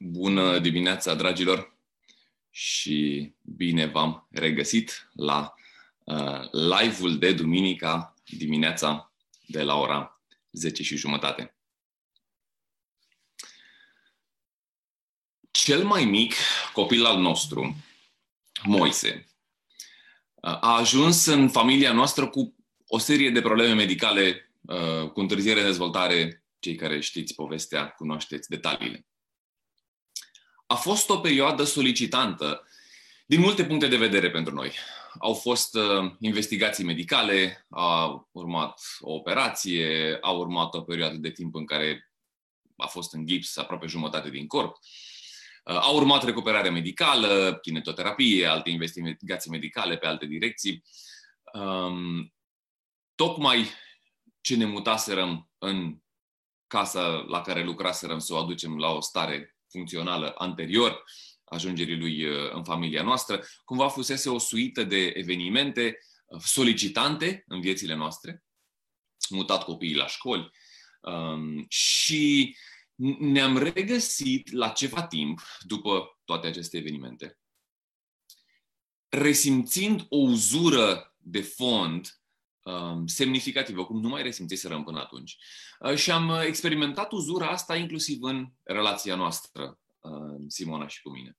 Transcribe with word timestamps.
Bună 0.00 0.58
dimineața, 0.58 1.14
dragilor, 1.14 1.76
și 2.50 3.32
bine 3.42 3.86
v-am 3.86 4.28
regăsit 4.30 5.08
la 5.12 5.54
uh, 6.04 6.50
live-ul 6.50 7.18
de 7.18 7.32
duminica 7.32 8.14
dimineața 8.24 9.12
de 9.46 9.62
la 9.62 9.74
ora 9.74 10.22
10 10.50 10.82
și 10.82 10.96
jumătate. 10.96 11.56
Cel 15.50 15.84
mai 15.84 16.04
mic 16.04 16.34
copil 16.72 17.04
al 17.04 17.18
nostru, 17.20 17.76
Moise, 18.64 19.26
uh, 20.34 20.58
a 20.60 20.76
ajuns 20.76 21.26
în 21.26 21.48
familia 21.48 21.92
noastră 21.92 22.28
cu 22.28 22.54
o 22.86 22.98
serie 22.98 23.30
de 23.30 23.40
probleme 23.40 23.74
medicale 23.74 24.52
uh, 24.60 25.10
cu 25.10 25.20
întârziere 25.20 25.60
de 25.60 25.66
dezvoltare. 25.66 26.44
Cei 26.58 26.74
care 26.74 27.00
știți 27.00 27.34
povestea, 27.34 27.88
cunoașteți 27.88 28.48
detaliile. 28.48 29.06
A 30.70 30.74
fost 30.74 31.08
o 31.08 31.18
perioadă 31.18 31.64
solicitantă 31.64 32.66
din 33.26 33.40
multe 33.40 33.64
puncte 33.64 33.86
de 33.86 33.96
vedere 33.96 34.30
pentru 34.30 34.54
noi. 34.54 34.72
Au 35.18 35.34
fost 35.34 35.74
uh, 35.74 36.12
investigații 36.20 36.84
medicale, 36.84 37.66
a 37.70 38.28
urmat 38.32 38.80
o 39.00 39.12
operație, 39.12 40.18
a 40.20 40.30
urmat 40.30 40.74
o 40.74 40.80
perioadă 40.80 41.16
de 41.16 41.30
timp 41.30 41.54
în 41.54 41.66
care 41.66 42.12
a 42.76 42.86
fost 42.86 43.14
în 43.14 43.26
gips 43.26 43.56
aproape 43.56 43.86
jumătate 43.86 44.30
din 44.30 44.46
corp. 44.46 44.76
Uh, 45.64 45.76
a 45.76 45.90
urmat 45.90 46.24
recuperare 46.24 46.70
medicală, 46.70 47.58
kinetoterapie, 47.62 48.46
alte 48.46 48.70
investigații 48.70 49.50
medicale 49.50 49.96
pe 49.96 50.06
alte 50.06 50.26
direcții. 50.26 50.82
Um, 51.52 52.34
tocmai 53.14 53.68
ce 54.40 54.56
ne 54.56 54.64
mutaserăm 54.64 55.50
în 55.58 55.98
casa 56.66 57.08
la 57.08 57.40
care 57.40 57.64
lucraserăm 57.64 58.18
să 58.18 58.34
o 58.34 58.36
aducem 58.36 58.78
la 58.78 58.90
o 58.90 59.00
stare 59.00 59.57
funcțională 59.70 60.34
anterior 60.38 61.04
ajungerii 61.44 61.98
lui 61.98 62.24
uh, 62.24 62.52
în 62.52 62.64
familia 62.64 63.02
noastră, 63.02 63.44
cumva 63.64 63.88
fusese 63.88 64.28
o 64.28 64.38
suită 64.38 64.84
de 64.84 65.06
evenimente 65.06 65.98
uh, 66.26 66.40
solicitante 66.40 67.44
în 67.46 67.60
viețile 67.60 67.94
noastre, 67.94 68.44
mutat 69.30 69.64
copiii 69.64 69.94
la 69.94 70.06
școli 70.06 70.50
um, 71.00 71.66
și 71.68 72.56
ne-am 73.18 73.58
regăsit 73.58 74.52
la 74.52 74.68
ceva 74.68 75.06
timp 75.06 75.40
după 75.60 76.18
toate 76.24 76.46
aceste 76.46 76.76
evenimente, 76.76 77.38
resimțind 79.08 80.06
o 80.08 80.16
uzură 80.16 81.14
de 81.16 81.42
fond 81.42 81.96
um, 81.96 82.27
semnificativă, 83.06 83.84
cum 83.84 84.00
nu 84.00 84.08
mai 84.08 84.22
resimțiserăm 84.22 84.84
până 84.84 84.98
atunci. 84.98 85.36
Uh, 85.80 85.94
și 85.94 86.10
am 86.10 86.40
experimentat 86.46 87.12
uzura 87.12 87.48
asta 87.48 87.76
inclusiv 87.76 88.22
în 88.22 88.46
relația 88.62 89.14
noastră, 89.14 89.78
uh, 90.00 90.40
Simona 90.48 90.88
și 90.88 91.02
cu 91.02 91.10
mine. 91.10 91.36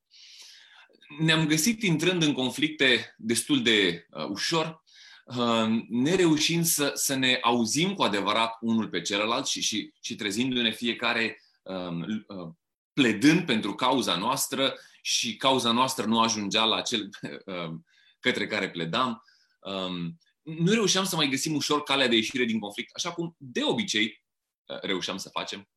Ne-am 1.20 1.48
găsit 1.48 1.84
intrând 1.84 2.24
în 2.24 2.34
conflicte 2.34 3.16
destul 3.18 3.62
de 3.62 4.08
uh, 4.10 4.26
ușor, 4.26 4.84
uh, 5.26 5.68
nereușind 5.90 6.66
să, 6.66 6.92
să 6.94 7.16
ne 7.16 7.38
auzim 7.42 7.94
cu 7.94 8.04
adevărat 8.04 8.58
unul 8.62 8.90
pe 8.90 9.02
celălalt 9.02 9.46
și, 9.46 9.62
și, 9.62 9.94
și 10.02 10.16
trezindu-ne 10.16 10.72
fiecare 10.72 11.42
um, 11.62 12.26
uh, 12.28 12.50
pledând 12.94 13.46
pentru 13.46 13.76
cauza 13.76 14.16
noastră 14.16 14.76
și 15.02 15.36
cauza 15.36 15.72
noastră 15.72 16.06
nu 16.06 16.20
ajungea 16.20 16.64
la 16.64 16.82
cel 16.82 17.10
uh, 17.46 17.74
către 18.26 18.48
care 18.48 18.70
pledam. 18.70 19.24
Um, 19.60 20.20
nu 20.58 20.72
reușeam 20.72 21.06
să 21.06 21.16
mai 21.16 21.30
găsim 21.30 21.56
ușor 21.56 21.84
calea 21.84 22.08
de 22.08 22.16
ieșire 22.16 22.44
din 22.44 22.60
conflict, 22.60 22.96
așa 22.96 23.12
cum 23.12 23.36
de 23.38 23.64
obicei 23.64 24.24
uh, 24.66 24.80
reușeam 24.82 25.18
să 25.18 25.30
facem. 25.30 25.70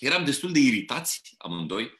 Eram 0.00 0.24
destul 0.24 0.52
de 0.52 0.58
iritați 0.58 1.34
amândoi. 1.38 1.90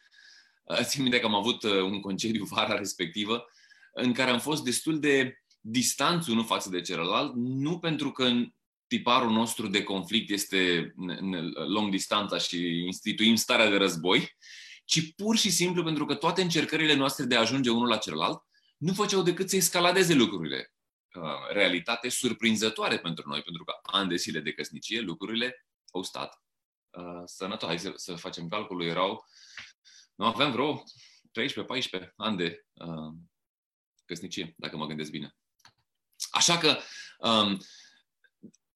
Uh, 0.64 0.80
țin 0.82 1.02
minte 1.02 1.20
că 1.20 1.26
am 1.26 1.34
avut 1.34 1.62
uh, 1.62 1.82
un 1.82 2.00
concediu 2.00 2.44
vara 2.54 2.76
respectivă 2.76 3.44
în 3.92 4.12
care 4.12 4.30
am 4.30 4.40
fost 4.40 4.64
destul 4.64 5.00
de 5.00 5.42
distanți 5.60 6.30
unul 6.30 6.44
față 6.44 6.68
de 6.68 6.80
celălalt, 6.80 7.32
nu 7.34 7.78
pentru 7.78 8.12
că 8.12 8.30
tiparul 8.86 9.30
nostru 9.30 9.68
de 9.68 9.82
conflict 9.82 10.30
este 10.30 10.92
long 11.68 11.90
distanța 11.90 12.38
și 12.38 12.82
instituim 12.86 13.34
starea 13.34 13.70
de 13.70 13.76
război, 13.76 14.36
ci 14.84 15.14
pur 15.14 15.36
și 15.36 15.50
simplu 15.50 15.82
pentru 15.84 16.04
că 16.04 16.14
toate 16.14 16.42
încercările 16.42 16.94
noastre 16.94 17.24
de 17.24 17.36
a 17.36 17.40
ajunge 17.40 17.70
unul 17.70 17.88
la 17.88 17.96
celălalt 17.96 18.42
nu 18.76 18.92
făceau 18.92 19.22
decât 19.22 19.50
să 19.50 19.56
escaladeze 19.56 20.14
lucrurile. 20.14 20.75
Uh, 21.16 21.48
realitate 21.52 22.08
surprinzătoare 22.08 22.98
pentru 22.98 23.28
noi, 23.28 23.42
pentru 23.42 23.64
că 23.64 23.78
ani 23.82 24.08
de 24.08 24.16
zile 24.16 24.40
de 24.40 24.52
căsnicie 24.52 25.00
lucrurile 25.00 25.66
au 25.92 26.02
stat 26.02 26.42
uh, 26.90 27.22
sănătoase. 27.24 27.66
Hai 27.66 27.78
să, 27.78 27.92
să 27.96 28.14
facem 28.14 28.48
calculul, 28.48 28.84
erau, 28.84 29.26
nu 30.14 30.24
aveam 30.24 30.50
vreo 30.52 30.82
13-14 32.02 32.12
ani 32.16 32.36
de 32.36 32.66
uh, 32.72 33.14
căsnicie, 34.04 34.54
dacă 34.56 34.76
mă 34.76 34.86
gândesc 34.86 35.10
bine. 35.10 35.36
Așa 36.30 36.58
că 36.58 36.78
um, 37.18 37.60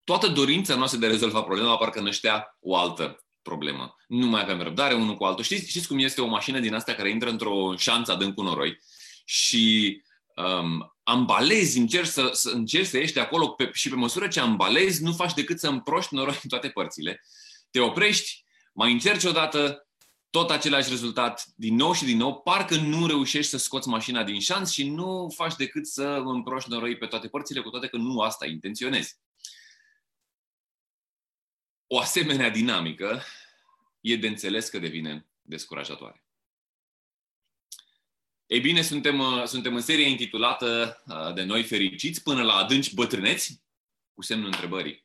toată 0.05 0.29
dorința 0.29 0.75
noastră 0.75 0.99
de 0.99 1.07
a 1.07 1.11
rezolva 1.11 1.43
problema 1.43 1.77
parcă 1.77 2.01
năștea 2.01 2.57
o 2.61 2.77
altă 2.77 3.25
problemă. 3.43 3.95
Nu 4.09 4.27
mai 4.27 4.43
aveam 4.43 4.61
răbdare 4.61 4.95
unul 4.95 5.17
cu 5.17 5.25
altul. 5.25 5.45
Știți, 5.45 5.69
știți 5.69 5.89
cum 5.89 5.99
este 5.99 6.21
o 6.21 6.27
mașină 6.27 6.61
din 6.61 6.75
asta 6.75 6.95
care 6.95 7.11
intră 7.11 7.31
într-o 7.31 7.77
șanță 7.77 8.13
adânc 8.13 8.35
cu 8.35 8.43
noroi 8.43 8.81
și 9.25 10.03
um, 10.45 10.95
ambalezi, 11.03 11.79
încerci 11.79 12.09
să, 12.09 12.31
să, 12.33 12.51
încerci 12.51 12.87
să 12.87 12.97
ieși 12.97 13.13
de 13.13 13.21
acolo 13.21 13.49
pe, 13.49 13.71
și 13.73 13.89
pe 13.89 13.95
măsură 13.95 14.29
ce 14.29 14.41
ambalezi, 14.41 15.03
nu 15.03 15.13
faci 15.13 15.35
decât 15.35 15.59
să 15.59 15.69
împroști 15.69 16.15
noroi 16.15 16.41
în 16.43 16.49
toate 16.49 16.69
părțile. 16.69 17.23
Te 17.71 17.81
oprești, 17.81 18.45
mai 18.73 18.93
încerci 18.93 19.25
odată, 19.25 19.89
tot 20.31 20.51
același 20.51 20.89
rezultat, 20.89 21.45
din 21.57 21.75
nou 21.75 21.93
și 21.93 22.05
din 22.05 22.17
nou, 22.17 22.41
parcă 22.41 22.77
nu 22.77 23.07
reușești 23.07 23.51
să 23.51 23.59
scoți 23.59 23.89
mașina 23.89 24.25
din 24.25 24.41
șans 24.41 24.73
și 24.73 24.89
nu 24.89 25.33
faci 25.35 25.55
decât 25.55 25.87
să 25.87 26.23
împroști 26.25 26.71
noroi 26.71 26.97
pe 26.97 27.07
toate 27.07 27.29
părțile, 27.29 27.61
cu 27.61 27.71
toate 27.71 27.87
că 27.87 27.97
nu 27.97 28.21
asta 28.21 28.47
intenționezi. 28.47 29.19
O 31.87 31.99
asemenea 31.99 32.51
dinamică 32.51 33.23
e 34.01 34.17
de 34.17 34.27
înțeles 34.27 34.69
că 34.69 34.79
devine 34.79 35.27
descurajatoare. 35.43 36.25
Ei 38.51 38.61
bine, 38.61 38.83
suntem, 38.83 39.19
uh, 39.19 39.45
suntem 39.45 39.75
în 39.75 39.81
serie 39.81 40.09
intitulată 40.09 41.03
uh, 41.07 41.35
de 41.35 41.43
noi 41.43 41.63
fericiți 41.63 42.23
până 42.23 42.43
la 42.43 42.55
adânci 42.55 42.95
bătrâneți, 42.95 43.63
cu 44.15 44.23
semnul 44.23 44.47
întrebării. 44.47 45.05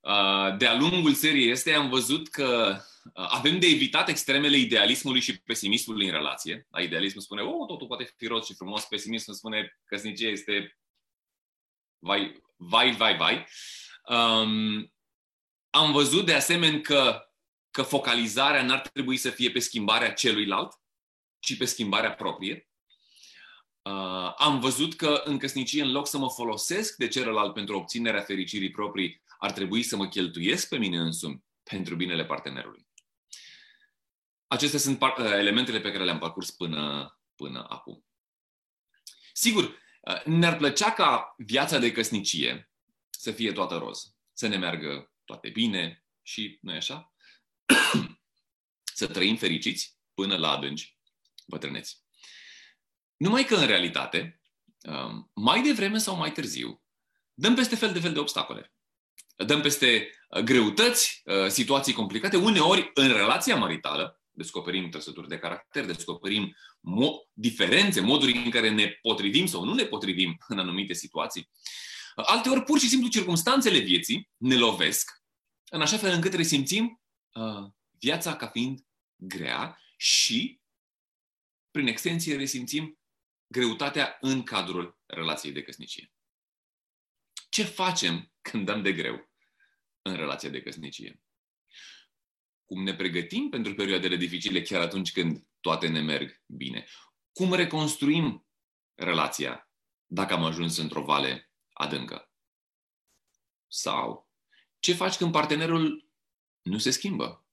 Uh, 0.00 0.56
de-a 0.56 0.78
lungul 0.78 1.14
seriei 1.14 1.50
este 1.50 1.72
am 1.72 1.88
văzut 1.88 2.28
că 2.28 2.80
avem 3.12 3.58
de 3.58 3.66
evitat 3.66 4.08
extremele 4.08 4.56
idealismului 4.56 5.20
și 5.20 5.38
pesimismului 5.38 6.06
în 6.06 6.12
relație. 6.12 6.66
La 6.70 6.80
idealismul 6.80 7.22
spune, 7.22 7.42
oh, 7.42 7.66
totul 7.66 7.86
poate 7.86 8.14
fi 8.16 8.26
roz 8.26 8.46
și 8.46 8.54
frumos, 8.54 8.84
pesimismul 8.84 9.36
spune 9.36 9.62
că 9.62 9.74
căsnicia 9.84 10.28
este 10.28 10.78
vai, 11.98 12.42
vai, 12.56 12.96
vai, 12.96 13.16
vai. 13.16 13.46
Um, 14.08 14.92
am 15.70 15.92
văzut 15.92 16.26
de 16.26 16.34
asemenea 16.34 16.80
că, 16.80 17.28
că 17.70 17.82
focalizarea 17.82 18.62
n-ar 18.62 18.80
trebui 18.80 19.16
să 19.16 19.30
fie 19.30 19.50
pe 19.50 19.58
schimbarea 19.58 20.12
celuilalt, 20.12 20.78
ci 21.40 21.56
pe 21.56 21.64
schimbarea 21.64 22.14
proprie. 22.14 22.68
Uh, 23.82 24.34
am 24.36 24.60
văzut 24.60 24.94
că 24.94 25.22
în 25.24 25.38
căsnicie, 25.38 25.82
în 25.82 25.90
loc 25.90 26.06
să 26.06 26.18
mă 26.18 26.30
folosesc 26.30 26.96
de 26.96 27.08
celălalt 27.08 27.54
pentru 27.54 27.76
obținerea 27.76 28.20
fericirii 28.20 28.70
proprii, 28.70 29.22
ar 29.38 29.52
trebui 29.52 29.82
să 29.82 29.96
mă 29.96 30.08
cheltuiesc 30.08 30.68
pe 30.68 30.76
mine 30.76 30.98
însumi 30.98 31.44
pentru 31.62 31.94
binele 31.94 32.24
partenerului. 32.24 32.86
Acestea 34.46 34.78
sunt 34.78 35.02
uh, 35.02 35.08
elementele 35.18 35.80
pe 35.80 35.90
care 35.90 36.04
le-am 36.04 36.18
parcurs 36.18 36.50
până, 36.50 37.18
până 37.34 37.66
acum. 37.68 38.04
Sigur, 39.32 39.64
uh, 40.00 40.22
ne-ar 40.24 40.56
plăcea 40.56 40.92
ca 40.92 41.34
viața 41.36 41.78
de 41.78 41.92
căsnicie 41.92 42.70
să 43.10 43.32
fie 43.32 43.52
toată 43.52 43.76
roz, 43.76 44.14
să 44.32 44.46
ne 44.46 44.56
meargă 44.56 45.12
toate 45.24 45.48
bine 45.48 46.04
și, 46.22 46.58
nu 46.62 46.72
așa? 46.72 47.12
să 48.98 49.06
trăim 49.06 49.36
fericiți 49.36 49.98
până 50.14 50.36
la 50.36 50.50
adânci 50.50 50.97
bătrâneți. 51.48 52.02
Numai 53.16 53.44
că, 53.44 53.54
în 53.54 53.66
realitate, 53.66 54.40
um, 54.82 55.30
mai 55.34 55.62
devreme 55.62 55.98
sau 55.98 56.16
mai 56.16 56.32
târziu, 56.32 56.82
dăm 57.34 57.54
peste 57.54 57.76
fel 57.76 57.92
de 57.92 58.00
fel 58.00 58.12
de 58.12 58.18
obstacole. 58.18 58.72
Dăm 59.46 59.60
peste 59.60 60.10
uh, 60.28 60.42
greutăți, 60.42 61.22
uh, 61.24 61.46
situații 61.48 61.92
complicate. 61.92 62.36
Uneori, 62.36 62.90
în 62.94 63.08
relația 63.08 63.56
maritală, 63.56 64.22
descoperim 64.30 64.90
trăsături 64.90 65.28
de 65.28 65.38
caracter, 65.38 65.84
descoperim 65.84 66.56
mo- 66.78 67.30
diferențe, 67.32 68.00
moduri 68.00 68.32
în 68.32 68.50
care 68.50 68.70
ne 68.70 68.86
potrivim 68.86 69.46
sau 69.46 69.64
nu 69.64 69.74
ne 69.74 69.84
potrivim 69.84 70.36
în 70.48 70.58
anumite 70.58 70.92
situații. 70.92 71.50
Alteori, 72.14 72.62
pur 72.62 72.78
și 72.78 72.88
simplu, 72.88 73.08
circumstanțele 73.08 73.78
vieții 73.78 74.30
ne 74.36 74.56
lovesc 74.56 75.18
în 75.70 75.80
așa 75.80 75.96
fel 75.96 76.12
încât 76.12 76.32
resimțim 76.32 77.02
uh, 77.32 77.70
viața 77.98 78.36
ca 78.36 78.46
fiind 78.46 78.80
grea 79.16 79.78
și 79.96 80.60
prin 81.70 81.86
extensie, 81.86 82.36
resimțim 82.36 82.98
greutatea 83.46 84.16
în 84.20 84.42
cadrul 84.42 84.98
relației 85.06 85.52
de 85.52 85.62
căsnicie. 85.62 86.12
Ce 87.48 87.64
facem 87.64 88.32
când 88.40 88.66
dăm 88.66 88.82
de 88.82 88.92
greu 88.92 89.30
în 90.02 90.16
relația 90.16 90.48
de 90.48 90.62
căsnicie? 90.62 91.22
cum 92.68 92.82
ne 92.82 92.94
pregătim 92.94 93.48
pentru 93.48 93.74
perioadele 93.74 94.16
dificile 94.16 94.62
chiar 94.62 94.80
atunci 94.80 95.12
când 95.12 95.46
toate 95.60 95.88
ne 95.88 96.00
merg 96.00 96.42
bine. 96.46 96.86
Cum 97.32 97.54
reconstruim 97.54 98.46
relația 98.94 99.70
dacă 100.06 100.34
am 100.34 100.44
ajuns 100.44 100.76
într-o 100.76 101.04
vale 101.04 101.50
adâncă? 101.72 102.32
Sau 103.66 104.30
ce 104.78 104.94
faci 104.94 105.16
când 105.16 105.32
partenerul 105.32 106.10
nu 106.62 106.78
se 106.78 106.90
schimbă 106.90 107.46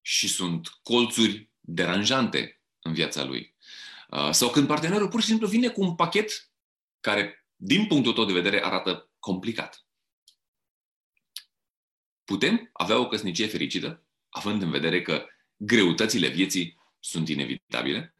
și 0.00 0.28
sunt 0.28 0.68
colțuri 0.68 1.50
deranjante 1.60 2.59
în 2.82 2.92
viața 2.92 3.24
lui? 3.24 3.54
Uh, 4.10 4.30
sau 4.30 4.50
când 4.50 4.66
partenerul 4.66 5.08
pur 5.08 5.20
și 5.20 5.26
simplu 5.26 5.46
vine 5.46 5.68
cu 5.68 5.80
un 5.82 5.94
pachet 5.94 6.50
care, 7.00 7.46
din 7.56 7.86
punctul 7.86 8.12
tău 8.12 8.24
de 8.24 8.32
vedere, 8.32 8.64
arată 8.64 9.10
complicat. 9.18 9.86
Putem 12.24 12.70
avea 12.72 12.98
o 12.98 13.08
căsnicie 13.08 13.46
fericită, 13.46 14.04
având 14.28 14.62
în 14.62 14.70
vedere 14.70 15.02
că 15.02 15.26
greutățile 15.56 16.28
vieții 16.28 16.78
sunt 16.98 17.28
inevitabile? 17.28 18.14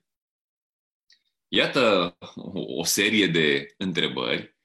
Iată 1.49 2.17
o 2.53 2.85
serie 2.85 3.27
de 3.27 3.75
întrebări 3.77 4.57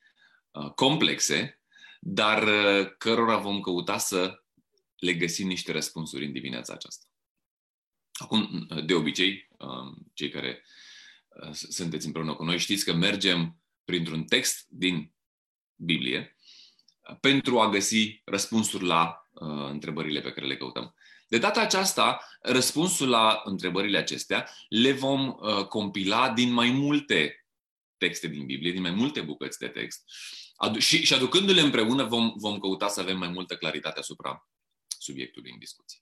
uh, 0.51 0.71
complexe, 0.71 1.61
dar 1.99 2.43
uh, 2.43 2.95
cărora 2.97 3.37
vom 3.37 3.61
căuta 3.61 3.97
să 3.97 4.43
le 4.95 5.13
găsim 5.13 5.47
niște 5.47 5.71
răspunsuri 5.71 6.25
în 6.25 6.31
dimineața 6.31 6.73
aceasta. 6.73 7.05
Acum, 8.13 8.67
de 8.85 8.93
obicei, 8.93 9.47
cei 10.13 10.29
care 10.29 10.63
sunteți 11.51 12.05
împreună 12.05 12.35
cu 12.35 12.43
noi, 12.43 12.57
știți 12.57 12.85
că 12.85 12.93
mergem 12.93 13.59
printr-un 13.83 14.23
text 14.23 14.65
din 14.67 15.13
Biblie 15.75 16.35
pentru 17.19 17.59
a 17.59 17.69
găsi 17.69 18.21
răspunsuri 18.25 18.83
la 18.83 19.27
uh, 19.31 19.69
întrebările 19.69 20.21
pe 20.21 20.31
care 20.31 20.45
le 20.45 20.57
căutăm. 20.57 20.95
De 21.27 21.37
data 21.37 21.61
aceasta, 21.61 22.27
răspunsul 22.41 23.09
la 23.09 23.41
întrebările 23.43 23.97
acestea 23.97 24.49
le 24.69 24.91
vom 24.91 25.27
uh, 25.27 25.65
compila 25.67 26.33
din 26.33 26.51
mai 26.51 26.69
multe 26.69 27.45
texte 27.97 28.27
din 28.27 28.45
Biblie, 28.45 28.71
din 28.71 28.81
mai 28.81 28.91
multe 28.91 29.21
bucăți 29.21 29.59
de 29.59 29.67
text. 29.67 30.03
Adu- 30.55 30.79
și, 30.79 31.05
și 31.05 31.13
aducându-le 31.13 31.61
împreună 31.61 32.03
vom, 32.03 32.33
vom 32.35 32.59
căuta 32.59 32.87
să 32.87 32.99
avem 32.99 33.17
mai 33.17 33.27
multă 33.29 33.57
claritate 33.57 33.99
asupra 33.99 34.49
subiectului 34.87 35.51
în 35.51 35.59
discuție. 35.59 35.99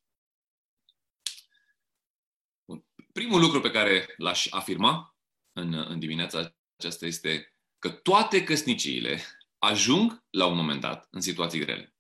Bun. 2.66 2.86
Primul 3.14 3.42
lucru 3.42 3.60
pe 3.60 3.72
care 3.72 4.14
l-aș 4.18 4.48
afirma 4.50 5.18
în, 5.52 5.74
în 5.74 6.00
dimineața 6.00 6.56
aceasta 6.76 7.06
este 7.06 7.56
că 7.80 7.90
toate 7.90 8.44
căsniciile 8.44 9.22
ajung 9.58 10.26
la 10.30 10.46
un 10.46 10.56
moment 10.56 10.82
dat 10.82 11.08
în 11.12 11.22
situații 11.22 11.60
grele. 11.60 11.96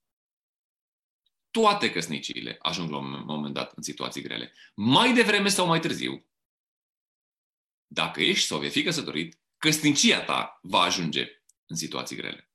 Toate 1.52 1.92
căsniciile 1.92 2.58
ajung 2.62 2.90
la 2.90 2.98
un 2.98 3.24
moment 3.26 3.54
dat 3.54 3.74
în 3.76 3.84
situații 3.84 4.22
grele. 4.22 4.54
Mai 4.76 5.14
devreme 5.14 5.50
sau 5.50 5.68
mai 5.68 5.80
târziu, 5.80 6.28
dacă 7.88 8.22
ești 8.22 8.48
sau 8.48 8.60
vei 8.60 8.70
fi 8.70 8.84
căsătorit, 8.84 9.40
căsnicia 9.58 10.24
ta 10.24 10.60
va 10.62 10.80
ajunge 10.80 11.44
în 11.66 11.76
situații 11.76 12.16
grele. 12.16 12.52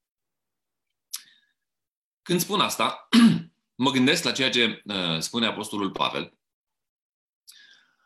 Când 2.22 2.40
spun 2.40 2.60
asta, 2.60 3.08
mă 3.84 3.90
gândesc 3.90 4.24
la 4.24 4.32
ceea 4.32 4.50
ce 4.50 4.82
uh, 4.84 5.18
spune 5.18 5.46
Apostolul 5.46 5.90
Pavel 5.90 6.37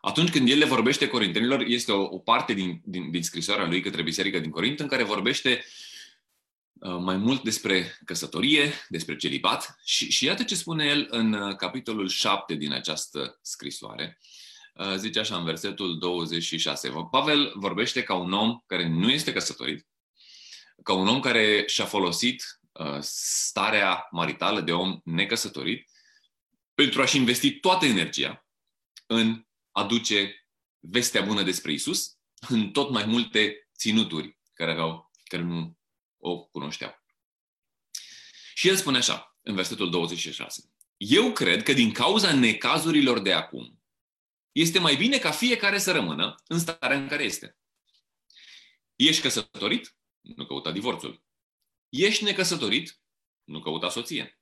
atunci 0.05 0.29
când 0.29 0.49
el 0.49 0.57
le 0.57 0.65
vorbește 0.65 1.07
corintenilor, 1.07 1.61
este 1.61 1.91
o, 1.91 2.01
o 2.01 2.17
parte 2.17 2.53
din, 2.53 2.81
din, 2.85 3.11
din 3.11 3.23
scrisoarea 3.23 3.67
lui 3.67 3.81
către 3.81 4.01
biserica 4.01 4.39
din 4.39 4.49
Corint 4.49 4.79
în 4.79 4.87
care 4.87 5.03
vorbește 5.03 5.63
uh, 6.73 6.97
mai 6.99 7.17
mult 7.17 7.43
despre 7.43 7.97
căsătorie, 8.05 8.73
despre 8.89 9.15
celibat 9.15 9.79
și, 9.83 10.11
și 10.11 10.25
iată 10.25 10.43
ce 10.43 10.55
spune 10.55 10.85
el 10.85 11.07
în 11.09 11.33
uh, 11.33 11.55
capitolul 11.55 12.07
7 12.07 12.55
din 12.55 12.71
această 12.71 13.39
scrisoare. 13.41 14.19
Uh, 14.73 14.95
zice 14.95 15.19
așa 15.19 15.37
în 15.37 15.43
versetul 15.43 15.97
26. 15.99 16.93
Pavel 17.11 17.51
vorbește 17.55 18.03
ca 18.03 18.13
un 18.13 18.33
om 18.33 18.59
care 18.65 18.87
nu 18.87 19.09
este 19.09 19.33
căsătorit, 19.33 19.87
ca 20.83 20.93
un 20.93 21.07
om 21.07 21.19
care 21.19 21.63
și-a 21.67 21.85
folosit 21.85 22.43
starea 22.99 24.07
maritală 24.11 24.61
de 24.61 24.71
om 24.71 24.99
necăsătorit 25.03 25.89
pentru 26.73 27.01
a-și 27.01 27.17
investi 27.17 27.59
toată 27.59 27.85
energia 27.85 28.45
în 29.05 29.45
aduce 29.73 30.47
vestea 30.79 31.21
bună 31.21 31.43
despre 31.43 31.71
Isus 31.71 32.17
în 32.49 32.71
tot 32.71 32.89
mai 32.89 33.05
multe 33.05 33.69
ținuturi 33.77 34.39
care, 34.53 34.71
aveau, 34.71 35.11
care 35.23 35.41
nu 35.41 35.77
o 36.17 36.45
cunoșteau. 36.45 37.03
Și 38.53 38.67
el 38.67 38.75
spune 38.75 38.97
așa, 38.97 39.37
în 39.41 39.55
versetul 39.55 39.89
26. 39.89 40.73
Eu 40.97 41.31
cred 41.31 41.63
că 41.63 41.73
din 41.73 41.91
cauza 41.91 42.33
necazurilor 42.33 43.19
de 43.19 43.33
acum, 43.33 43.83
este 44.51 44.79
mai 44.79 44.95
bine 44.95 45.17
ca 45.17 45.31
fiecare 45.31 45.79
să 45.79 45.91
rămână 45.91 46.35
în 46.47 46.59
starea 46.59 46.97
în 46.97 47.07
care 47.07 47.23
este. 47.23 47.57
Ești 48.95 49.21
căsătorit? 49.21 49.95
Nu 50.21 50.45
căuta 50.45 50.71
divorțul. 50.71 51.23
Ești 51.89 52.23
necăsătorit? 52.23 53.01
Nu 53.43 53.61
căuta 53.61 53.89
soție. 53.89 54.39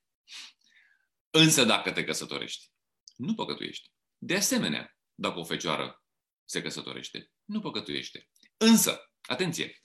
Însă 1.30 1.64
dacă 1.64 1.92
te 1.92 2.04
căsătorești, 2.04 2.70
nu 3.16 3.34
păcătuiești. 3.34 3.90
De 4.18 4.36
asemenea, 4.36 4.91
dacă 5.14 5.38
o 5.38 5.44
fecioară 5.44 6.02
se 6.44 6.62
căsătorește. 6.62 7.30
Nu 7.44 7.60
păcătuiește. 7.60 8.30
Însă, 8.56 9.12
atenție, 9.22 9.80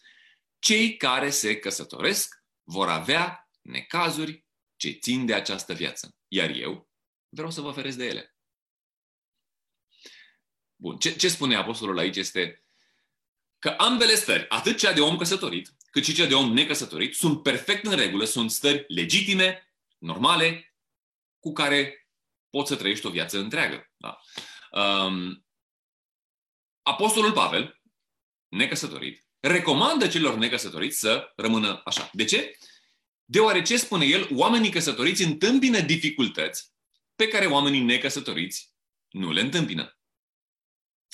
cei 0.59 0.97
care 0.97 1.29
se 1.29 1.59
căsătoresc 1.59 2.43
vor 2.63 2.89
avea 2.89 3.49
necazuri 3.61 4.45
ce 4.75 4.91
țin 4.91 5.25
de 5.25 5.33
această 5.33 5.73
viață. 5.73 6.15
Iar 6.27 6.49
eu 6.49 6.89
vreau 7.29 7.51
să 7.51 7.61
vă 7.61 7.71
feresc 7.71 7.97
de 7.97 8.05
ele. 8.05 8.35
Bun. 10.75 10.97
Ce, 10.97 11.15
ce 11.15 11.27
spune 11.27 11.55
apostolul 11.55 11.97
aici 11.97 12.15
este 12.15 12.63
că 13.59 13.69
ambele 13.69 14.15
stări, 14.15 14.49
atât 14.49 14.77
cea 14.77 14.93
de 14.93 15.01
om 15.01 15.17
căsătorit, 15.17 15.75
cât 15.91 16.03
și 16.03 16.13
cea 16.13 16.25
de 16.25 16.33
om 16.33 16.53
necăsătorit, 16.53 17.15
sunt 17.15 17.43
perfect 17.43 17.85
în 17.85 17.95
regulă, 17.95 18.25
sunt 18.25 18.51
stări 18.51 18.85
legitime, 18.87 19.73
normale, 19.97 20.75
cu 21.39 21.51
care 21.51 22.07
poți 22.49 22.69
să 22.69 22.75
trăiești 22.75 23.05
o 23.05 23.09
viață 23.09 23.39
întreagă. 23.39 23.91
Da? 23.97 24.19
Um, 24.77 25.45
Apostolul 26.81 27.31
Pavel, 27.31 27.81
necăsătorit, 28.47 29.25
recomandă 29.39 30.07
celor 30.07 30.35
necăsătoriți 30.35 30.99
să 30.99 31.33
rămână 31.35 31.81
așa. 31.85 32.09
De 32.13 32.23
ce? 32.23 32.57
Deoarece, 33.25 33.77
spune 33.77 34.05
el, 34.05 34.27
oamenii 34.31 34.71
căsătoriți 34.71 35.23
întâmpină 35.23 35.79
dificultăți 35.79 36.73
pe 37.15 37.27
care 37.27 37.45
oamenii 37.45 37.81
necăsătoriți 37.81 38.73
nu 39.09 39.31
le 39.31 39.41
întâmpină. 39.41 39.97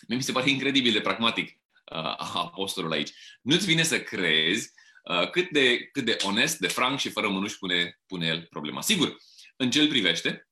Mi 0.08 0.24
se 0.24 0.32
pare 0.32 0.50
incredibil 0.50 0.92
de 0.92 1.02
pragmatic 1.02 1.50
uh, 1.50 2.16
apostolul 2.48 2.92
aici. 2.92 3.12
Nu-ți 3.42 3.66
vine 3.66 3.84
să 3.84 4.02
crezi 4.02 4.72
uh, 5.04 5.30
cât, 5.30 5.50
de, 5.50 5.88
cât 5.92 6.06
de 6.06 6.18
onest, 6.24 6.60
de 6.60 6.68
franc 6.68 7.00
și 7.00 7.10
fără 7.10 7.30
mânuși 7.30 7.58
pune, 7.58 8.00
pune 8.06 8.28
el 8.28 8.48
problema. 8.50 8.82
Sigur, 8.82 9.18
în 9.56 9.72
ce 9.72 9.82
îl 9.82 9.88
privește, 9.88 10.48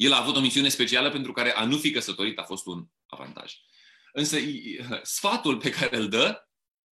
el 0.00 0.12
a 0.12 0.20
avut 0.20 0.36
o 0.36 0.40
misiune 0.40 0.68
specială 0.68 1.10
pentru 1.10 1.32
care 1.32 1.52
a 1.52 1.64
nu 1.64 1.76
fi 1.76 1.90
căsătorit 1.90 2.38
a 2.38 2.42
fost 2.42 2.66
un 2.66 2.86
avantaj. 3.06 3.54
Însă 4.12 4.36
sfatul 5.02 5.58
pe 5.58 5.70
care 5.70 5.96
îl 5.96 6.08
dă 6.08 6.48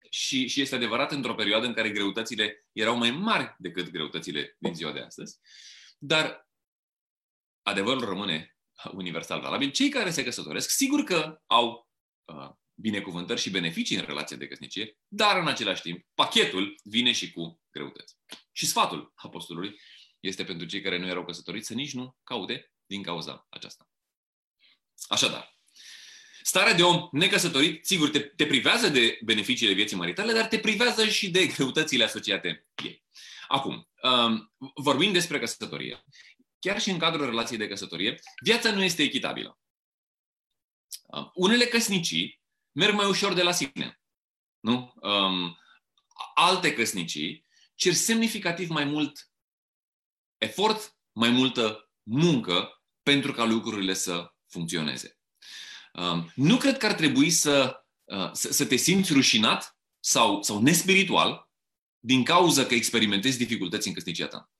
și, 0.10 0.48
și 0.48 0.62
este 0.62 0.76
adevărat 0.76 1.12
într-o 1.12 1.36
perioadă 1.36 1.66
în 1.66 1.74
care 1.74 1.90
greutățile 1.90 2.66
erau 2.72 2.98
mai 2.98 3.12
mari 3.12 3.56
decât 3.58 3.90
greutățile 3.90 4.56
din 4.60 4.76
ziua 4.76 4.92
de 4.92 5.00
astăzi, 5.00 5.40
dar 5.98 6.50
adevărul 7.62 8.06
rămâne 8.06 8.58
universal 8.92 9.42
valabil. 9.42 9.72
Cei 9.72 9.90
care 9.90 10.10
se 10.10 10.24
căsătoresc, 10.24 10.70
sigur 10.70 11.04
că 11.04 11.42
au 11.46 11.90
uh, 12.26 12.50
binecuvântări 12.74 13.42
și 13.42 13.50
beneficii 13.50 13.96
în 13.96 14.06
relația 14.06 14.38
de 14.38 14.48
căsnicie, 14.48 14.98
dar 15.08 15.38
în 15.38 15.48
același 15.48 15.82
timp 15.82 16.06
pachetul 16.14 16.76
vine 16.84 17.12
și 17.12 17.32
cu 17.32 17.62
greutăți. 17.70 18.18
Și 18.52 18.66
sfatul 18.66 19.12
apostolului 19.16 19.80
este 20.20 20.44
pentru 20.44 20.68
cei 20.68 20.82
care 20.82 20.98
nu 20.98 21.08
erau 21.08 21.26
căsătoriți 21.26 21.68
să 21.68 21.74
nici 21.74 21.94
nu 21.94 22.18
caute 22.24 22.72
din 22.88 23.03
cauza 23.03 23.48
aceasta. 23.50 23.89
Așadar, 25.08 25.58
starea 26.41 26.74
de 26.74 26.84
om 26.84 27.10
necăsătorit, 27.12 27.86
sigur, 27.86 28.10
te, 28.10 28.20
te 28.20 28.46
privează 28.46 28.89
de 28.89 29.20
beneficiile 29.24 29.74
vieții 29.74 29.98
maritale, 29.98 30.34
dar 30.34 30.48
te 30.48 30.60
privează 30.60 31.08
și 31.08 31.29
de 31.29 31.46
greutățile 31.56 32.03
asociate 32.03 32.67
ei. 32.84 33.06
Acum, 33.48 33.89
um, 34.03 34.53
vorbim 34.75 35.12
despre 35.12 35.39
căsătorie. 35.39 36.03
Chiar 36.60 36.82
și 36.82 36.89
în 36.89 36.98
cadrul 36.98 37.25
relației 37.25 37.58
de 37.58 37.67
căsătorie, 37.67 38.20
viața 38.44 38.72
nu 38.72 38.84
este 38.84 39.03
echitabilă. 39.03 39.60
Um, 41.08 41.32
unele 41.34 41.65
căsnicii 41.65 42.41
merg 42.72 42.94
mai 42.94 43.06
ușor 43.06 43.34
de 43.34 43.44
la 43.44 43.51
sine. 43.51 44.01
Nu? 44.60 44.94
Um, 44.96 45.58
alte 46.36 46.74
căsnicii 46.74 47.46
cer 47.75 47.94
semnificativ 47.94 48.70
mai 48.70 48.84
mult 48.84 49.32
efort, 50.38 50.98
mai 51.12 51.29
multă 51.29 51.91
muncă 52.03 52.77
pentru 53.08 53.32
ca 53.32 53.46
lucrurile 53.46 53.94
să 53.94 54.34
funcționeze. 54.48 55.18
Um, 55.94 56.32
nu 56.36 56.58
cred 56.58 56.78
că 56.78 56.86
ar 56.86 56.94
trebui 56.94 57.30
să, 57.30 57.84
uh, 58.04 58.32
să, 58.34 58.54
să 58.54 58.66
te 58.66 58.76
simți 58.76 59.14
rușinat 59.14 59.78
sau, 60.00 60.42
sau 60.42 60.62
nespiritual 60.62 61.50
din 62.00 62.24
cauza 62.24 62.66
că 62.66 62.74
experimentezi 62.74 63.38
dificultăți 63.38 63.88
în 63.88 63.94
căsnicia 63.94 64.28
ta. 64.28 64.52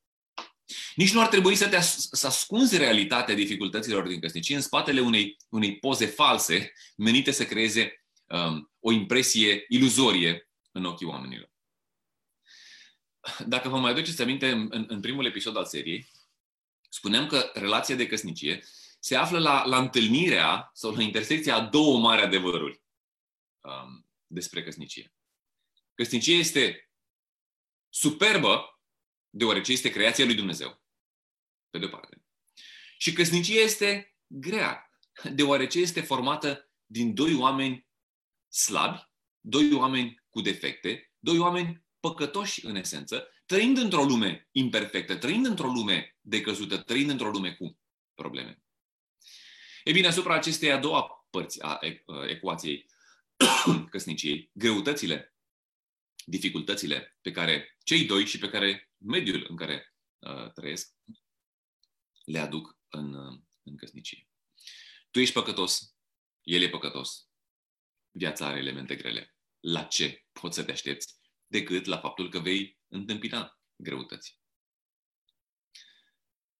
Nici 0.96 1.14
nu 1.14 1.22
ar 1.22 1.28
trebui 1.28 1.56
să, 1.56 1.68
te 1.68 1.76
as- 1.76 2.08
să 2.12 2.28
ascunzi 2.28 2.78
realitatea 2.78 3.36
dificultăților 3.36 4.08
din 4.08 4.20
căsnicie 4.20 4.56
în 4.56 4.62
spatele 4.62 5.00
unei, 5.00 5.38
unei 5.50 5.78
poze 5.80 6.06
false 6.06 6.74
menite 6.98 7.32
să 7.32 7.46
creeze 7.46 8.04
um, 8.26 8.72
o 8.80 8.92
impresie 8.92 9.66
iluzorie 9.68 10.50
în 10.72 10.86
ochii 10.86 11.08
oamenilor. 11.08 11.52
Dacă 13.46 13.70
vă 13.70 13.78
mai 13.78 13.92
aduceți 13.92 14.22
aminte, 14.22 14.52
în, 14.52 14.86
în 14.88 15.00
primul 15.00 15.26
episod 15.26 15.58
al 15.58 15.66
seriei, 15.66 16.10
spuneam 16.88 17.28
că 17.28 17.52
relația 17.54 17.96
de 17.96 18.08
căsnicie 18.08 18.64
se 19.00 19.16
află 19.16 19.40
la, 19.40 19.66
la 19.66 19.78
întâlnirea 19.78 20.70
sau 20.74 20.92
la 20.92 21.02
intersecția 21.02 21.56
a 21.56 21.66
două 21.66 22.00
mari 22.00 22.22
adevăruri 22.22 22.82
um, 23.62 24.10
despre 24.28 24.64
căsnicie. 24.64 25.14
Căsnicie 25.94 26.36
este 26.36 26.92
superbă, 27.90 28.82
deoarece 29.30 29.72
este 29.72 29.90
creația 29.90 30.26
lui 30.26 30.36
Dumnezeu, 30.36 30.84
pe 31.70 31.78
de-o 31.78 31.90
parte. 31.90 32.26
Și 32.98 33.14
căsnicia 33.14 33.62
este 33.62 34.18
grea, 34.28 34.92
deoarece 35.34 35.80
este 35.80 36.02
formată 36.02 36.72
din 36.86 37.14
doi 37.14 37.36
oameni 37.36 37.88
slabi, 38.50 39.10
doi 39.40 39.74
oameni 39.74 40.24
cu 40.30 40.42
defecte, 40.42 41.12
doi 41.20 41.38
oameni 41.38 41.86
păcătoși 42.00 42.66
în 42.66 42.76
esență, 42.76 43.32
trăind 43.48 43.78
într-o 43.78 44.04
lume 44.04 44.48
imperfectă, 44.52 45.18
trăind 45.18 45.46
într-o 45.46 45.68
lume 45.68 46.18
decăzută, 46.22 46.78
trăind 46.78 47.10
într-o 47.10 47.30
lume 47.30 47.54
cu 47.54 47.80
probleme. 48.14 48.62
E 49.84 49.92
bine, 49.92 50.08
asupra 50.08 50.36
acestei 50.36 50.72
a 50.72 50.78
doua 50.78 51.28
părți 51.30 51.62
a 51.62 51.80
ecuației 52.28 52.86
căsniciei, 53.92 54.50
greutățile, 54.54 55.36
dificultățile 56.26 57.18
pe 57.22 57.32
care 57.32 57.78
cei 57.84 58.06
doi 58.06 58.26
și 58.26 58.38
pe 58.38 58.50
care 58.50 58.92
mediul 58.98 59.46
în 59.50 59.56
care 59.56 59.96
uh, 60.20 60.52
trăiesc 60.52 60.96
le 62.26 62.40
aduc 62.40 62.78
în, 62.88 63.14
uh, 63.14 63.40
în 63.64 63.78
căsnicie. 63.78 64.30
Tu 65.12 65.20
ești 65.20 65.34
păcătos, 65.34 65.96
el 66.42 66.62
e 66.62 66.70
păcătos. 66.70 67.30
Viața 68.12 68.48
are 68.48 68.60
elemente 68.60 68.96
grele. 68.96 69.36
La 69.60 69.84
ce 69.84 70.26
poți 70.32 70.56
să 70.56 70.64
te 70.64 70.72
aștepți 70.72 71.17
decât 71.48 71.86
la 71.86 71.98
faptul 71.98 72.30
că 72.30 72.40
vei 72.40 72.80
întâmpina 72.88 73.60
greutăți? 73.76 74.40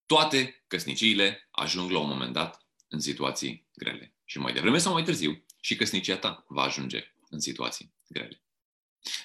Toate 0.06 0.64
căsniciile 0.68 1.48
ajung 1.52 1.92
la 1.92 2.00
un 2.00 2.08
moment 2.08 2.34
dat 2.34 2.68
în 2.88 3.00
situații 3.00 3.68
grele. 3.76 4.16
Și 4.26 4.40
mai 4.40 4.54
devreme 4.54 4.78
sau 4.78 4.94
mai 4.94 5.04
târziu, 5.04 5.46
și 5.62 5.76
căsnicia 5.76 6.18
ta 6.18 6.46
va 6.48 6.62
ajunge 6.62 7.14
în 7.30 7.40
situații 7.40 7.94
grele. 8.08 8.42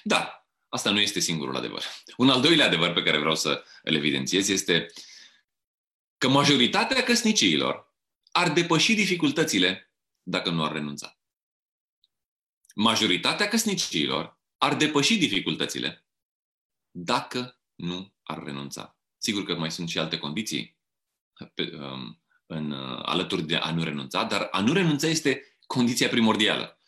Dar 0.03 0.47
asta 0.69 0.89
nu 0.91 0.99
este 0.99 1.19
singurul 1.19 1.55
adevăr. 1.55 1.83
Un 2.17 2.29
al 2.29 2.41
doilea 2.41 2.65
adevăr 2.65 2.93
pe 2.93 3.03
care 3.03 3.17
vreau 3.17 3.35
să 3.35 3.63
îl 3.83 3.95
evidențiez 3.95 4.49
este 4.49 4.91
că 6.17 6.27
majoritatea 6.27 7.03
căsniciilor 7.03 7.93
ar 8.31 8.51
depăși 8.51 8.93
dificultățile 8.93 9.93
dacă 10.23 10.49
nu 10.49 10.63
ar 10.63 10.71
renunța. 10.71 11.19
Majoritatea 12.75 13.47
căsniciilor 13.47 14.39
ar 14.63 14.75
depăși 14.75 15.17
dificultățile 15.17 16.05
dacă 16.91 17.59
nu 17.75 18.13
ar 18.23 18.43
renunța. 18.43 18.97
Sigur 19.17 19.43
că 19.43 19.55
mai 19.55 19.71
sunt 19.71 19.89
și 19.89 19.99
alte 19.99 20.17
condiții 20.17 20.77
pe, 21.53 21.75
um, 21.75 22.21
în, 22.45 22.71
uh, 22.71 22.99
alături 23.01 23.43
de 23.43 23.55
a 23.55 23.71
nu 23.71 23.83
renunța, 23.83 24.23
dar 24.23 24.47
a 24.51 24.61
nu 24.61 24.73
renunța 24.73 25.07
este 25.07 25.57
condiția 25.65 26.09
primordială. 26.09 26.81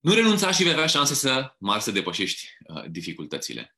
Nu 0.00 0.12
renunța 0.12 0.52
și 0.52 0.62
vei 0.62 0.72
avea 0.72 0.86
șanse 0.86 1.14
să 1.14 1.54
mari 1.58 1.82
să 1.82 1.90
depășești 1.90 2.48
uh, 2.66 2.84
dificultățile. 2.88 3.76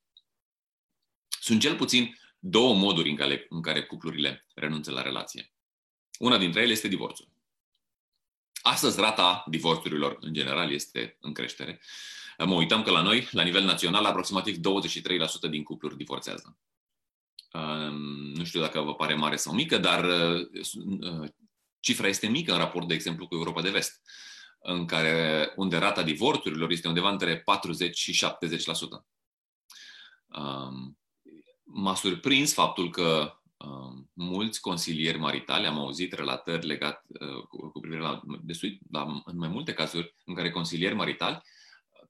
Sunt 1.39 1.61
cel 1.61 1.75
puțin 1.75 2.19
două 2.39 2.75
moduri 2.75 3.09
în 3.09 3.15
care, 3.15 3.45
în 3.49 3.61
care 3.61 3.85
cuplurile 3.85 4.45
renunță 4.53 4.91
la 4.91 5.01
relație. 5.01 5.53
Una 6.19 6.37
dintre 6.37 6.61
ele 6.61 6.71
este 6.71 6.87
divorțul. 6.87 7.31
Astăzi 8.61 8.99
rata 8.99 9.43
divorțurilor 9.47 10.17
în 10.19 10.33
general 10.33 10.71
este 10.71 11.17
în 11.19 11.33
creștere. 11.33 11.81
Mă 12.37 12.53
uităm 12.53 12.81
că 12.81 12.91
la 12.91 13.01
noi, 13.01 13.27
la 13.31 13.43
nivel 13.43 13.63
național, 13.63 14.05
aproximativ 14.05 14.55
23% 14.55 14.59
din 15.49 15.63
cupluri 15.63 15.97
divorțează. 15.97 16.57
Nu 18.33 18.43
știu 18.43 18.59
dacă 18.59 18.81
vă 18.81 18.95
pare 18.95 19.15
mare 19.15 19.35
sau 19.35 19.53
mică, 19.53 19.77
dar 19.77 20.03
uh, 20.03 20.47
uh, 20.99 21.29
cifra 21.79 22.07
este 22.07 22.27
mică 22.27 22.51
în 22.51 22.57
raport, 22.57 22.87
de 22.87 22.93
exemplu, 22.93 23.27
cu 23.27 23.35
Europa 23.35 23.61
de 23.61 23.69
Vest, 23.69 24.01
în 24.59 24.85
care, 24.85 25.51
unde 25.55 25.77
rata 25.77 26.03
divorțurilor 26.03 26.71
este 26.71 26.87
undeva 26.87 27.09
între 27.09 27.39
40 27.39 27.97
și 27.97 28.25
70%. 28.25 29.05
M-a 31.63 31.95
surprins 31.95 32.53
faptul 32.53 32.89
că 32.89 33.37
mulți 34.13 34.61
consilieri 34.61 35.17
maritali, 35.17 35.65
am 35.65 35.77
auzit 35.77 36.13
relatări 36.13 36.65
legate 36.65 37.01
uh, 37.07 37.43
cu, 37.71 37.79
privire 37.79 38.01
la, 38.01 38.21
desui, 38.41 38.79
la, 38.91 39.21
în 39.25 39.37
mai 39.37 39.47
multe 39.47 39.73
cazuri, 39.73 40.15
în 40.25 40.33
care 40.35 40.51
consilieri 40.51 40.95
maritali, 40.95 41.41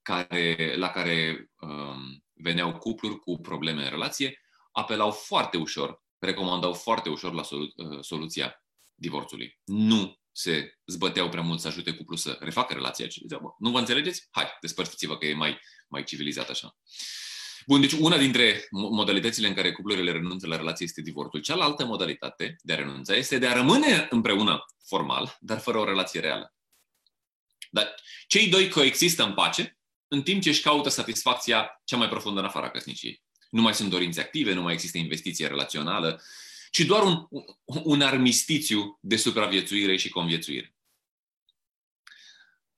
care, 0.03 0.73
la 0.77 0.89
care 0.89 1.49
um, 1.59 2.23
veneau 2.33 2.77
cupluri 2.77 3.19
cu 3.19 3.39
probleme 3.39 3.83
în 3.83 3.89
relație, 3.89 4.41
apelau 4.71 5.11
foarte 5.11 5.57
ușor, 5.57 6.03
recomandau 6.19 6.73
foarte 6.73 7.09
ușor 7.09 7.33
la 7.33 7.43
solu- 7.43 7.73
uh, 7.75 7.99
soluția 8.01 8.63
divorțului. 8.95 9.59
Nu 9.63 10.17
se 10.31 10.79
zbăteau 10.85 11.29
prea 11.29 11.41
mult 11.41 11.59
să 11.59 11.67
ajute 11.67 11.93
cuplul 11.93 12.17
să 12.17 12.37
refacă 12.39 12.73
relația. 12.73 13.07
Ziceau, 13.07 13.55
nu 13.59 13.71
vă 13.71 13.79
înțelegeți? 13.79 14.27
Hai, 14.31 14.45
despărțiți-vă 14.61 15.17
că 15.17 15.25
e 15.25 15.33
mai, 15.33 15.59
mai 15.87 16.03
civilizat 16.03 16.49
așa. 16.49 16.77
Bun, 17.67 17.81
deci 17.81 17.91
una 17.91 18.17
dintre 18.17 18.67
modalitățile 18.71 19.47
în 19.47 19.53
care 19.53 19.71
cuplurile 19.71 20.11
renunță 20.11 20.47
la 20.47 20.55
relație 20.55 20.85
este 20.85 21.01
divorțul. 21.01 21.41
Cealaltă 21.41 21.85
modalitate 21.85 22.55
de 22.61 22.73
a 22.73 22.75
renunța 22.75 23.15
este 23.15 23.37
de 23.37 23.47
a 23.47 23.53
rămâne 23.53 24.07
împreună 24.09 24.65
formal, 24.85 25.37
dar 25.39 25.59
fără 25.59 25.77
o 25.77 25.85
relație 25.85 26.19
reală. 26.19 26.53
Dar 27.71 27.95
cei 28.27 28.49
doi 28.49 28.69
coexistă 28.69 29.23
în 29.23 29.33
pace, 29.33 29.77
în 30.13 30.21
timp 30.21 30.41
ce 30.41 30.49
își 30.49 30.61
caută 30.61 30.89
satisfacția 30.89 31.81
cea 31.83 31.97
mai 31.97 32.09
profundă 32.09 32.39
în 32.39 32.45
afara 32.45 32.69
căsniciei. 32.69 33.23
Nu 33.49 33.61
mai 33.61 33.73
sunt 33.73 33.89
dorințe 33.89 34.21
active, 34.21 34.53
nu 34.53 34.61
mai 34.61 34.73
există 34.73 34.97
investiție 34.97 35.47
relațională, 35.47 36.21
ci 36.71 36.81
doar 36.81 37.03
un, 37.03 37.27
un 37.83 38.01
armistițiu 38.01 38.99
de 39.01 39.15
supraviețuire 39.15 39.97
și 39.97 40.09
conviețuire. 40.09 40.75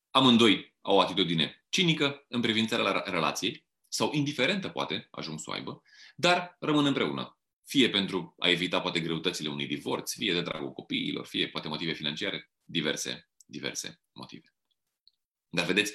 Amândoi 0.09 0.75
au 0.81 0.95
o 0.95 0.99
atitudine 0.99 1.65
cinică 1.69 2.25
în 2.27 2.41
privința 2.41 3.03
relației 3.05 3.65
sau 3.87 4.13
indiferentă, 4.13 4.69
poate, 4.69 5.07
ajung 5.11 5.39
să 5.39 5.49
o 5.49 5.53
aibă, 5.53 5.81
dar 6.15 6.55
rămân 6.59 6.85
împreună. 6.85 7.39
Fie 7.65 7.89
pentru 7.89 8.35
a 8.39 8.49
evita 8.49 8.81
poate 8.81 8.99
greutățile 8.99 9.49
unui 9.49 9.67
divorț, 9.67 10.13
fie 10.13 10.33
de 10.33 10.41
dragul 10.41 10.71
copiilor, 10.71 11.25
fie 11.25 11.47
poate 11.47 11.67
motive 11.67 11.93
financiare, 11.93 12.51
diverse, 12.63 13.29
diverse 13.45 14.01
motive. 14.11 14.53
Dar 15.49 15.65
vedeți, 15.65 15.93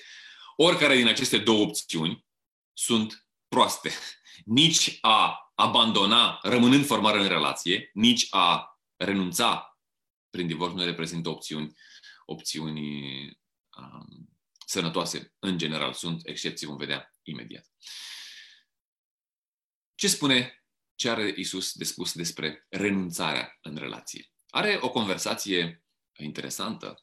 oricare 0.63 0.97
din 0.97 1.07
aceste 1.07 1.39
două 1.39 1.63
opțiuni 1.63 2.27
sunt 2.73 3.29
proaste. 3.49 3.91
Nici 4.45 4.99
a 5.01 5.51
abandona, 5.55 6.39
rămânând 6.43 6.87
formal 6.87 7.19
în 7.19 7.29
relație, 7.29 7.91
nici 7.93 8.27
a 8.31 8.79
renunța 8.97 9.79
prin 10.31 10.47
divorț 10.47 10.75
nu 10.75 10.85
reprezintă 10.85 11.29
opțiuni, 11.29 11.75
opțiuni 12.25 13.21
um, 13.77 14.39
sănătoase 14.67 15.35
în 15.39 15.59
general. 15.59 15.93
Sunt 15.93 16.21
excepții, 16.25 16.67
vom 16.67 16.77
vedea 16.77 17.15
imediat. 17.23 17.67
Ce 19.95 20.09
spune, 20.09 20.65
ce 20.95 21.11
are 21.11 21.35
Isus 21.37 21.73
de 21.73 21.85
spus 21.85 22.13
despre 22.13 22.67
renunțarea 22.69 23.59
în 23.63 23.77
relație? 23.77 24.33
Are 24.49 24.79
o 24.81 24.91
conversație 24.91 25.85
interesantă 26.19 27.03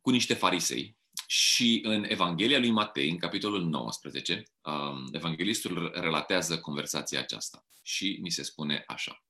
cu 0.00 0.10
niște 0.10 0.34
farisei 0.34 0.98
și 1.26 1.80
în 1.84 2.04
Evanghelia 2.08 2.58
lui 2.58 2.70
Matei, 2.70 3.08
în 3.08 3.18
capitolul 3.18 3.64
19, 3.64 4.42
um, 4.62 5.08
evanghelistul 5.12 5.90
relatează 5.94 6.60
conversația 6.60 7.20
aceasta 7.20 7.66
și 7.82 8.18
mi 8.22 8.30
se 8.30 8.42
spune 8.42 8.84
așa. 8.86 9.24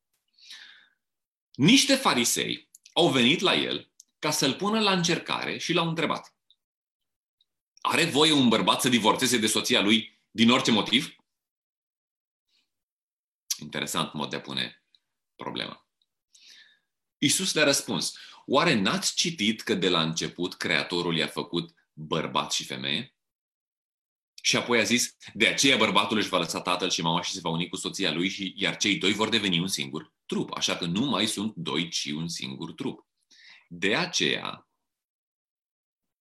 Niște 1.52 1.94
farisei 1.94 2.70
au 2.92 3.10
venit 3.10 3.40
la 3.40 3.54
el 3.54 3.92
ca 4.18 4.30
să-l 4.30 4.54
pună 4.54 4.80
la 4.80 4.92
încercare 4.92 5.58
și 5.58 5.72
l-au 5.72 5.88
întrebat. 5.88 6.34
Are 7.80 8.04
voie 8.04 8.32
un 8.32 8.48
bărbat 8.48 8.80
să 8.80 8.88
divorțeze 8.88 9.38
de 9.38 9.46
soția 9.46 9.80
lui 9.80 10.20
din 10.30 10.50
orice 10.50 10.70
motiv? 10.70 11.16
Interesant 13.58 14.12
mod 14.12 14.30
de 14.30 14.36
a 14.36 14.40
pune 14.40 14.84
problema. 15.36 15.88
Iisus 17.18 17.54
le-a 17.54 17.64
răspuns, 17.64 18.14
oare 18.46 18.74
n-ați 18.74 19.14
citit 19.14 19.60
că 19.60 19.74
de 19.74 19.88
la 19.88 20.02
început 20.02 20.54
Creatorul 20.54 21.16
i-a 21.16 21.26
făcut 21.26 21.74
bărbat 21.94 22.52
și 22.52 22.64
femeie? 22.64 23.14
Și 24.42 24.56
apoi 24.56 24.78
a 24.78 24.82
zis, 24.82 25.16
de 25.34 25.46
aceea 25.46 25.76
bărbatul 25.76 26.16
își 26.16 26.28
va 26.28 26.38
lăsa 26.38 26.60
tatăl 26.60 26.90
și 26.90 27.02
mama 27.02 27.22
și 27.22 27.32
se 27.32 27.40
va 27.40 27.48
uni 27.48 27.68
cu 27.68 27.76
soția 27.76 28.12
lui, 28.12 28.28
și, 28.28 28.52
iar 28.56 28.76
cei 28.76 28.98
doi 28.98 29.12
vor 29.12 29.28
deveni 29.28 29.58
un 29.58 29.68
singur 29.68 30.14
trup. 30.26 30.52
Așa 30.56 30.76
că 30.76 30.84
nu 30.84 31.04
mai 31.04 31.26
sunt 31.26 31.54
doi, 31.54 31.88
ci 31.88 32.04
un 32.04 32.28
singur 32.28 32.72
trup. 32.72 33.06
De 33.68 33.96
aceea, 33.96 34.68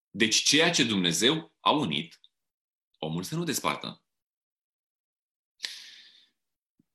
deci 0.10 0.44
ceea 0.44 0.72
ce 0.72 0.84
Dumnezeu 0.84 1.54
a 1.60 1.72
unit, 1.72 2.20
omul 2.98 3.24
să 3.24 3.36
nu 3.36 3.44
despartă. 3.44 4.04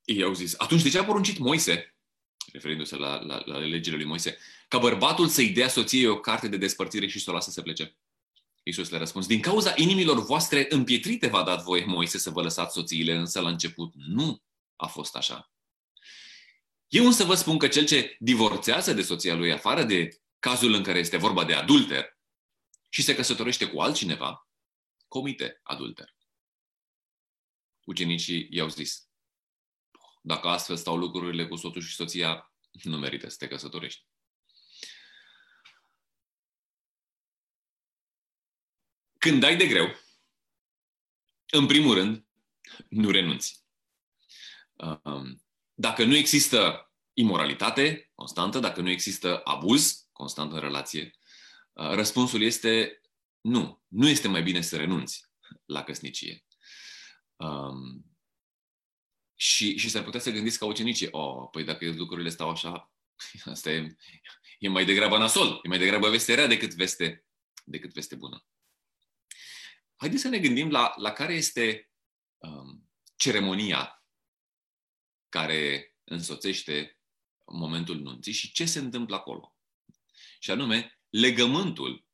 Ei 0.05 0.23
au 0.23 0.35
zis, 0.35 0.55
atunci 0.59 0.83
de 0.83 0.89
ce 0.89 0.99
a 0.99 1.05
poruncit 1.05 1.39
Moise 1.39 1.99
referindu-se 2.53 2.97
la, 2.97 3.21
la, 3.21 3.43
la 3.45 3.59
legile 3.59 3.97
lui 3.97 4.05
Moise, 4.05 4.39
ca 4.69 4.79
bărbatul 4.79 5.29
să-i 5.29 5.51
dea 5.51 5.69
soției 5.69 6.07
o 6.07 6.21
carte 6.21 6.49
de 6.49 6.57
despărțire 6.57 7.07
și 7.07 7.21
să 7.21 7.31
o 7.31 7.33
lasă 7.33 7.51
să 7.51 7.63
plece? 7.63 7.97
Iisus 8.69 8.91
le-a 8.91 8.99
răspuns, 8.99 9.27
din 9.27 9.41
cauza 9.41 9.73
inimilor 9.77 10.25
voastre 10.25 10.67
împietrite 10.69 11.27
v-a 11.27 11.43
dat 11.43 11.63
voie 11.63 11.85
Moise 11.85 12.19
să 12.19 12.31
vă 12.31 12.43
lăsați 12.43 12.75
soțiile, 12.75 13.15
însă 13.15 13.41
la 13.41 13.49
început 13.49 13.93
nu 13.95 14.43
a 14.77 14.87
fost 14.87 15.17
așa. 15.17 15.53
Eu 16.89 17.07
însă 17.07 17.25
vă 17.25 17.35
spun 17.35 17.59
că 17.59 17.69
cel 17.69 17.87
ce 17.87 18.17
divorțează 18.19 18.93
de 18.93 19.03
soția 19.03 19.35
lui 19.35 19.53
afară 19.53 19.83
de 19.85 20.09
cazul 20.39 20.73
în 20.73 20.83
care 20.83 20.99
este 20.99 21.17
vorba 21.17 21.45
de 21.45 21.55
adulter 21.55 22.19
și 22.89 23.03
se 23.03 23.15
căsătorește 23.15 23.69
cu 23.69 23.81
altcineva, 23.81 24.49
comite 25.07 25.61
adulter. 25.63 26.17
Ucenicii 27.85 28.47
i-au 28.51 28.69
zis, 28.69 29.09
dacă 30.23 30.49
astfel 30.49 30.77
stau 30.77 30.97
lucrurile 30.97 31.47
cu 31.47 31.57
soțul 31.57 31.83
și 31.83 31.95
soția, 31.95 32.53
nu 32.83 32.99
merită 32.99 33.29
să 33.29 33.37
te 33.39 33.49
căsătorești. 33.49 34.07
Când 39.19 39.41
dai 39.41 39.57
de 39.57 39.67
greu, 39.67 39.95
în 41.51 41.67
primul 41.67 41.95
rând, 41.95 42.27
nu 42.89 43.11
renunți. 43.11 43.65
Um, 44.75 45.43
dacă 45.75 46.05
nu 46.05 46.17
există 46.17 46.93
imoralitate 47.13 48.11
constantă, 48.15 48.59
dacă 48.59 48.81
nu 48.81 48.91
există 48.91 49.41
abuz 49.45 50.09
constant 50.13 50.53
în 50.53 50.59
relație, 50.59 51.19
uh, 51.73 51.91
răspunsul 51.91 52.43
este 52.43 53.01
nu. 53.41 53.83
Nu 53.89 54.09
este 54.09 54.29
mai 54.29 54.43
bine 54.43 54.61
să 54.61 54.77
renunți 54.77 55.27
la 55.65 55.83
căsnicie. 55.83 56.45
Um, 57.37 58.05
și, 59.35 59.77
și 59.77 59.89
s-ar 59.91 60.03
putea 60.03 60.21
să 60.21 60.31
gândiți 60.31 60.59
ca 60.59 60.65
ucenicii, 60.65 61.09
oh, 61.11 61.49
păi 61.51 61.65
dacă 61.65 61.93
lucrurile 61.93 62.29
stau 62.29 62.51
așa, 62.51 62.93
asta 63.45 63.71
e, 63.71 63.97
e 64.59 64.69
mai 64.69 64.85
degrabă 64.85 65.19
nasol, 65.19 65.61
e 65.63 65.69
mai 65.69 65.79
degrabă 65.79 66.11
veste 66.11 66.35
rea 66.35 66.47
decât 66.47 66.75
veste, 66.75 67.27
decât 67.65 67.93
veste 67.93 68.15
bună. 68.15 68.47
Haideți 69.99 70.23
să 70.23 70.29
ne 70.29 70.39
gândim 70.39 70.71
la, 70.71 70.93
la 70.97 71.13
care 71.13 71.35
este 71.35 71.91
um, 72.39 72.91
ceremonia 73.17 74.05
care 75.29 75.97
însoțește 76.05 77.01
momentul 77.47 77.97
nunții 77.97 78.33
și 78.33 78.53
ce 78.53 78.65
se 78.65 78.79
întâmplă 78.79 79.17
acolo. 79.17 79.57
Și 80.39 80.51
anume, 80.51 81.01
legământul, 81.09 82.07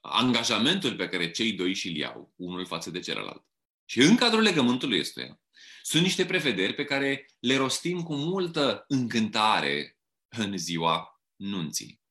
angajamentul 0.00 0.96
pe 0.96 1.08
care 1.08 1.30
cei 1.30 1.52
doi 1.52 1.74
și-l 1.74 1.96
iau, 1.96 2.32
unul 2.36 2.66
față 2.66 2.90
de 2.90 3.00
celălalt. 3.00 3.46
Și 3.84 4.00
în 4.00 4.16
cadrul 4.16 4.42
legământului 4.42 5.00
ăstuia, 5.00 5.40
sunt 5.82 6.02
niște 6.02 6.26
prevederi 6.26 6.74
pe 6.74 6.84
care 6.84 7.26
le 7.38 7.56
rostim 7.56 8.02
cu 8.02 8.14
multă 8.14 8.84
încântare 8.88 9.98
în 10.28 10.56
ziua 10.56 11.22
nunții. 11.36 12.02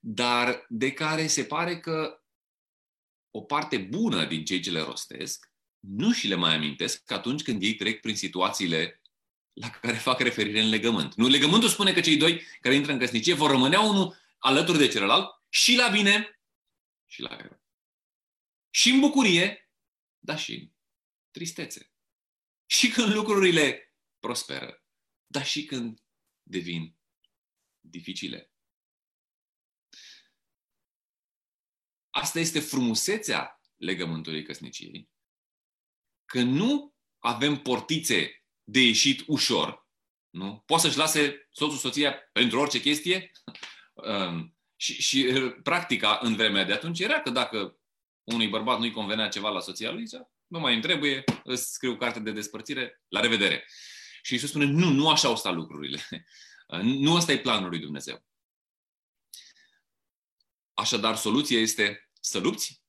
Dar 0.00 0.64
de 0.68 0.92
care 0.92 1.26
se 1.26 1.44
pare 1.44 1.80
că 1.80 2.19
o 3.30 3.40
parte 3.40 3.78
bună 3.78 4.24
din 4.24 4.44
cei 4.44 4.60
ce 4.60 4.70
le 4.70 4.80
rostesc 4.80 5.50
nu 5.80 6.12
și 6.12 6.28
le 6.28 6.34
mai 6.34 6.54
amintesc 6.54 7.10
atunci 7.10 7.42
când 7.42 7.62
ei 7.62 7.74
trec 7.74 8.00
prin 8.00 8.16
situațiile 8.16 9.02
la 9.52 9.70
care 9.70 9.96
fac 9.96 10.20
referire 10.20 10.60
în 10.60 10.68
legământ. 10.68 11.14
Nu, 11.14 11.28
legământul 11.28 11.68
spune 11.68 11.92
că 11.92 12.00
cei 12.00 12.16
doi 12.16 12.42
care 12.60 12.74
intră 12.74 12.92
în 12.92 12.98
căsnicie 12.98 13.34
vor 13.34 13.50
rămâne 13.50 13.76
unul 13.76 14.16
alături 14.38 14.78
de 14.78 14.88
celălalt 14.88 15.28
și 15.48 15.76
la 15.76 15.88
bine 15.88 16.40
și 17.06 17.20
la 17.20 17.36
rău. 17.36 17.62
Și 18.70 18.90
în 18.90 19.00
bucurie, 19.00 19.70
dar 20.18 20.38
și 20.38 20.54
în 20.54 20.70
tristețe. 21.30 21.92
Și 22.66 22.90
când 22.90 23.12
lucrurile 23.12 23.94
prosperă, 24.18 24.84
dar 25.26 25.46
și 25.46 25.64
când 25.64 26.02
devin 26.42 26.96
dificile. 27.80 28.49
Asta 32.20 32.38
este 32.38 32.60
frumusețea 32.60 33.60
legământului 33.76 34.42
căsniciei. 34.42 35.10
Că 36.24 36.42
nu 36.42 36.94
avem 37.18 37.56
portițe 37.56 38.44
de 38.62 38.80
ieșit 38.80 39.22
ușor. 39.26 39.88
Nu? 40.30 40.62
Poate 40.66 40.82
să-și 40.82 40.98
lase 40.98 41.48
soțul 41.50 41.78
soția 41.78 42.12
pentru 42.32 42.58
orice 42.58 42.80
chestie. 42.80 43.30
Um, 43.92 44.56
și, 44.76 45.02
și 45.02 45.24
practica 45.62 46.18
în 46.22 46.36
vremea 46.36 46.64
de 46.64 46.72
atunci 46.72 47.00
era 47.00 47.20
că 47.20 47.30
dacă 47.30 47.78
unui 48.22 48.48
bărbat 48.48 48.78
nu-i 48.78 48.92
convenea 48.92 49.28
ceva 49.28 49.48
la 49.48 49.60
soția 49.60 49.90
lui, 49.90 50.06
zicea, 50.06 50.30
nu 50.46 50.58
mai 50.58 50.72
îmi 50.72 50.82
trebuie, 50.82 51.24
îți 51.44 51.72
scriu 51.72 51.96
carte 51.96 52.20
de 52.20 52.32
despărțire, 52.32 53.02
la 53.08 53.20
revedere. 53.20 53.64
Și 54.22 54.32
Iisus 54.32 54.48
spune, 54.48 54.64
nu, 54.64 54.88
nu 54.90 55.08
așa 55.08 55.28
au 55.28 55.36
stat 55.36 55.54
lucrurile. 55.54 56.08
Nu 56.82 57.14
ăsta 57.14 57.32
e 57.32 57.38
planul 57.38 57.68
lui 57.68 57.78
Dumnezeu. 57.78 58.24
Așadar, 60.74 61.16
soluția 61.16 61.60
este 61.60 62.09
să 62.20 62.38
lupți 62.38 62.82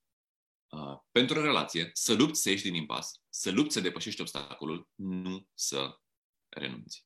uh, 0.70 0.98
pentru 1.12 1.39
o 1.39 1.44
relație, 1.44 1.89
să 1.94 2.13
lupți 2.13 2.41
să 2.41 2.50
ieși 2.50 2.63
din 2.63 2.74
impas, 2.74 3.22
să 3.30 3.52
lupți 3.52 3.74
să 3.74 3.80
depășești 3.80 4.22
obstacolul, 4.22 4.89
nu 4.96 5.48
să 5.54 6.00
renunți. 6.50 7.06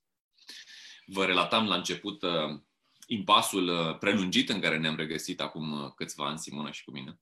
Vă 1.05 1.25
relatam 1.25 1.67
la 1.67 1.75
început 1.75 2.21
uh, 2.21 2.61
impasul 3.07 3.67
uh, 3.67 3.97
prelungit 3.97 4.49
în 4.49 4.59
care 4.59 4.77
ne-am 4.77 4.95
regăsit 4.95 5.41
acum 5.41 5.83
uh, 5.83 5.91
câțiva 5.95 6.27
ani, 6.27 6.39
Simona 6.39 6.71
și 6.71 6.83
cu 6.83 6.91
mine. 6.91 7.19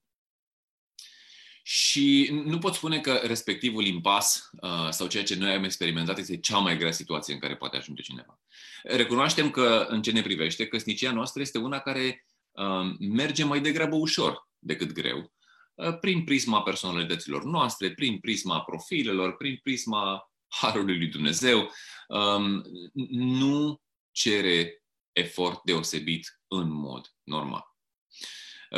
Și 1.66 2.28
nu 2.44 2.58
pot 2.58 2.74
spune 2.74 3.00
că 3.00 3.12
respectivul 3.12 3.86
impas 3.86 4.50
uh, 4.60 4.88
sau 4.90 5.06
ceea 5.06 5.24
ce 5.24 5.34
noi 5.34 5.52
am 5.52 5.64
experimentat 5.64 6.18
este 6.18 6.38
cea 6.38 6.58
mai 6.58 6.76
grea 6.76 6.92
situație 6.92 7.34
în 7.34 7.40
care 7.40 7.56
poate 7.56 7.76
ajunge 7.76 8.02
cineva. 8.02 8.40
Recunoaștem 8.82 9.50
că, 9.50 9.86
în 9.88 10.02
ce 10.02 10.10
ne 10.10 10.22
privește, 10.22 10.66
căsnicia 10.66 11.12
noastră 11.12 11.40
este 11.40 11.58
una 11.58 11.78
care 11.78 12.26
uh, 12.50 12.96
merge 12.98 13.44
mai 13.44 13.60
degrabă 13.60 13.96
ușor 13.96 14.48
decât 14.64 14.92
greu, 14.92 15.32
uh, 15.74 15.98
prin 15.98 16.24
prisma 16.24 16.62
personalităților 16.62 17.44
noastre, 17.44 17.94
prin 17.94 18.18
prisma 18.18 18.60
profilelor, 18.60 19.36
prin 19.36 19.60
prisma 19.62 20.32
harului 20.48 20.96
lui 20.96 21.08
Dumnezeu. 21.08 21.70
Um, 22.08 22.62
nu 23.10 23.82
cere 24.10 24.82
efort 25.12 25.62
deosebit 25.64 26.40
în 26.48 26.70
mod 26.70 27.14
normal. 27.22 27.64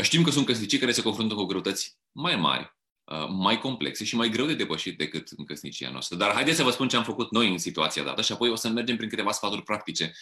Știm 0.02 0.22
că 0.22 0.30
sunt 0.30 0.46
căsnicii 0.46 0.78
care 0.78 0.92
se 0.92 1.02
confruntă 1.02 1.34
cu 1.34 1.44
greutăți 1.44 1.98
mai 2.12 2.36
mari, 2.36 2.76
Uh, 3.06 3.26
mai 3.28 3.58
complexe 3.58 4.04
și 4.04 4.16
mai 4.16 4.28
greu 4.28 4.46
de 4.46 4.54
depășit 4.54 4.98
decât 4.98 5.28
în 5.36 5.44
căsnicia 5.44 5.90
noastră. 5.90 6.16
Dar 6.16 6.32
haideți 6.32 6.56
să 6.56 6.62
vă 6.62 6.70
spun 6.70 6.88
ce 6.88 6.96
am 6.96 7.04
făcut 7.04 7.30
noi 7.30 7.50
în 7.50 7.58
situația 7.58 8.02
dată 8.02 8.22
și 8.22 8.32
apoi 8.32 8.50
o 8.50 8.54
să 8.54 8.68
mergem 8.68 8.96
prin 8.96 9.08
câteva 9.08 9.32
sfaturi 9.32 9.62
practice. 9.62 10.12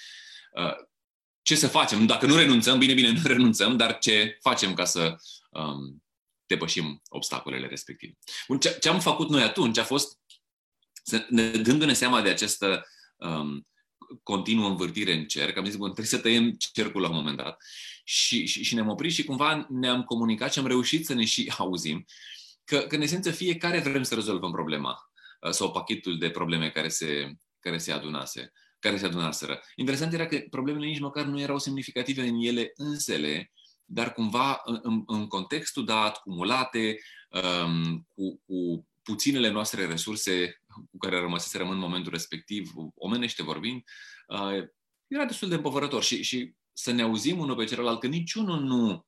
Uh, 0.53 0.73
ce 1.43 1.55
să 1.55 1.69
facem? 1.69 2.07
Dacă 2.07 2.27
nu 2.27 2.37
renunțăm, 2.37 2.79
bine, 2.79 2.93
bine, 2.95 3.11
nu 3.11 3.21
renunțăm, 3.25 3.77
dar 3.77 3.99
ce 3.99 4.39
facem 4.41 4.75
ca 4.75 4.85
să 4.85 5.17
um, 5.55 6.05
depășim 6.47 7.03
obstacolele 7.09 7.67
respective? 7.67 8.13
Bun, 8.49 8.59
ce, 8.59 8.79
ce 8.81 8.89
am 8.89 9.01
făcut 9.01 9.29
noi 9.29 9.43
atunci 9.43 9.79
a 9.79 9.85
fost, 9.85 10.19
să 11.03 11.27
ne, 11.29 11.51
dându-ne 11.51 11.93
seama 11.93 12.23
de 12.23 12.29
această 12.29 12.87
um, 13.17 13.67
continuă 14.23 14.69
învârtire 14.69 15.13
în 15.13 15.27
cerc, 15.27 15.57
am 15.57 15.65
zis, 15.65 15.77
bun, 15.77 15.93
trebuie 15.93 16.07
să 16.07 16.19
tăiem 16.19 16.57
cercul 16.73 17.01
la 17.01 17.09
un 17.09 17.15
moment 17.15 17.37
dat. 17.37 17.63
Și, 18.05 18.47
și, 18.47 18.63
și 18.63 18.75
ne-am 18.75 18.89
oprit 18.89 19.13
și 19.13 19.25
cumva 19.25 19.67
ne-am 19.71 20.03
comunicat 20.03 20.53
și 20.53 20.59
am 20.59 20.67
reușit 20.67 21.07
să 21.07 21.15
ne 21.15 21.25
și 21.25 21.53
auzim 21.59 22.05
că, 22.65 22.79
că 22.79 22.95
în 22.95 23.03
esență 23.03 23.31
fiecare 23.31 23.81
vrem 23.81 24.03
să 24.03 24.15
rezolvăm 24.15 24.53
problema 24.53 25.11
uh, 25.41 25.51
sau 25.51 25.71
pachetul 25.71 26.19
de 26.19 26.31
probleme 26.31 26.71
care 26.71 26.89
se, 26.89 27.33
care 27.61 27.79
se 27.79 27.93
adunase 27.93 28.53
care 28.85 28.99
se 28.99 29.07
adunaseră. 29.07 29.63
Interesant 29.77 30.13
era 30.13 30.27
că 30.27 30.43
problemele 30.51 30.87
nici 30.87 31.01
măcar 31.01 31.25
nu 31.25 31.41
erau 31.41 31.59
semnificative 31.59 32.23
în 32.23 32.37
ele 32.41 32.73
însele, 32.75 33.53
dar 33.85 34.13
cumva 34.13 34.61
în, 34.65 35.03
în 35.07 35.27
contextul 35.27 35.85
dat, 35.85 36.21
cumulate, 36.21 36.99
um, 37.31 38.07
cu, 38.15 38.43
cu 38.47 38.87
puținele 39.03 39.51
noastre 39.51 39.87
resurse 39.87 40.61
cu 40.91 40.99
care 40.99 41.21
rămăseserăm 41.21 41.71
în 41.71 41.79
momentul 41.79 42.13
respectiv, 42.13 42.73
omenește 42.95 43.43
vorbind, 43.43 43.83
uh, 44.27 44.69
era 45.07 45.25
destul 45.25 45.49
de 45.49 45.55
împovărător 45.55 46.03
și, 46.03 46.23
și 46.23 46.55
să 46.73 46.91
ne 46.91 47.03
auzim 47.03 47.39
unul 47.39 47.57
pe 47.57 47.65
celălalt, 47.65 48.01
că 48.01 48.07
niciunul 48.07 48.61
nu 48.61 49.07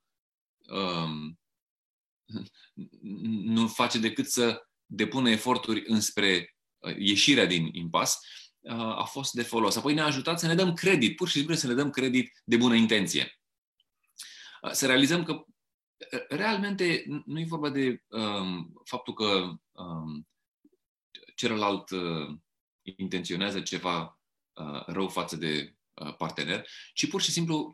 um, 0.68 1.38
nu 3.54 3.68
face 3.68 3.98
decât 3.98 4.26
să 4.26 4.66
depună 4.86 5.30
eforturi 5.30 5.82
înspre 5.86 6.56
uh, 6.78 6.96
ieșirea 6.98 7.46
din 7.46 7.68
impas, 7.72 8.18
uh, 8.60 8.74
a 8.74 9.04
fost 9.04 9.32
de 9.32 9.42
folos. 9.42 9.76
Apoi 9.76 9.94
ne-a 9.94 10.04
ajutat 10.04 10.38
să 10.38 10.46
ne 10.46 10.54
dăm 10.54 10.72
credit, 10.72 11.16
pur 11.16 11.28
și 11.28 11.36
simplu 11.36 11.54
să 11.54 11.66
ne 11.66 11.74
dăm 11.74 11.90
credit 11.90 12.42
de 12.44 12.56
bună 12.56 12.74
intenție. 12.74 13.35
Uh, 14.66 14.72
să 14.72 14.86
realizăm 14.86 15.24
că 15.24 15.44
realmente 16.28 17.04
nu 17.24 17.40
e 17.40 17.44
vorba 17.48 17.70
de 17.70 18.02
um, 18.06 18.80
faptul 18.84 19.14
că 19.14 19.58
um, 19.72 20.28
celălalt 21.34 21.90
uh, 21.90 22.36
intenționează 22.82 23.60
ceva 23.60 24.20
uh, 24.52 24.86
rău 24.86 25.08
față 25.08 25.36
de 25.36 25.76
uh, 25.94 26.16
partener, 26.16 26.68
ci 26.94 27.08
pur 27.08 27.22
și 27.22 27.30
simplu 27.30 27.72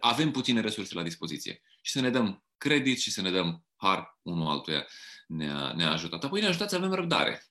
avem 0.00 0.30
puține 0.30 0.60
resurse 0.60 0.94
la 0.94 1.02
dispoziție 1.02 1.62
și 1.82 1.92
să 1.92 2.00
ne 2.00 2.10
dăm 2.10 2.44
credit 2.56 2.98
și 2.98 3.10
să 3.10 3.20
ne 3.20 3.30
dăm 3.30 3.64
har 3.76 4.18
unul 4.22 4.46
altuia 4.46 4.86
ne-a, 5.26 5.72
ne-a 5.72 5.90
ajutat. 5.90 6.24
Apoi 6.24 6.40
ne-a 6.40 6.48
ajutat 6.48 6.70
să 6.70 6.76
avem 6.76 6.92
răbdare 6.92 7.46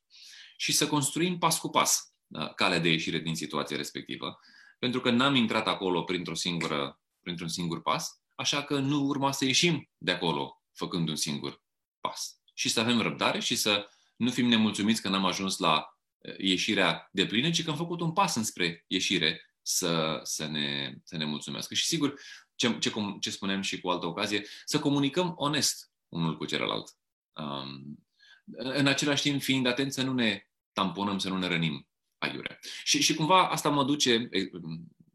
și 0.57 0.71
să 0.71 0.87
construim 0.87 1.37
pas 1.37 1.59
cu 1.59 1.69
pas 1.69 2.13
da, 2.27 2.53
calea 2.53 2.79
de 2.79 2.89
ieșire 2.89 3.19
din 3.19 3.35
situația 3.35 3.77
respectivă, 3.77 4.39
pentru 4.79 4.99
că 4.99 5.09
n-am 5.09 5.35
intrat 5.35 5.67
acolo 5.67 6.03
printr-o 6.03 6.33
singură, 6.33 6.99
printr-un 7.21 7.47
singur 7.47 7.81
pas, 7.81 8.24
așa 8.35 8.63
că 8.63 8.79
nu 8.79 9.03
urma 9.03 9.31
să 9.31 9.45
ieșim 9.45 9.89
de 9.97 10.11
acolo 10.11 10.61
făcând 10.71 11.09
un 11.09 11.15
singur 11.15 11.63
pas. 11.99 12.39
Și 12.53 12.69
să 12.69 12.79
avem 12.79 13.01
răbdare 13.01 13.39
și 13.39 13.55
să 13.55 13.89
nu 14.15 14.31
fim 14.31 14.47
nemulțumiți 14.47 15.01
că 15.01 15.09
n-am 15.09 15.25
ajuns 15.25 15.57
la 15.57 15.97
eh, 16.17 16.35
ieșirea 16.37 17.09
de 17.11 17.25
plină, 17.25 17.49
ci 17.49 17.63
că 17.63 17.69
am 17.69 17.77
făcut 17.77 17.99
un 17.99 18.11
pas 18.13 18.35
înspre 18.35 18.83
ieșire 18.87 19.41
să, 19.61 20.19
să, 20.23 20.47
ne, 20.47 20.95
să 21.03 21.17
ne 21.17 21.25
mulțumească. 21.25 21.73
Și 21.73 21.85
sigur, 21.85 22.19
ce, 22.55 22.77
ce, 22.77 22.91
ce 23.19 23.31
spuneam 23.31 23.61
și 23.61 23.79
cu 23.79 23.89
altă 23.89 24.05
ocazie, 24.05 24.45
să 24.65 24.79
comunicăm 24.79 25.33
onest 25.37 25.91
unul 26.07 26.37
cu 26.37 26.45
celălalt. 26.45 26.95
Um, 27.33 28.05
în 28.45 28.87
același 28.87 29.21
timp, 29.21 29.41
fiind 29.41 29.65
atenți 29.65 29.95
să 29.95 30.01
nu 30.01 30.13
ne 30.13 30.47
tamponăm, 30.71 31.17
să 31.17 31.29
nu 31.29 31.37
ne 31.37 31.47
rănim 31.47 31.87
aiurea. 32.17 32.59
Și, 32.83 33.01
și 33.01 33.15
cumva 33.15 33.49
asta 33.49 33.69
mă 33.69 33.83
duce, 33.83 34.29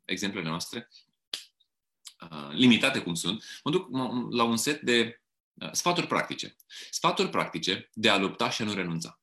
exemplele 0.04 0.48
noastre, 0.48 0.88
uh, 0.90 1.09
limitate 2.50 3.00
cum 3.00 3.14
sunt, 3.14 3.44
mă 3.64 3.70
duc 3.70 3.88
la 4.30 4.44
un 4.44 4.56
set 4.56 4.80
de 4.80 5.22
uh, 5.52 5.68
sfaturi 5.72 6.06
practice. 6.06 6.56
Sfaturi 6.90 7.30
practice 7.30 7.90
de 7.92 8.08
a 8.08 8.18
lupta 8.18 8.50
și 8.50 8.62
a 8.62 8.64
nu 8.64 8.74
renunța. 8.74 9.20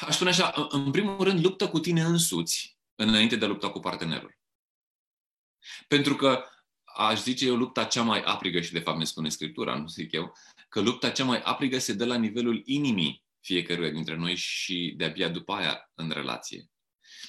Aș 0.00 0.14
spune 0.14 0.30
așa, 0.30 0.68
în 0.68 0.90
primul 0.90 1.24
rând, 1.24 1.44
luptă 1.44 1.68
cu 1.68 1.78
tine 1.78 2.02
însuți 2.02 2.78
înainte 2.94 3.36
de 3.36 3.44
a 3.44 3.48
lupta 3.48 3.70
cu 3.70 3.80
partenerul. 3.80 4.38
Pentru 5.88 6.16
că 6.16 6.44
aș 6.84 7.20
zice 7.20 7.46
eu 7.46 7.56
lupta 7.56 7.84
cea 7.84 8.02
mai 8.02 8.22
aprigă 8.22 8.60
și 8.60 8.72
de 8.72 8.80
fapt 8.80 8.98
ne 8.98 9.04
spune 9.04 9.28
Scriptura, 9.28 9.76
nu 9.76 9.86
zic 9.86 10.12
eu, 10.12 10.32
că 10.68 10.80
lupta 10.80 11.10
cea 11.10 11.24
mai 11.24 11.40
aprigă 11.40 11.78
se 11.78 11.92
dă 11.92 12.04
la 12.04 12.16
nivelul 12.16 12.62
inimii 12.64 13.24
fiecăruia 13.40 13.90
dintre 13.90 14.16
noi 14.16 14.34
și 14.34 14.94
de-abia 14.96 15.28
după 15.28 15.52
aia 15.52 15.90
în 15.94 16.10
relație. 16.10 16.70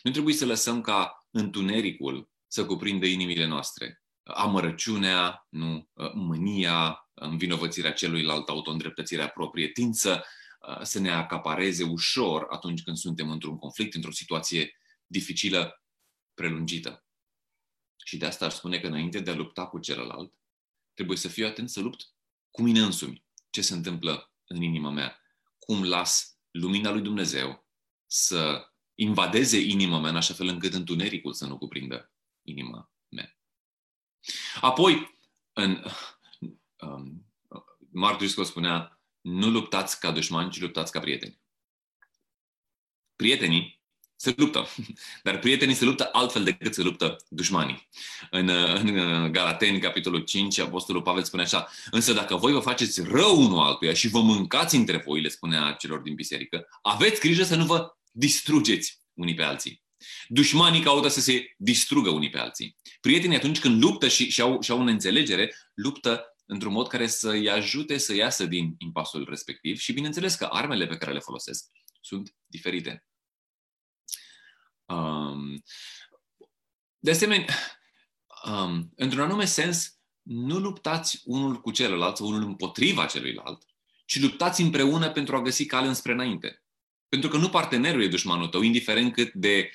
Nu 0.04 0.12
trebuie 0.12 0.34
să 0.34 0.46
lăsăm 0.46 0.82
ca 0.82 1.26
întunericul 1.32 2.31
să 2.52 2.66
cuprindă 2.66 3.06
inimile 3.06 3.46
noastre. 3.46 4.04
Amărăciunea, 4.24 5.48
nu, 5.50 5.90
mânia, 6.14 7.10
învinovățirea 7.14 7.94
celuilalt, 7.94 8.50
autoîndreptățirea 8.50 9.30
proprie, 9.30 9.68
tind 9.68 9.94
să, 9.94 10.26
să 10.82 11.00
ne 11.00 11.12
acapareze 11.12 11.84
ușor 11.84 12.48
atunci 12.50 12.84
când 12.84 12.98
suntem 12.98 13.30
într-un 13.30 13.58
conflict, 13.58 13.94
într-o 13.94 14.12
situație 14.12 14.78
dificilă, 15.06 15.84
prelungită. 16.34 17.06
Și 18.06 18.18
de 18.18 18.26
asta 18.26 18.46
aș 18.46 18.54
spune 18.54 18.80
că 18.80 18.88
înainte 18.88 19.20
de 19.20 19.32
a 19.32 19.36
lupta 19.36 19.68
cu 19.68 19.80
celălalt, 19.80 20.34
trebuie 20.94 21.18
să 21.18 21.28
fiu 21.28 21.46
atent 21.46 21.70
să 21.70 21.80
lupt 21.80 22.14
cu 22.50 22.62
mine 22.62 22.80
însumi. 22.80 23.26
Ce 23.50 23.62
se 23.62 23.74
întâmplă 23.74 24.34
în 24.46 24.62
inima 24.62 24.90
mea? 24.90 25.20
Cum 25.58 25.84
las 25.84 26.38
lumina 26.52 26.92
lui 26.92 27.02
Dumnezeu 27.02 27.68
să 28.06 28.72
invadeze 28.96 29.58
inima 29.58 30.00
mea 30.00 30.10
în 30.10 30.16
așa 30.16 30.34
fel 30.34 30.48
încât 30.48 30.74
întunericul 30.74 31.34
să 31.34 31.46
nu 31.46 31.58
cuprindă 31.58 32.12
inima 32.44 32.92
mea. 33.10 33.38
Apoi, 34.62 35.18
în, 35.54 35.84
um, 36.80 37.26
Mark 37.92 38.18
Driscoll 38.18 38.48
spunea, 38.48 39.00
nu 39.22 39.50
luptați 39.50 40.00
ca 40.00 40.12
dușmani, 40.12 40.52
ci 40.52 40.60
luptați 40.60 40.92
ca 40.92 41.00
prieteni. 41.00 41.40
Prietenii 43.16 43.82
se 44.16 44.34
luptă. 44.38 44.68
Dar 45.24 45.40
prietenii 45.40 45.76
se 45.76 45.86
luptă 45.86 46.10
altfel 46.12 46.44
decât 46.44 46.74
se 46.74 46.82
luptă 46.82 47.16
dușmanii. 47.30 47.88
În, 48.30 48.48
în 48.50 49.32
Galateni, 49.32 49.80
capitolul 49.80 50.22
5, 50.22 50.60
Apostolul 50.60 51.02
Pavel 51.02 51.24
spune 51.24 51.42
așa, 51.42 51.68
însă 51.92 52.14
dacă 52.14 52.36
voi 52.36 52.52
vă 52.52 52.60
faceți 52.60 53.02
rău 53.02 53.42
unul 53.42 53.60
altuia 53.60 53.94
și 53.94 54.08
vă 54.08 54.22
mâncați 54.22 54.76
între 54.76 54.98
voi, 55.06 55.22
le 55.22 55.30
spunea 55.30 55.72
celor 55.72 56.00
din 56.00 56.16
biserică, 56.16 56.68
aveți 56.82 57.20
grijă 57.20 57.44
să 57.44 57.56
nu 57.56 57.66
vă 57.66 57.96
distrugeți 58.12 59.02
unii 59.14 59.36
pe 59.36 59.44
alții. 59.44 59.84
Dușmanii 60.28 60.82
caută 60.82 61.08
să 61.08 61.20
se 61.20 61.56
distrugă 61.58 62.10
unii 62.10 62.30
pe 62.30 62.38
alții. 62.38 62.78
Prietenii 63.02 63.38
atunci 63.38 63.60
când 63.60 63.84
luptă 63.84 64.08
și, 64.08 64.30
și, 64.30 64.42
au, 64.42 64.62
și 64.62 64.72
au 64.72 64.78
o 64.78 64.82
înțelegere, 64.82 65.56
luptă 65.74 66.26
într-un 66.46 66.72
mod 66.72 66.88
care 66.88 67.08
să-i 67.08 67.50
ajute 67.50 67.98
să 67.98 68.16
iasă 68.16 68.46
din 68.46 68.76
impasul 68.78 69.26
respectiv 69.30 69.78
și 69.78 69.94
bineînțeles 69.94 70.36
că 70.36 70.46
armele 70.46 70.88
pe 70.88 70.98
care 70.98 71.12
le 71.12 71.20
folosesc 71.20 71.66
sunt 72.02 72.36
diferite. 72.46 73.06
Um, 74.86 75.64
de 77.00 77.12
asemenea, 77.12 77.56
um, 78.46 78.92
într-un 78.96 79.22
anume 79.22 79.46
sens, 79.46 80.00
nu 80.22 80.58
luptați 80.60 81.22
unul 81.24 81.62
cu 81.62 81.72
celălalt 81.72 82.18
sau 82.18 82.28
unul 82.28 82.44
împotriva 82.44 83.06
celuilalt, 83.06 83.66
ci 84.06 84.20
luptați 84.20 84.62
împreună 84.62 85.12
pentru 85.12 85.36
a 85.36 85.42
găsi 85.42 85.66
cale 85.66 85.88
înspre 85.88 86.12
înainte. 86.12 86.61
Pentru 87.12 87.30
că 87.30 87.38
nu 87.38 87.50
partenerul 87.50 88.04
e 88.04 88.08
dușmanul 88.08 88.48
tău, 88.48 88.62
indiferent 88.62 89.14
cât 89.14 89.34
de, 89.34 89.72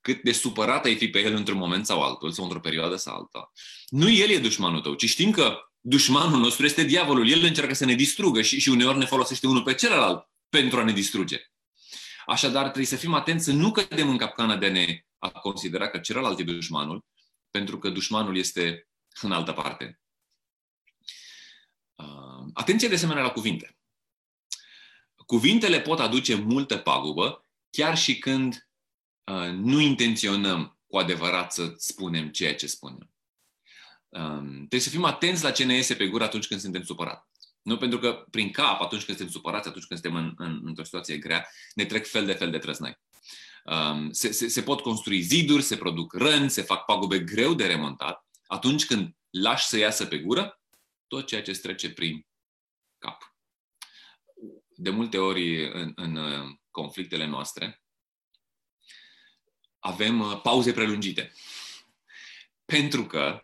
cât 0.00 0.22
de 0.22 0.32
supărat 0.32 0.84
ai 0.84 0.96
fi 0.96 1.08
pe 1.08 1.20
el 1.20 1.34
într-un 1.34 1.58
moment 1.58 1.86
sau 1.86 2.02
altul, 2.02 2.30
sau 2.30 2.44
într-o 2.44 2.60
perioadă 2.60 2.96
sau 2.96 3.16
alta. 3.16 3.52
Nu 3.88 4.10
el 4.10 4.30
e 4.30 4.38
dușmanul 4.38 4.80
tău, 4.80 4.94
ci 4.94 5.08
știm 5.08 5.30
că 5.30 5.58
dușmanul 5.80 6.40
nostru 6.40 6.64
este 6.64 6.84
diavolul. 6.84 7.28
El 7.28 7.44
încearcă 7.44 7.74
să 7.74 7.84
ne 7.84 7.94
distrugă 7.94 8.42
și, 8.42 8.60
și 8.60 8.68
uneori 8.68 8.98
ne 8.98 9.04
folosește 9.04 9.46
unul 9.46 9.62
pe 9.62 9.74
celălalt 9.74 10.28
pentru 10.48 10.80
a 10.80 10.84
ne 10.84 10.92
distruge. 10.92 11.40
Așadar, 12.26 12.62
trebuie 12.62 12.86
să 12.86 12.96
fim 12.96 13.14
atenți 13.14 13.44
să 13.44 13.52
nu 13.52 13.70
cădem 13.70 14.08
în 14.08 14.16
capcana 14.16 14.56
de 14.56 14.66
a 14.66 14.70
ne 14.70 15.04
a 15.18 15.30
considera 15.30 15.88
că 15.88 15.98
celălalt 15.98 16.38
e 16.38 16.42
dușmanul, 16.42 17.04
pentru 17.50 17.78
că 17.78 17.88
dușmanul 17.88 18.36
este 18.36 18.88
în 19.20 19.32
altă 19.32 19.52
parte. 19.52 20.00
Uh, 21.94 22.50
atenție 22.52 22.88
de 22.88 22.94
asemenea 22.94 23.22
la 23.22 23.30
cuvinte. 23.30 23.73
Cuvintele 25.26 25.80
pot 25.80 26.00
aduce 26.00 26.34
multă 26.34 26.76
pagubă, 26.76 27.44
chiar 27.70 27.96
și 27.96 28.18
când 28.18 28.68
uh, 29.24 29.50
nu 29.50 29.80
intenționăm 29.80 30.78
cu 30.86 30.96
adevărat 30.96 31.52
să 31.52 31.74
spunem 31.76 32.28
ceea 32.28 32.54
ce 32.54 32.66
spunem. 32.66 33.10
Um, 34.08 34.54
trebuie 34.54 34.80
să 34.80 34.90
fim 34.90 35.04
atenți 35.04 35.42
la 35.42 35.50
ce 35.50 35.64
ne 35.64 35.74
iese 35.74 35.94
pe 35.94 36.06
gură 36.06 36.24
atunci 36.24 36.46
când 36.46 36.60
suntem 36.60 36.82
supărați. 36.82 37.28
Nu 37.62 37.76
pentru 37.76 37.98
că 37.98 38.26
prin 38.30 38.50
cap, 38.50 38.80
atunci 38.80 39.04
când 39.04 39.16
suntem 39.16 39.34
supărați, 39.34 39.68
atunci 39.68 39.84
când 39.84 40.00
suntem 40.00 40.20
în, 40.20 40.34
în, 40.36 40.60
într-o 40.64 40.84
situație 40.84 41.16
grea, 41.16 41.48
ne 41.74 41.84
trec 41.84 42.06
fel 42.06 42.26
de 42.26 42.32
fel 42.32 42.50
de 42.50 42.58
trăznăi. 42.58 42.98
Um, 43.64 44.12
se, 44.12 44.32
se, 44.32 44.48
se 44.48 44.62
pot 44.62 44.80
construi 44.80 45.20
ziduri, 45.20 45.62
se 45.62 45.76
produc 45.76 46.12
răni, 46.12 46.50
se 46.50 46.62
fac 46.62 46.84
pagube 46.84 47.18
greu 47.18 47.54
de 47.54 47.66
remontat. 47.66 48.26
Atunci 48.46 48.86
când 48.86 49.16
lași 49.30 49.66
să 49.66 49.78
iasă 49.78 50.06
pe 50.06 50.18
gură 50.18 50.60
tot 51.06 51.26
ceea 51.26 51.42
ce 51.42 51.52
trece 51.52 51.90
prin 51.90 52.14
cap. 52.16 52.33
De 54.84 54.90
multe 54.90 55.18
ori 55.18 55.72
în, 55.72 55.92
în 55.94 56.16
uh, 56.16 56.56
conflictele 56.70 57.26
noastre 57.26 57.82
avem 59.78 60.20
uh, 60.20 60.40
pauze 60.42 60.72
prelungite. 60.72 61.32
Pentru 62.64 63.06
că 63.06 63.42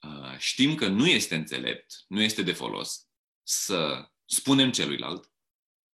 uh, 0.00 0.38
știm 0.38 0.74
că 0.74 0.86
nu 0.86 1.06
este 1.06 1.34
înțelept, 1.34 2.04
nu 2.08 2.22
este 2.22 2.42
de 2.42 2.52
folos 2.52 3.08
să 3.42 4.10
spunem 4.24 4.70
celuilalt 4.70 5.30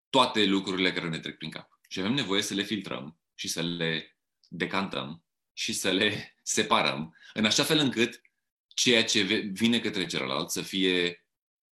toate 0.10 0.46
lucrurile 0.46 0.94
care 0.94 1.10
ne 1.10 1.20
trec 1.20 1.38
prin 1.38 1.50
cap. 1.50 1.80
Și 1.90 2.00
avem 2.00 2.14
nevoie 2.14 2.42
să 2.42 2.54
le 2.54 2.64
filtrăm 2.64 3.20
și 3.36 3.48
să 3.48 3.62
le 3.62 4.18
decantăm 4.48 5.26
și 5.54 5.74
să 5.74 5.92
le 5.92 6.36
separăm, 6.44 7.16
în 7.34 7.46
așa 7.46 7.64
fel 7.64 7.78
încât 7.78 8.22
ceea 8.68 9.04
ce 9.04 9.22
vine 9.54 9.80
către 9.80 10.06
celălalt 10.06 10.50
să 10.50 10.62
fie 10.62 11.26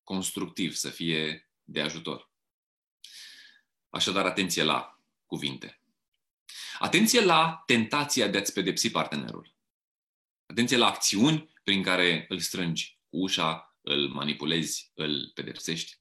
constructiv, 0.03 0.73
să 0.73 0.89
fie 0.89 1.49
de 1.63 1.81
ajutor. 1.81 2.32
Așadar, 3.93 4.25
atenție 4.25 4.63
la 4.63 4.99
cuvinte. 5.25 5.81
Atenție 6.79 7.21
la 7.21 7.63
tentația 7.65 8.27
de 8.27 8.37
a-ți 8.37 8.53
pedepsi 8.53 8.91
partenerul. 8.91 9.53
Atenție 10.45 10.77
la 10.77 10.87
acțiuni 10.87 11.49
prin 11.63 11.83
care 11.83 12.25
îl 12.29 12.39
strângi 12.39 12.99
cu 13.09 13.17
ușa, 13.17 13.77
îl 13.81 14.07
manipulezi, 14.07 14.91
îl 14.93 15.31
pedepsești. 15.33 15.99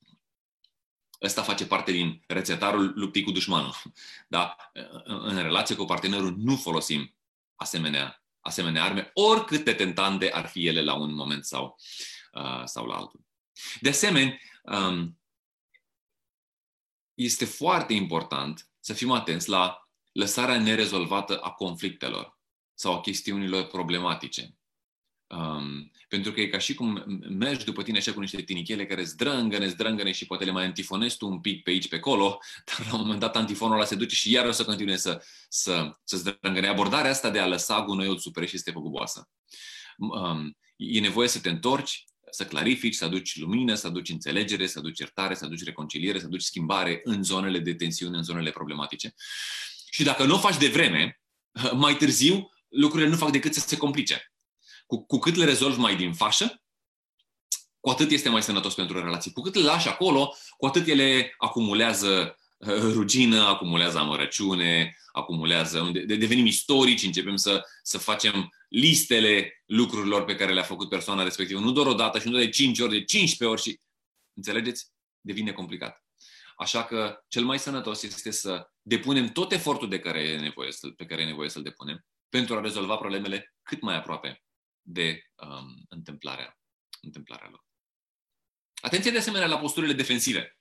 Ăsta 1.23 1.43
face 1.43 1.67
parte 1.67 1.93
din 1.93 2.23
rețetarul 2.27 2.93
luptii 2.95 3.23
cu 3.23 3.31
dușmanul. 3.31 3.75
Da? 4.29 4.57
În 5.05 5.43
relație 5.43 5.75
cu 5.75 5.85
partenerul 5.85 6.37
nu 6.37 6.57
folosim 6.57 7.15
asemenea, 7.55 8.25
asemenea 8.41 8.85
arme, 8.85 9.11
oricât 9.15 9.65
de 9.65 9.75
tentante 9.75 10.33
ar 10.33 10.47
fi 10.47 10.67
ele 10.67 10.83
la 10.83 10.95
un 10.95 11.15
moment 11.15 11.45
sau, 11.45 11.79
uh, 12.33 12.63
sau 12.65 12.87
la 12.87 12.97
altul. 12.97 13.21
De 13.81 13.89
asemenea, 13.89 14.39
um, 14.63 15.22
este 17.15 17.45
foarte 17.45 17.93
important 17.93 18.69
să 18.81 18.93
fim 18.93 19.11
atenți 19.11 19.49
la 19.49 19.89
lăsarea 20.13 20.61
nerezolvată 20.61 21.39
a 21.39 21.51
conflictelor 21.51 22.39
sau 22.75 22.95
a 22.95 23.01
chestiunilor 23.01 23.67
problematice. 23.67 24.57
Um, 25.27 25.91
pentru 26.09 26.33
că 26.33 26.41
e 26.41 26.47
ca 26.47 26.59
și 26.59 26.75
cum 26.75 27.05
mergi 27.29 27.65
după 27.65 27.83
tine 27.83 27.99
așa 27.99 28.13
cu 28.13 28.21
niște 28.21 28.43
tinichele 28.43 28.87
care 28.87 29.03
zdrângăne, 29.03 29.67
zdrângăne 29.67 30.13
și 30.13 30.27
poate 30.27 30.45
le 30.45 30.51
mai 30.51 30.65
antifonezi 30.65 31.17
tu 31.17 31.29
un 31.29 31.41
pic 31.41 31.63
pe 31.63 31.71
aici, 31.71 31.89
pe 31.89 31.97
acolo, 31.97 32.39
dar 32.67 32.87
la 32.87 32.95
un 32.95 33.01
moment 33.01 33.21
dat 33.21 33.37
antifonul 33.37 33.75
ăla 33.75 33.85
se 33.85 33.95
duce 33.95 34.15
și 34.15 34.31
iar 34.31 34.47
o 34.47 34.51
să 34.51 34.65
continue 34.65 34.97
să, 34.97 35.25
să, 35.49 35.99
să 36.05 36.17
zdrângăne. 36.17 36.67
Abordarea 36.67 37.11
asta 37.11 37.31
de 37.31 37.39
a 37.39 37.47
lăsa 37.47 37.85
gunoiul 37.85 38.19
superior 38.19 38.51
este 38.55 38.73
păguboasă. 38.73 39.29
Um, 39.97 40.57
e 40.77 41.01
nevoie 41.01 41.29
să 41.29 41.41
te 41.41 41.49
întorci, 41.49 42.05
să 42.33 42.45
clarifici, 42.45 42.95
să 42.95 43.05
aduci 43.05 43.37
lumină, 43.37 43.75
să 43.75 43.87
aduci 43.87 44.09
înțelegere, 44.09 44.67
să 44.67 44.79
aduci 44.79 44.99
iertare, 44.99 45.35
să 45.35 45.45
aduci 45.45 45.65
reconciliere, 45.65 46.19
să 46.19 46.25
aduci 46.27 46.43
schimbare 46.43 47.01
în 47.05 47.23
zonele 47.23 47.59
de 47.59 47.75
tensiune, 47.75 48.17
în 48.17 48.23
zonele 48.23 48.51
problematice. 48.51 49.15
Și 49.91 50.03
dacă 50.03 50.25
nu 50.25 50.35
o 50.35 50.39
faci 50.39 50.57
de 50.57 50.69
vreme, 50.69 51.21
mai 51.85 51.97
târziu 51.97 52.51
lucrurile 52.69 53.09
nu 53.09 53.17
fac 53.17 53.31
decât 53.31 53.55
să 53.55 53.61
se 53.61 53.77
complice. 53.77 54.33
Cu, 54.87 55.07
cu 55.07 55.19
cât 55.19 55.35
le 55.35 55.45
rezolvi 55.45 55.79
mai 55.79 55.97
din 55.97 56.13
fașă, 56.13 56.63
cu 57.81 57.91
atât 57.91 58.11
este 58.11 58.29
mai 58.29 58.43
sănătos 58.43 58.75
pentru 58.75 59.01
relații. 59.01 59.33
Cu 59.33 59.41
cât 59.41 59.55
le 59.55 59.63
lași 59.63 59.89
acolo, 59.89 60.35
cu 60.57 60.67
atât 60.67 60.87
ele 60.87 61.35
acumulează 61.39 62.39
uh, 62.57 62.69
rugină, 62.69 63.47
acumulează 63.47 63.99
amărăciune, 63.99 64.97
acumulează, 65.13 65.91
devenim 66.07 66.47
istorici, 66.47 67.03
începem 67.03 67.37
să, 67.37 67.65
să 67.83 67.99
facem 67.99 68.53
listele 68.73 69.63
lucrurilor 69.67 70.25
pe 70.25 70.35
care 70.35 70.53
le-a 70.53 70.63
făcut 70.63 70.89
persoana 70.89 71.23
respectivă, 71.23 71.61
nu 71.61 71.73
doar 71.73 71.87
o 71.87 71.95
dată 71.95 72.19
și 72.19 72.27
nu 72.27 72.33
doar 72.33 72.45
de 72.45 72.51
5 72.51 72.79
ori, 72.79 72.91
de 72.91 73.05
15 73.05 73.45
ori 73.45 73.63
și, 73.63 73.81
înțelegeți, 74.37 74.91
devine 75.21 75.53
complicat. 75.53 76.05
Așa 76.57 76.85
că 76.85 77.25
cel 77.29 77.45
mai 77.45 77.59
sănătos 77.59 78.03
este 78.03 78.31
să 78.31 78.71
depunem 78.83 79.29
tot 79.29 79.53
efortul 79.53 79.89
de 79.89 79.99
care 79.99 80.21
e 80.21 80.39
nevoie 80.39 80.73
să, 80.73 80.89
pe 80.89 81.07
care 81.07 81.23
e 81.23 81.25
nevoie 81.25 81.49
să-l 81.49 81.63
depunem 81.63 82.07
pentru 82.29 82.57
a 82.57 82.61
rezolva 82.61 82.97
problemele 82.97 83.55
cât 83.63 83.81
mai 83.81 83.95
aproape 83.95 84.43
de 84.83 85.23
um, 85.35 85.85
întâmplarea, 85.89 86.59
întâmplarea 87.01 87.49
lor. 87.51 87.65
Atenție 88.81 89.11
de 89.11 89.19
asemenea 89.19 89.47
la 89.47 89.59
posturile 89.59 89.93
defensive 89.93 90.59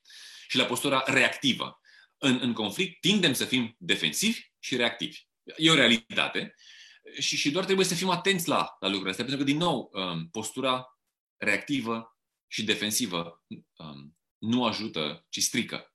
și 0.48 0.58
la 0.58 0.66
postura 0.66 1.04
reactivă. 1.06 1.80
În, 2.18 2.40
în 2.42 2.54
conflict 2.54 3.02
tindem 3.02 3.34
să 3.34 3.46
fim 3.46 3.76
defensivi 3.78 4.42
și 4.60 4.76
reactivi. 4.76 5.20
E 5.58 5.72
o 5.72 5.76
realitate 5.76 6.56
și, 7.20 7.38
și 7.38 7.52
doar 7.52 7.66
trebuie 7.66 7.86
să 7.86 7.96
fim 7.96 8.10
atenți 8.10 8.48
la, 8.48 8.58
la 8.80 8.88
lucrurile 8.88 9.10
astea, 9.10 9.26
pentru 9.26 9.44
că, 9.44 9.52
din 9.52 9.60
nou, 9.60 9.90
um, 9.94 10.30
postura 10.30 11.00
reactivă 11.38 12.18
și 12.48 12.64
defensivă 12.64 13.44
um, 13.76 14.18
nu 14.38 14.66
ajută, 14.66 15.26
ci 15.30 15.42
strică. 15.42 15.94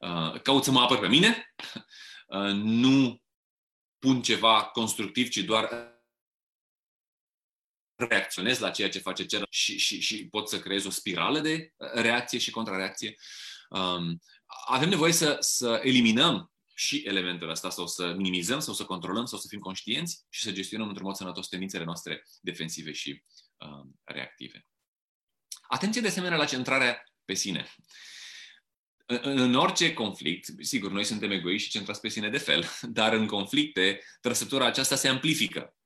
Uh, 0.00 0.40
caut 0.40 0.64
să 0.64 0.70
mă 0.70 0.80
apăr 0.80 0.98
pe 0.98 1.08
mine, 1.08 1.54
uh, 2.26 2.52
nu 2.52 3.22
pun 3.98 4.22
ceva 4.22 4.64
constructiv, 4.64 5.28
ci 5.28 5.38
doar 5.38 5.94
reacționez 7.94 8.58
la 8.58 8.70
ceea 8.70 8.88
ce 8.88 8.98
face 8.98 9.26
celălalt 9.26 9.52
și, 9.52 9.78
și, 9.78 10.00
și 10.00 10.28
pot 10.28 10.48
să 10.48 10.60
creez 10.60 10.84
o 10.84 10.90
spirală 10.90 11.40
de 11.40 11.74
reacție 11.76 12.38
și 12.38 12.50
contrareacție. 12.50 13.16
Um, 13.68 14.20
avem 14.66 14.88
nevoie 14.88 15.12
să, 15.12 15.36
să 15.40 15.80
eliminăm 15.82 16.52
și 16.78 17.02
elementul 17.04 17.48
ăsta 17.48 17.70
sau 17.70 17.86
să 17.86 18.14
minimizăm 18.16 18.60
sau 18.60 18.74
să 18.74 18.84
controlăm 18.84 19.24
sau 19.24 19.38
să 19.38 19.46
fim 19.48 19.58
conștienți 19.58 20.24
și 20.28 20.42
să 20.42 20.52
gestionăm 20.52 20.88
într-un 20.88 21.06
mod 21.06 21.14
sănătos 21.14 21.48
tendințele 21.48 21.84
noastre 21.84 22.22
defensive 22.40 22.92
și 22.92 23.22
um, 23.56 24.00
reactive. 24.04 24.66
Atenție 25.68 26.00
de 26.00 26.08
asemenea 26.08 26.36
la 26.36 26.44
centrarea 26.44 27.02
pe 27.24 27.34
sine. 27.34 27.74
În, 29.06 29.38
în 29.38 29.54
orice 29.54 29.92
conflict, 29.92 30.48
sigur, 30.60 30.90
noi 30.90 31.04
suntem 31.04 31.30
egoiști 31.30 31.66
și 31.66 31.72
centrați 31.72 32.00
pe 32.00 32.08
sine 32.08 32.30
de 32.30 32.38
fel, 32.38 32.64
dar 32.98 33.12
în 33.12 33.26
conflicte, 33.26 34.00
trăsătura 34.20 34.66
aceasta 34.66 34.96
se 34.96 35.08
amplifică 35.08 35.76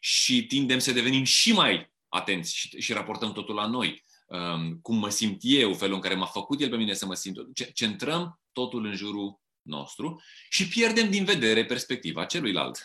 și 0.00 0.46
tindem 0.46 0.78
să 0.78 0.92
devenim 0.92 1.24
și 1.24 1.52
mai 1.52 1.92
atenți 2.08 2.56
și, 2.56 2.80
și 2.80 2.92
raportăm 2.92 3.32
totul 3.32 3.54
la 3.54 3.66
noi. 3.66 4.04
Um, 4.26 4.78
cum 4.82 4.96
mă 4.96 5.08
simt 5.08 5.38
eu, 5.40 5.74
felul 5.74 5.94
în 5.94 6.00
care 6.00 6.14
m-a 6.14 6.26
făcut 6.26 6.60
el 6.60 6.70
pe 6.70 6.76
mine 6.76 6.94
să 6.94 7.06
mă 7.06 7.14
simt. 7.14 7.36
Centrăm 7.74 8.40
totul 8.52 8.84
în 8.84 8.94
jurul 8.94 9.40
nostru 9.62 10.22
și 10.48 10.68
pierdem 10.68 11.10
din 11.10 11.24
vedere 11.24 11.64
perspectiva 11.64 12.24
celuilalt. 12.24 12.82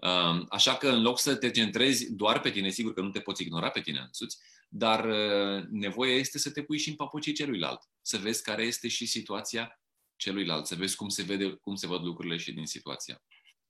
Um, 0.00 0.46
așa 0.48 0.76
că 0.76 0.88
în 0.88 1.02
loc 1.02 1.18
să 1.18 1.34
te 1.34 1.50
centrezi 1.50 2.12
doar 2.12 2.40
pe 2.40 2.50
tine, 2.50 2.70
sigur 2.70 2.92
că 2.92 3.00
nu 3.00 3.10
te 3.10 3.20
poți 3.20 3.42
ignora 3.42 3.70
pe 3.70 3.80
tine 3.80 3.98
însuți, 3.98 4.38
dar 4.68 5.04
uh, 5.04 5.64
nevoia 5.70 6.14
este 6.14 6.38
să 6.38 6.50
te 6.50 6.62
pui 6.62 6.78
și 6.78 6.88
în 6.88 6.94
papocii 6.94 7.32
celuilalt, 7.32 7.80
să 8.02 8.16
vezi 8.18 8.42
care 8.42 8.62
este 8.62 8.88
și 8.88 9.06
situația 9.06 9.80
celuilalt, 10.16 10.66
să 10.66 10.74
vezi 10.74 10.96
cum 10.96 11.08
se, 11.08 11.22
vede, 11.22 11.50
cum 11.50 11.74
se 11.74 11.86
văd 11.86 12.04
lucrurile 12.04 12.36
și 12.36 12.52
din 12.52 12.66
situația 12.66 13.22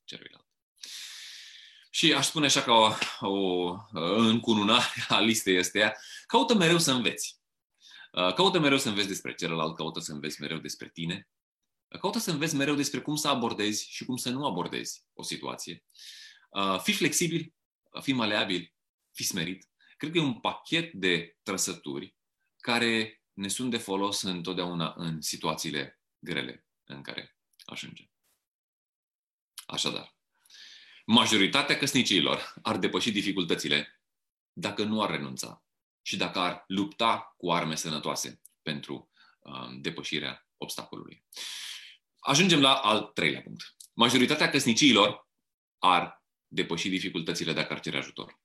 celuilalt. 0.03 0.47
Și 1.89 2.13
aș 2.13 2.25
spune 2.25 2.45
așa 2.45 2.61
ca 2.61 2.73
o, 2.73 2.91
o 3.19 3.75
încununare 4.17 5.05
a 5.07 5.19
listei 5.19 5.57
astea, 5.57 5.97
caută 6.25 6.55
mereu 6.55 6.77
să 6.77 6.91
înveți. 6.91 7.39
Uh, 8.11 8.33
caută 8.33 8.59
mereu 8.59 8.77
să 8.77 8.89
înveți 8.89 9.07
despre 9.07 9.33
celălalt, 9.33 9.75
caută 9.75 9.99
să 9.99 10.11
înveți 10.11 10.41
mereu 10.41 10.57
despre 10.57 10.89
tine, 10.89 11.29
caută 11.87 12.19
să 12.19 12.31
înveți 12.31 12.55
mereu 12.55 12.75
despre 12.75 13.01
cum 13.01 13.15
să 13.15 13.27
abordezi 13.27 13.87
și 13.89 14.05
cum 14.05 14.15
să 14.15 14.29
nu 14.29 14.45
abordezi 14.45 15.05
o 15.13 15.23
situație. 15.23 15.85
Uh, 16.49 16.79
fii 16.79 16.93
flexibil, 16.93 17.53
fii 18.01 18.13
maleabil, 18.13 18.73
fii 19.11 19.25
smerit. 19.25 19.69
Cred 19.97 20.11
că 20.11 20.17
e 20.17 20.21
un 20.21 20.39
pachet 20.39 20.93
de 20.93 21.37
trăsături 21.43 22.15
care 22.57 23.21
ne 23.33 23.47
sunt 23.47 23.71
de 23.71 23.77
folos 23.77 24.21
întotdeauna 24.21 24.93
în 24.97 25.21
situațiile 25.21 26.01
grele 26.19 26.67
în 26.83 27.01
care 27.01 27.37
ajungem. 27.65 28.11
Așadar, 29.65 30.17
majoritatea 31.05 31.77
căsniciilor 31.77 32.53
ar 32.61 32.77
depăși 32.77 33.11
dificultățile 33.11 34.01
dacă 34.53 34.83
nu 34.83 35.01
ar 35.01 35.09
renunța 35.09 35.65
și 36.01 36.17
dacă 36.17 36.39
ar 36.39 36.63
lupta 36.67 37.33
cu 37.37 37.51
arme 37.51 37.75
sănătoase 37.75 38.41
pentru 38.61 39.11
um, 39.39 39.81
depășirea 39.81 40.47
obstacolului. 40.57 41.25
Ajungem 42.27 42.61
la 42.61 42.73
al 42.73 43.03
treilea 43.03 43.41
punct. 43.41 43.75
Majoritatea 43.93 44.49
căsniciilor 44.49 45.27
ar 45.77 46.23
depăși 46.47 46.89
dificultățile 46.89 47.53
dacă 47.53 47.73
ar 47.73 47.79
cere 47.79 47.97
ajutor. 47.97 48.39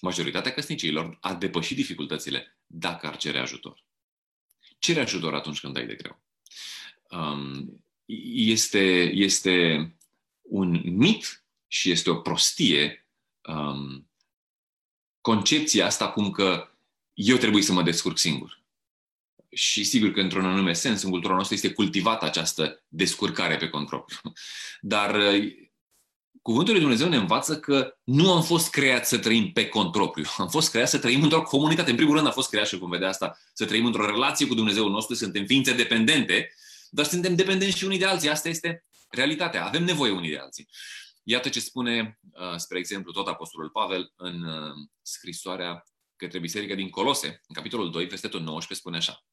Majoritatea 0.00 0.52
căsniciilor 0.52 1.18
ar 1.20 1.34
depăși 1.34 1.74
dificultățile 1.74 2.58
dacă 2.66 3.06
ar 3.06 3.16
cere 3.16 3.38
ajutor. 3.38 3.84
Cere 4.78 5.00
ajutor 5.00 5.34
atunci 5.34 5.60
când 5.60 5.76
ai 5.76 5.86
de 5.86 5.94
greu. 5.94 6.22
Um, 7.10 7.84
este, 8.36 9.10
este 9.14 9.96
un 10.42 10.80
mit 10.84 11.44
și 11.66 11.90
este 11.90 12.10
o 12.10 12.20
prostie 12.20 13.06
um, 13.40 14.10
concepția 15.20 15.86
asta 15.86 16.12
cum 16.12 16.30
că 16.30 16.70
eu 17.14 17.36
trebuie 17.36 17.62
să 17.62 17.72
mă 17.72 17.82
descurc 17.82 18.18
singur. 18.18 18.64
Și 19.56 19.84
sigur 19.84 20.10
că, 20.10 20.20
într-un 20.20 20.44
anume 20.44 20.72
sens, 20.72 21.02
în 21.02 21.10
cultura 21.10 21.34
noastră 21.34 21.54
este 21.54 21.72
cultivată 21.72 22.24
această 22.24 22.84
descurcare 22.88 23.56
pe 23.56 23.68
cont 23.68 23.86
propriu. 23.86 24.18
Dar 24.80 25.14
uh, 25.14 25.66
Cuvântul 26.46 26.72
lui 26.72 26.82
Dumnezeu 26.82 27.08
ne 27.08 27.16
învață 27.16 27.60
că 27.60 27.96
nu 28.04 28.32
am 28.32 28.42
fost 28.42 28.70
creat 28.70 29.06
să 29.06 29.18
trăim 29.18 29.52
pe 29.52 29.68
cont 29.68 29.92
propriu. 29.92 30.24
Am 30.38 30.48
fost 30.48 30.70
creat 30.70 30.88
să 30.88 30.98
trăim 30.98 31.22
într-o 31.22 31.42
comunitate. 31.42 31.90
În 31.90 31.96
primul 31.96 32.14
rând, 32.14 32.26
am 32.26 32.32
fost 32.32 32.50
creat 32.50 32.66
și 32.66 32.76
vom 32.76 32.90
vedea 32.90 33.08
asta, 33.08 33.38
să 33.52 33.64
trăim 33.64 33.86
într-o 33.86 34.06
relație 34.06 34.46
cu 34.46 34.54
Dumnezeu 34.54 34.88
nostru. 34.88 35.14
Suntem 35.14 35.46
ființe 35.46 35.74
dependente, 35.74 36.54
dar 36.90 37.04
suntem 37.04 37.34
dependenți 37.34 37.76
și 37.76 37.84
unii 37.84 37.98
de 37.98 38.04
alții. 38.04 38.28
Asta 38.28 38.48
este 38.48 38.84
realitatea. 39.08 39.66
Avem 39.66 39.84
nevoie 39.84 40.12
unii 40.12 40.30
de 40.30 40.38
alții. 40.38 40.68
Iată 41.22 41.48
ce 41.48 41.60
spune, 41.60 42.18
uh, 42.32 42.56
spre 42.56 42.78
exemplu, 42.78 43.12
tot 43.12 43.26
Apostolul 43.26 43.70
Pavel 43.70 44.12
în 44.16 44.42
uh, 44.42 44.72
scrisoarea 45.02 45.84
către 46.16 46.38
biserica 46.38 46.74
din 46.74 46.90
Colose, 46.90 47.26
în 47.26 47.54
capitolul 47.54 47.90
2, 47.90 48.04
versetul 48.04 48.40
19, 48.40 48.74
spune 48.74 48.96
așa. 48.96 49.24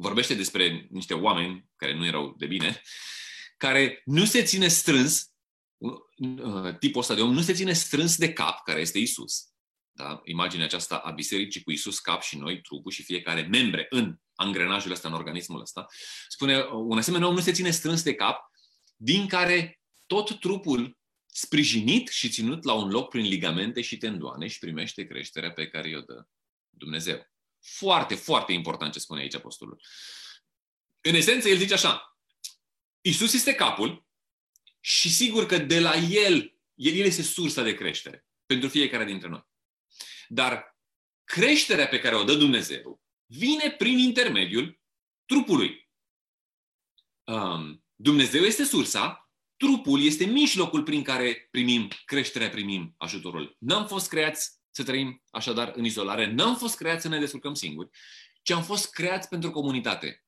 Vorbește 0.00 0.34
despre 0.34 0.86
niște 0.90 1.14
oameni 1.14 1.70
care 1.76 1.94
nu 1.94 2.06
erau 2.06 2.34
de 2.38 2.46
bine, 2.46 2.82
care 3.56 4.02
nu 4.04 4.24
se 4.24 4.42
ține 4.42 4.68
strâns, 4.68 5.32
uh, 5.76 6.78
tipul 6.78 7.00
ăsta 7.00 7.14
de 7.14 7.20
om 7.20 7.32
nu 7.32 7.40
se 7.40 7.52
ține 7.52 7.72
strâns 7.72 8.16
de 8.16 8.32
cap, 8.32 8.62
care 8.64 8.80
este 8.80 8.98
Isus. 8.98 9.44
Da? 9.92 10.20
Imaginea 10.24 10.64
aceasta 10.64 10.96
a 10.96 11.10
bisericii 11.10 11.62
cu 11.62 11.70
Isus 11.70 11.98
cap 11.98 12.22
și 12.22 12.36
noi, 12.36 12.60
trupul 12.60 12.92
și 12.92 13.02
fiecare 13.02 13.42
membre 13.42 13.86
în 13.90 14.16
angrenajul 14.34 14.90
ăsta, 14.90 15.08
în 15.08 15.14
organismul 15.14 15.60
ăsta. 15.60 15.86
Spune, 16.28 16.62
un 16.72 16.98
asemenea 16.98 17.26
om 17.26 17.34
nu 17.34 17.40
se 17.40 17.52
ține 17.52 17.70
strâns 17.70 18.02
de 18.02 18.14
cap, 18.14 18.40
din 18.96 19.26
care 19.26 19.80
tot 20.06 20.40
trupul 20.40 20.98
sprijinit 21.26 22.08
și 22.08 22.28
ținut 22.28 22.64
la 22.64 22.72
un 22.72 22.88
loc 22.90 23.08
prin 23.08 23.24
ligamente 23.24 23.80
și 23.80 23.96
tendoane 23.96 24.46
și 24.46 24.58
primește 24.58 25.06
creșterea 25.06 25.52
pe 25.52 25.68
care 25.68 25.96
o 25.96 26.00
dă 26.00 26.26
Dumnezeu. 26.70 27.30
Foarte, 27.60 28.14
foarte 28.14 28.52
important 28.52 28.92
ce 28.92 28.98
spune 28.98 29.20
aici 29.20 29.34
apostolul. 29.34 29.82
În 31.00 31.14
esență, 31.14 31.48
el 31.48 31.56
zice 31.58 31.74
așa, 31.74 32.18
Isus 33.00 33.32
este 33.32 33.54
capul 33.54 34.06
și 34.80 35.10
sigur 35.10 35.46
că 35.46 35.58
de 35.58 35.80
la 35.80 35.94
el, 35.96 36.58
el 36.74 36.94
este 36.94 37.22
sursa 37.22 37.62
de 37.62 37.74
creștere 37.74 38.26
pentru 38.46 38.68
fiecare 38.68 39.04
dintre 39.04 39.28
noi. 39.28 39.46
Dar 40.28 40.78
creșterea 41.24 41.88
pe 41.88 42.00
care 42.00 42.16
o 42.16 42.24
dă 42.24 42.34
Dumnezeu 42.34 43.02
vine 43.26 43.70
prin 43.70 43.98
intermediul 43.98 44.80
trupului. 45.26 45.90
Um, 47.24 47.84
Dumnezeu 47.94 48.42
este 48.42 48.64
sursa, 48.64 49.30
trupul 49.56 50.02
este 50.02 50.24
mijlocul 50.24 50.82
prin 50.82 51.02
care 51.02 51.48
primim 51.50 51.88
creșterea, 52.04 52.50
primim 52.50 52.94
ajutorul. 52.98 53.56
N-am 53.58 53.86
fost 53.86 54.08
creați 54.08 54.59
să 54.70 54.84
trăim 54.84 55.22
așadar 55.30 55.72
în 55.76 55.84
izolare, 55.84 56.32
n-am 56.32 56.56
fost 56.56 56.76
creați 56.76 57.02
să 57.02 57.08
ne 57.08 57.18
descurcăm 57.18 57.54
singuri, 57.54 57.88
ci 58.42 58.50
am 58.50 58.62
fost 58.62 58.90
creați 58.90 59.28
pentru 59.28 59.50
comunitate. 59.50 60.24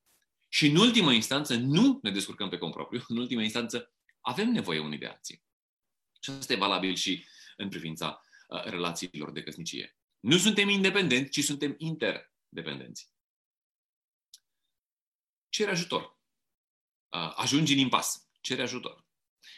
Și 0.49 0.67
în 0.67 0.75
ultimă 0.75 1.13
instanță 1.13 1.55
nu 1.55 1.99
ne 2.01 2.11
descurcăm 2.11 2.49
pe 2.49 2.57
cont 2.57 2.73
propriu, 2.73 3.03
în 3.07 3.17
ultimă 3.17 3.41
instanță 3.41 3.93
avem 4.21 4.49
nevoie 4.49 4.79
unii 4.79 4.97
de 4.97 5.05
alții. 5.05 5.43
Și 6.21 6.29
asta 6.29 6.53
e 6.53 6.57
valabil 6.57 6.95
și 6.95 7.25
în 7.57 7.69
privința 7.69 8.21
uh, 8.47 8.63
relațiilor 8.63 9.31
de 9.31 9.43
căsnicie. 9.43 9.97
Nu 10.19 10.37
suntem 10.37 10.69
independenți, 10.69 11.31
ci 11.31 11.43
suntem 11.43 11.75
interdependenți. 11.77 13.11
Cere 15.49 15.71
ajutor 15.71 16.21
ajungi 17.35 17.73
în 17.73 17.79
impas, 17.79 18.29
cere 18.41 18.61
ajutor. 18.61 19.05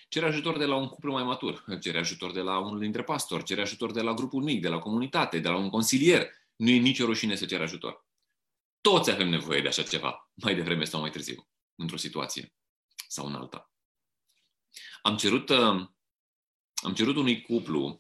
Cere 0.08 0.26
ajutor 0.26 0.58
de 0.58 0.66
la 0.66 0.76
un 0.76 0.88
cuplu 0.88 1.12
mai 1.12 1.24
matur, 1.24 1.64
cere 1.82 1.98
ajutor 1.98 2.32
de 2.32 2.42
la 2.42 2.58
unul 2.58 2.80
dintre 2.80 3.04
pastori, 3.04 3.44
cere 3.44 3.62
ajutor 3.62 3.92
de 3.92 4.02
la 4.02 4.14
grupul 4.14 4.44
mic, 4.44 4.62
de 4.62 4.68
la 4.68 4.80
comunitate, 4.80 5.40
de 5.40 5.48
la 5.48 5.56
un 5.56 5.70
consilier. 5.70 6.30
Nu 6.56 6.70
e 6.70 6.78
nicio 6.78 7.06
rușine 7.06 7.36
să 7.36 7.46
ceri 7.46 7.64
ajutor. 7.64 8.06
Toți 8.82 9.12
avem 9.12 9.30
nevoie 9.30 9.62
de 9.62 9.68
așa 9.68 9.84
ceva, 9.84 10.32
mai 10.34 10.56
devreme 10.56 10.84
sau 10.84 11.02
mai 11.02 11.10
târziu, 11.10 11.48
într-o 11.76 11.98
situație 11.98 12.54
sau 13.08 13.26
în 13.26 13.36
alta. 13.36 13.72
Am 15.02 15.18
cerut, 15.18 15.50
uh, 15.50 15.88
am 16.76 16.94
cerut 16.96 17.16
unui 17.16 17.42
cuplu 17.42 18.00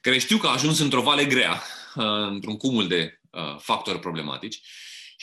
care 0.00 0.18
știu 0.18 0.38
că 0.38 0.46
a 0.46 0.52
ajuns 0.52 0.78
într-o 0.78 1.02
vale 1.02 1.24
grea, 1.24 1.62
uh, 1.94 2.04
într-un 2.04 2.56
cumul 2.56 2.88
de 2.88 3.20
uh, 3.30 3.56
factori 3.58 3.98
problematici, 3.98 4.62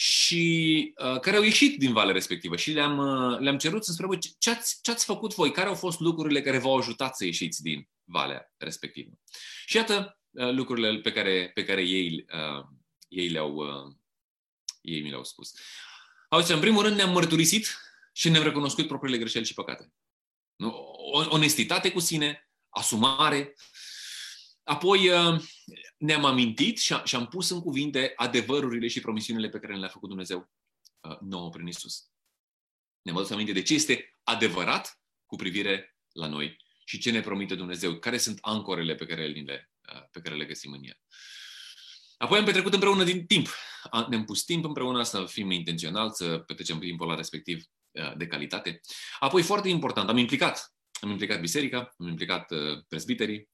și 0.01 0.93
uh, 0.97 1.19
care 1.19 1.38
au 1.38 1.43
ieșit 1.43 1.77
din 1.77 1.93
valea 1.93 2.13
respectivă 2.13 2.55
și 2.55 2.71
le-am, 2.71 2.97
uh, 2.97 3.39
le-am 3.39 3.57
cerut 3.57 3.85
să 3.85 3.91
spună 3.91 4.17
ce 4.38 4.49
ați, 4.49 4.79
ce 4.81 4.91
ați 4.91 5.05
făcut 5.05 5.33
voi, 5.33 5.51
care 5.51 5.67
au 5.67 5.75
fost 5.75 5.99
lucrurile 5.99 6.41
care 6.41 6.57
v-au 6.57 6.77
ajutat 6.77 7.15
să 7.15 7.25
ieșiți 7.25 7.62
din 7.62 7.89
valea 8.03 8.53
respectivă. 8.57 9.12
Și 9.65 9.75
iată 9.75 10.19
uh, 10.29 10.51
lucrurile 10.51 10.99
pe 10.99 11.12
care, 11.12 11.51
pe 11.53 11.65
care 11.65 11.81
ei, 11.81 12.25
uh, 12.33 12.65
ei, 13.07 13.27
le-au, 13.27 13.55
uh, 13.55 13.93
ei 14.81 15.01
mi 15.01 15.09
le-au 15.09 15.23
spus. 15.23 15.53
Auzi, 16.29 16.51
în 16.51 16.59
primul 16.59 16.83
rând 16.83 16.95
ne-am 16.95 17.12
mărturisit 17.12 17.67
și 18.13 18.29
ne-am 18.29 18.43
recunoscut 18.43 18.88
propriile 18.88 19.17
greșeli 19.17 19.45
și 19.45 19.53
păcate. 19.53 19.93
Nu? 20.55 20.69
Onestitate 21.29 21.91
cu 21.91 21.99
sine, 21.99 22.49
asumare, 22.69 23.55
Apoi 24.69 25.09
uh, 25.09 25.41
ne-am 25.99 26.25
amintit 26.25 26.79
și 26.79 27.15
am 27.15 27.27
pus 27.27 27.49
în 27.49 27.62
cuvinte 27.62 28.13
adevărurile 28.15 28.88
și 28.88 28.99
promisiunile 28.99 29.49
pe 29.49 29.59
care 29.59 29.75
le-a 29.75 29.88
făcut 29.88 30.09
Dumnezeu 30.09 30.51
uh, 30.99 31.17
nouă 31.19 31.49
prin 31.49 31.67
Isus. 31.67 32.09
Ne-am 33.01 33.17
adus 33.17 33.29
aminte 33.29 33.51
de 33.51 33.62
ce 33.62 33.73
este 33.73 34.17
adevărat 34.23 34.99
cu 35.25 35.35
privire 35.35 35.95
la 36.12 36.27
noi 36.27 36.57
și 36.85 36.97
ce 36.97 37.12
ne 37.12 37.21
promite 37.21 37.55
Dumnezeu, 37.55 37.99
care 37.99 38.17
sunt 38.17 38.38
ancorele 38.41 38.95
pe 38.95 39.05
care 39.05 39.27
le, 39.27 39.71
uh, 39.93 40.03
pe 40.12 40.21
care 40.21 40.35
le 40.35 40.45
găsim 40.45 40.71
în 40.71 40.83
El. 40.83 40.99
Apoi 42.17 42.39
am 42.39 42.45
petrecut 42.45 42.73
împreună 42.73 43.03
din 43.03 43.25
timp. 43.25 43.47
Ne-am 44.09 44.25
pus 44.25 44.43
timp 44.43 44.65
împreună 44.65 45.03
să 45.03 45.25
fim 45.25 45.51
intenționali, 45.51 46.12
să 46.13 46.38
petrecem 46.38 46.79
timpul 46.79 47.07
la 47.07 47.15
respectiv 47.15 47.63
de 48.17 48.27
calitate. 48.27 48.81
Apoi, 49.19 49.43
foarte 49.43 49.69
important, 49.69 50.09
am 50.09 50.17
implicat. 50.17 50.73
Am 51.01 51.09
implicat 51.09 51.39
biserica, 51.39 51.93
am 51.97 52.07
implicat 52.07 52.53
presbiterii, 52.88 53.49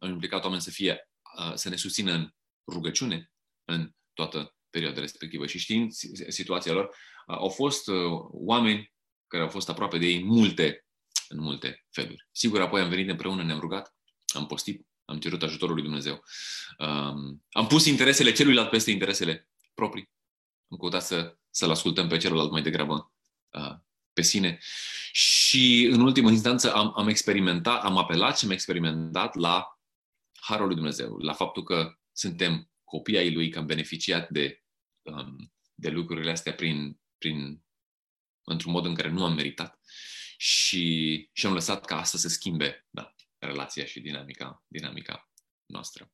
am 0.00 0.10
implicat 0.10 0.44
oameni 0.44 0.62
să 0.62 0.70
fie, 0.70 1.11
să 1.54 1.68
ne 1.68 1.76
susțină 1.76 2.12
în 2.12 2.30
rugăciune 2.66 3.32
în 3.64 3.90
toată 4.12 4.56
perioada 4.70 5.00
respectivă. 5.00 5.46
Și 5.46 5.58
știind 5.58 5.92
situația 6.28 6.72
lor, 6.72 6.96
au 7.26 7.48
fost 7.48 7.88
oameni 8.30 8.92
care 9.26 9.42
au 9.42 9.48
fost 9.48 9.68
aproape 9.68 9.98
de 9.98 10.06
ei 10.06 10.20
în 10.20 10.26
multe, 10.26 10.86
în 11.28 11.40
multe 11.40 11.86
feluri. 11.90 12.28
Sigur, 12.32 12.60
apoi 12.60 12.80
am 12.80 12.88
venit 12.88 13.08
împreună, 13.08 13.42
ne-am 13.42 13.60
rugat, 13.60 13.94
am 14.34 14.46
postit, 14.46 14.86
am 15.04 15.18
cerut 15.18 15.42
ajutorul 15.42 15.74
lui 15.74 15.84
Dumnezeu. 15.84 16.24
Am 17.50 17.66
pus 17.68 17.86
interesele 17.86 18.32
celuilalt 18.32 18.70
peste 18.70 18.90
interesele 18.90 19.48
proprii. 19.74 20.10
Am 20.68 20.76
căutat 20.76 21.02
să, 21.02 21.36
să-l 21.50 21.70
ascultăm 21.70 22.08
pe 22.08 22.16
celălalt 22.16 22.50
mai 22.50 22.62
degrabă 22.62 23.12
pe 24.12 24.22
sine. 24.22 24.58
Și 25.12 25.88
în 25.92 26.00
ultimă 26.00 26.30
instanță 26.30 26.74
am, 26.74 26.92
am 26.96 27.08
experimentat, 27.08 27.84
am 27.84 27.96
apelat 27.96 28.38
și 28.38 28.44
am 28.44 28.50
experimentat 28.50 29.34
la 29.34 29.71
Harul 30.44 30.66
lui 30.66 30.74
Dumnezeu, 30.74 31.16
la 31.16 31.32
faptul 31.32 31.62
că 31.62 31.98
suntem 32.12 32.70
copii 32.84 33.16
ai 33.16 33.32
Lui, 33.32 33.50
că 33.50 33.58
am 33.58 33.66
beneficiat 33.66 34.30
de, 34.30 34.62
um, 35.02 35.52
de 35.74 35.88
lucrurile 35.88 36.30
astea 36.30 36.54
prin, 36.54 37.00
prin, 37.18 37.64
într-un 38.44 38.72
mod 38.72 38.84
în 38.84 38.94
care 38.94 39.08
nu 39.08 39.24
am 39.24 39.34
meritat 39.34 39.80
și, 40.36 41.28
și 41.32 41.46
am 41.46 41.52
lăsat 41.52 41.84
ca 41.84 41.98
asta 41.98 42.18
să 42.18 42.28
schimbe 42.28 42.86
da, 42.90 43.14
relația 43.38 43.84
și 43.84 44.00
dinamica, 44.00 44.64
dinamica 44.68 45.30
noastră. 45.66 46.12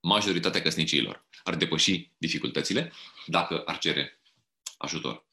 Majoritatea 0.00 0.62
căsniciilor 0.62 1.26
ar 1.42 1.56
depăși 1.56 2.10
dificultățile 2.18 2.92
dacă 3.26 3.62
ar 3.64 3.78
cere 3.78 4.20
ajutor. 4.76 5.26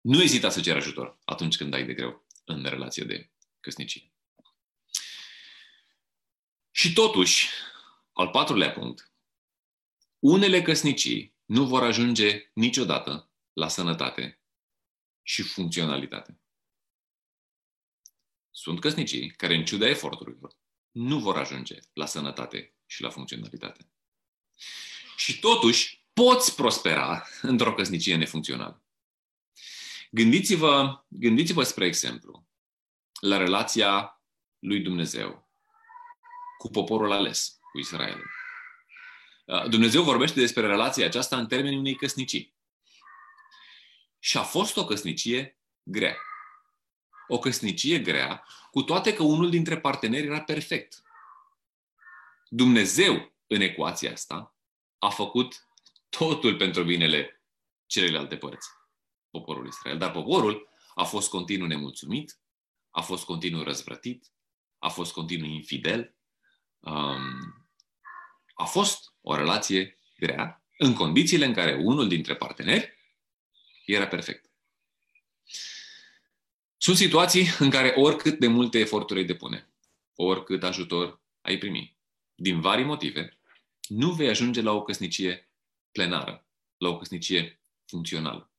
Nu 0.00 0.22
ezita 0.22 0.50
să 0.50 0.60
ceri 0.60 0.78
ajutor 0.78 1.18
atunci 1.24 1.56
când 1.56 1.74
ai 1.74 1.86
de 1.86 1.94
greu 1.94 2.26
în 2.44 2.64
relație 2.64 3.04
de 3.04 3.30
căsnicie. 3.60 4.15
Și 6.76 6.92
totuși, 6.92 7.48
al 8.12 8.28
patrulea 8.28 8.72
punct, 8.72 9.12
unele 10.18 10.62
căsnicii 10.62 11.34
nu 11.44 11.66
vor 11.66 11.82
ajunge 11.82 12.50
niciodată 12.52 13.30
la 13.52 13.68
sănătate 13.68 14.42
și 15.22 15.42
funcționalitate. 15.42 16.40
Sunt 18.50 18.80
căsnicii 18.80 19.30
care, 19.30 19.54
în 19.54 19.64
ciuda 19.64 19.88
eforturilor, 19.88 20.56
nu 20.90 21.18
vor 21.18 21.36
ajunge 21.36 21.78
la 21.92 22.06
sănătate 22.06 22.74
și 22.86 23.02
la 23.02 23.10
funcționalitate. 23.10 23.90
Și 25.16 25.38
totuși, 25.38 26.06
poți 26.12 26.54
prospera 26.54 27.26
într-o 27.42 27.74
căsnicie 27.74 28.16
nefuncțională. 28.16 28.84
Gândiți-vă, 30.10 31.04
gândiți-vă, 31.08 31.62
spre 31.62 31.86
exemplu, 31.86 32.48
la 33.20 33.36
relația 33.36 34.22
lui 34.58 34.80
Dumnezeu 34.80 35.45
cu 36.66 36.72
poporul 36.72 37.12
ales, 37.12 37.58
cu 37.70 37.78
Israel. 37.78 38.22
Uh, 39.44 39.68
Dumnezeu 39.68 40.02
vorbește 40.02 40.40
despre 40.40 40.66
relația 40.66 41.06
aceasta 41.06 41.38
în 41.38 41.46
termenii 41.46 41.78
unei 41.78 41.94
căsnicii. 41.94 42.54
Și 44.18 44.36
a 44.36 44.42
fost 44.42 44.76
o 44.76 44.84
căsnicie 44.84 45.58
grea. 45.82 46.16
O 47.28 47.38
căsnicie 47.38 47.98
grea, 47.98 48.46
cu 48.70 48.82
toate 48.82 49.14
că 49.14 49.22
unul 49.22 49.50
dintre 49.50 49.80
parteneri 49.80 50.26
era 50.26 50.40
perfect. 50.40 51.02
Dumnezeu, 52.48 53.34
în 53.46 53.60
ecuația 53.60 54.12
asta, 54.12 54.56
a 54.98 55.10
făcut 55.10 55.68
totul 56.08 56.56
pentru 56.56 56.84
binele 56.84 57.42
celelalte 57.86 58.36
părți 58.36 58.68
poporul 59.30 59.66
Israel. 59.66 59.98
Dar 59.98 60.10
poporul 60.10 60.68
a 60.94 61.04
fost 61.04 61.28
continuu 61.28 61.66
nemulțumit, 61.66 62.40
a 62.90 63.00
fost 63.00 63.24
continuu 63.24 63.62
răzvrătit, 63.62 64.32
a 64.78 64.88
fost 64.88 65.12
continuu 65.12 65.48
infidel. 65.48 66.15
Um, 66.86 67.66
a 68.54 68.64
fost 68.64 69.12
o 69.20 69.34
relație 69.34 69.98
grea 70.18 70.64
în 70.78 70.94
condițiile 70.94 71.44
în 71.44 71.52
care 71.52 71.74
unul 71.74 72.08
dintre 72.08 72.36
parteneri 72.36 72.98
era 73.86 74.06
perfect. 74.06 74.50
Sunt 76.76 76.96
situații 76.96 77.46
în 77.58 77.70
care 77.70 77.88
oricât 77.96 78.38
de 78.38 78.46
multe 78.46 78.78
eforturi 78.78 79.18
ai 79.18 79.24
depune, 79.24 79.72
oricât 80.14 80.62
ajutor 80.62 81.22
ai 81.40 81.58
primi, 81.58 81.96
din 82.34 82.60
vari 82.60 82.82
motive, 82.82 83.38
nu 83.88 84.12
vei 84.12 84.28
ajunge 84.28 84.60
la 84.60 84.72
o 84.72 84.82
căsnicie 84.82 85.50
plenară, 85.92 86.46
la 86.76 86.88
o 86.88 86.96
căsnicie 86.96 87.60
funcțională. 87.86 88.50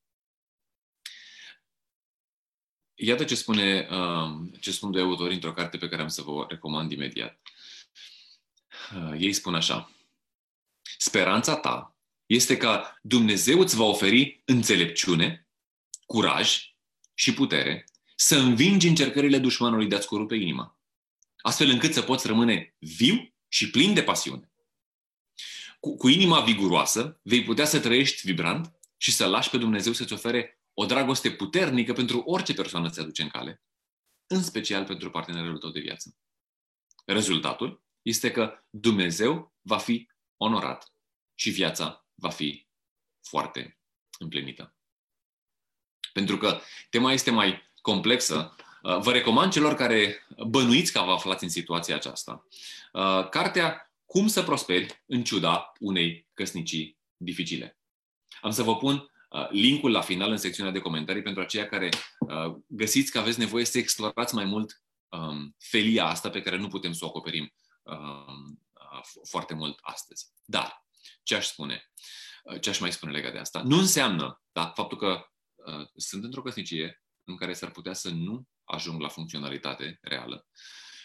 Iată 2.96 3.24
ce 3.24 3.36
spune, 3.36 3.88
um, 3.92 4.50
ce 4.60 4.72
spun 4.72 4.92
doi 4.92 5.02
autori 5.02 5.34
într-o 5.34 5.54
carte 5.54 5.78
pe 5.78 5.90
care 5.90 6.02
am 6.02 6.08
să 6.08 6.22
vă 6.22 6.46
recomand 6.50 6.92
imediat. 6.92 7.42
Uh, 8.96 9.16
ei 9.20 9.34
spun 9.34 9.56
așa. 9.56 9.92
Speranța 10.98 11.56
ta 11.56 11.98
este 12.26 12.58
ca 12.58 13.00
Dumnezeu 13.02 13.60
îți 13.60 13.76
va 13.76 13.84
oferi 13.84 14.42
înțelepciune, 14.46 15.48
curaj 16.06 16.76
și 17.14 17.34
putere 17.34 17.86
să 18.16 18.38
învingi 18.38 18.88
încercările 18.88 19.38
dușmanului 19.38 19.88
de 19.88 19.96
a-ți 19.96 20.08
corupe 20.08 20.36
inima, 20.36 20.80
astfel 21.38 21.70
încât 21.70 21.94
să 21.94 22.02
poți 22.02 22.28
rămâne 22.28 22.76
viu 22.80 23.34
și 23.48 23.70
plin 23.70 23.94
de 23.94 24.04
pasiune. 24.04 24.52
Cu, 25.80 25.96
cu 25.96 26.08
inima 26.08 26.42
viguroasă 26.42 27.20
vei 27.24 27.44
putea 27.44 27.66
să 27.66 27.80
trăiești 27.80 28.26
vibrant 28.26 28.74
și 28.98 29.12
să 29.12 29.26
lași 29.26 29.50
pe 29.50 29.58
Dumnezeu 29.58 29.94
să-ți 29.94 30.14
ofere 30.14 30.62
o 30.74 30.86
dragoste 30.86 31.32
puternică 31.32 31.94
pentru 31.94 32.20
orice 32.20 32.54
persoană 32.54 32.90
ți 32.90 33.00
aduce 33.00 33.22
în 33.22 33.30
cale, 33.30 33.64
în 34.28 34.44
special 34.44 34.86
pentru 34.86 35.10
partenerul 35.12 35.58
tău 35.58 35.70
de 35.70 35.80
viață. 35.80 36.18
Rezultatul 37.06 37.84
este 38.08 38.32
că 38.32 38.64
Dumnezeu 38.70 39.56
va 39.62 39.78
fi 39.78 40.10
onorat 40.38 40.94
și 41.36 41.50
viața 41.50 42.08
va 42.16 42.30
fi 42.30 42.68
foarte 43.22 43.80
împlinită. 44.20 44.76
Pentru 46.14 46.38
că 46.38 46.60
tema 46.90 47.12
este 47.12 47.32
mai 47.32 47.72
complexă, 47.82 48.56
uh, 48.82 49.00
vă 49.00 49.12
recomand 49.12 49.52
celor 49.52 49.76
care 49.76 50.28
bănuiți 50.48 50.92
că 50.92 51.00
vă 51.00 51.12
aflați 51.12 51.44
în 51.44 51.50
situația 51.50 51.96
aceasta. 51.96 52.48
Uh, 52.94 53.30
cartea 53.30 53.92
Cum 54.06 54.28
să 54.28 54.44
prosperi 54.44 55.04
în 55.06 55.24
ciuda 55.24 55.72
unei 55.80 56.28
căsnicii 56.34 56.98
dificile. 57.18 57.78
Am 58.42 58.52
să 58.52 58.64
vă 58.64 58.78
pun 58.78 59.12
Uh, 59.30 59.48
linkul 59.50 59.92
la 59.92 60.02
final 60.02 60.32
în 60.32 60.38
secțiunea 60.38 60.72
de 60.72 60.80
comentarii 60.80 61.22
pentru 61.22 61.42
aceia 61.42 61.68
care 61.68 61.90
uh, 62.20 62.56
găsiți 62.68 63.12
că 63.12 63.20
aveți 63.20 63.40
nevoie 63.40 63.66
să 63.66 63.78
explorați 63.78 64.36
mai 64.36 64.46
mult 64.46 64.82
um, 65.10 65.56
felia 65.58 66.06
asta 66.06 66.30
pe 66.30 66.42
care 66.42 66.58
nu 66.58 66.68
putem 66.68 66.92
să 66.92 67.06
o 67.06 67.08
acoperim 67.08 67.42
um, 67.44 67.50
uh, 67.50 67.67
foarte 69.30 69.54
mult 69.54 69.80
astăzi. 69.82 70.26
Dar, 70.46 70.86
ce 71.24 71.36
aș 71.36 71.46
spune? 71.46 71.92
Ce 72.62 72.70
aș 72.70 72.80
mai 72.80 72.92
spune 72.92 73.12
legat 73.12 73.32
de 73.32 73.40
asta? 73.40 73.62
Nu 73.62 73.78
înseamnă 73.78 74.42
da, 74.52 74.72
faptul 74.76 74.98
că 74.98 75.26
uh, 75.56 75.88
sunt 75.96 76.24
într-o 76.24 76.42
căsnicie 76.42 77.04
în 77.24 77.36
care 77.36 77.54
s-ar 77.54 77.72
putea 77.72 77.94
să 77.94 78.10
nu 78.10 78.48
ajung 78.64 79.02
la 79.02 79.08
funcționalitate 79.08 80.00
reală, 80.02 80.48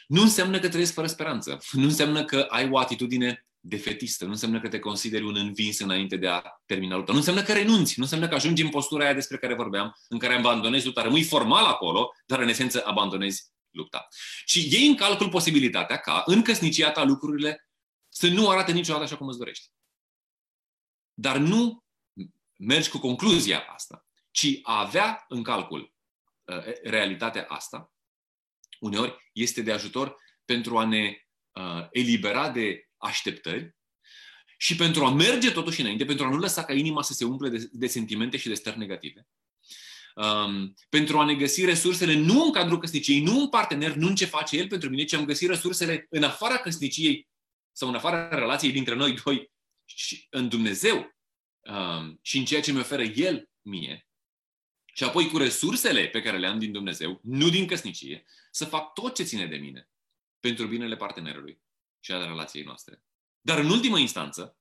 nu 0.07 0.23
înseamnă 0.23 0.59
că 0.59 0.69
trăiesc 0.69 0.93
fără 0.93 1.07
speranță. 1.07 1.59
Nu 1.73 1.83
înseamnă 1.83 2.25
că 2.25 2.47
ai 2.49 2.69
o 2.71 2.79
atitudine 2.79 3.47
defetistă. 3.61 4.25
Nu 4.25 4.31
înseamnă 4.31 4.61
că 4.61 4.69
te 4.69 4.79
consideri 4.79 5.25
un 5.25 5.37
învins 5.37 5.79
înainte 5.79 6.17
de 6.17 6.29
a 6.29 6.43
termina 6.67 6.97
lupta. 6.97 7.13
Nu 7.13 7.19
înseamnă 7.19 7.43
că 7.43 7.53
renunți. 7.53 7.95
Nu 7.97 8.03
înseamnă 8.03 8.29
că 8.29 8.35
ajungi 8.35 8.63
în 8.63 8.69
postura 8.69 9.05
aia 9.05 9.15
despre 9.15 9.37
care 9.37 9.55
vorbeam, 9.55 9.97
în 10.09 10.19
care 10.19 10.35
abandonezi 10.35 10.87
lupta. 10.87 11.03
Rămâi 11.03 11.23
formal 11.23 11.65
acolo, 11.65 12.13
dar 12.27 12.41
în 12.41 12.49
esență 12.49 12.83
abandonezi 12.87 13.52
lupta. 13.73 14.09
Și 14.45 14.69
iei 14.73 14.87
în 14.87 14.97
calcul 14.97 15.29
posibilitatea 15.29 15.99
ca 15.99 16.23
în 16.27 16.43
căsnicia 16.43 16.91
ta 16.91 17.05
lucrurile 17.05 17.69
să 18.09 18.29
nu 18.29 18.49
arate 18.49 18.73
niciodată 18.73 19.05
așa 19.05 19.17
cum 19.17 19.29
îți 19.29 19.39
dorești. 19.39 19.71
Dar 21.15 21.37
nu 21.37 21.85
mergi 22.59 22.89
cu 22.89 22.99
concluzia 22.99 23.61
asta, 23.61 24.07
ci 24.31 24.59
a 24.63 24.81
avea 24.81 25.25
în 25.29 25.43
calcul 25.43 25.95
uh, 26.45 26.65
realitatea 26.83 27.45
asta, 27.49 27.93
uneori 28.81 29.31
este 29.33 29.63
de 29.63 29.73
ajutor 29.73 30.17
pentru 30.45 30.79
a 30.79 30.85
ne 30.85 31.17
uh, 31.53 31.87
elibera 31.91 32.51
de 32.51 32.89
așteptări 32.97 33.77
și 34.59 34.77
pentru 34.77 35.05
a 35.05 35.11
merge 35.11 35.53
totuși 35.53 35.81
înainte, 35.81 36.05
pentru 36.05 36.25
a 36.25 36.29
nu 36.29 36.37
lăsa 36.37 36.65
ca 36.65 36.73
inima 36.73 37.03
să 37.03 37.13
se 37.13 37.25
umple 37.25 37.49
de, 37.49 37.69
de 37.73 37.87
sentimente 37.87 38.37
și 38.37 38.49
de 38.49 38.55
stări 38.55 38.79
negative, 38.79 39.29
um, 40.15 40.75
pentru 40.89 41.19
a 41.19 41.25
ne 41.25 41.35
găsi 41.35 41.65
resursele 41.65 42.15
nu 42.15 42.45
în 42.45 42.53
cadrul 42.53 42.79
căsniciei, 42.79 43.23
nu 43.23 43.41
în 43.41 43.49
partener, 43.49 43.95
nu 43.95 44.07
în 44.07 44.15
ce 44.15 44.25
face 44.25 44.57
el 44.57 44.69
pentru 44.69 44.89
mine, 44.89 45.05
ci 45.05 45.13
am 45.13 45.25
găsit 45.25 45.49
resursele 45.49 46.07
în 46.11 46.23
afara 46.23 46.57
căsniciei 46.59 47.29
sau 47.73 47.89
în 47.89 47.95
afara 47.95 48.29
relației 48.29 48.73
dintre 48.73 48.95
noi 48.95 49.21
doi 49.25 49.51
și 49.85 50.27
în 50.31 50.49
Dumnezeu 50.49 51.17
um, 51.61 52.19
și 52.23 52.39
în 52.39 52.45
ceea 52.45 52.61
ce 52.61 52.73
mi 52.73 52.79
oferă 52.79 53.03
El 53.03 53.51
mie, 53.63 54.07
și 54.95 55.05
apoi 55.05 55.29
cu 55.29 55.37
resursele 55.37 56.09
pe 56.09 56.23
care 56.23 56.39
le 56.39 56.47
am 56.47 56.59
din 56.59 56.73
Dumnezeu, 56.73 57.21
nu 57.23 57.49
din 57.49 57.67
căsnicie, 57.67 58.25
să 58.51 58.65
fac 58.65 58.93
tot 58.93 59.15
ce 59.15 59.23
ține 59.23 59.47
de 59.47 59.57
mine 59.57 59.89
pentru 60.41 60.67
binele 60.67 60.97
partenerului 60.97 61.61
și 62.01 62.13
al 62.13 62.27
relației 62.27 62.65
noastre. 62.65 63.03
Dar 63.41 63.59
în 63.59 63.71
ultimă 63.71 63.99
instanță, 63.99 64.57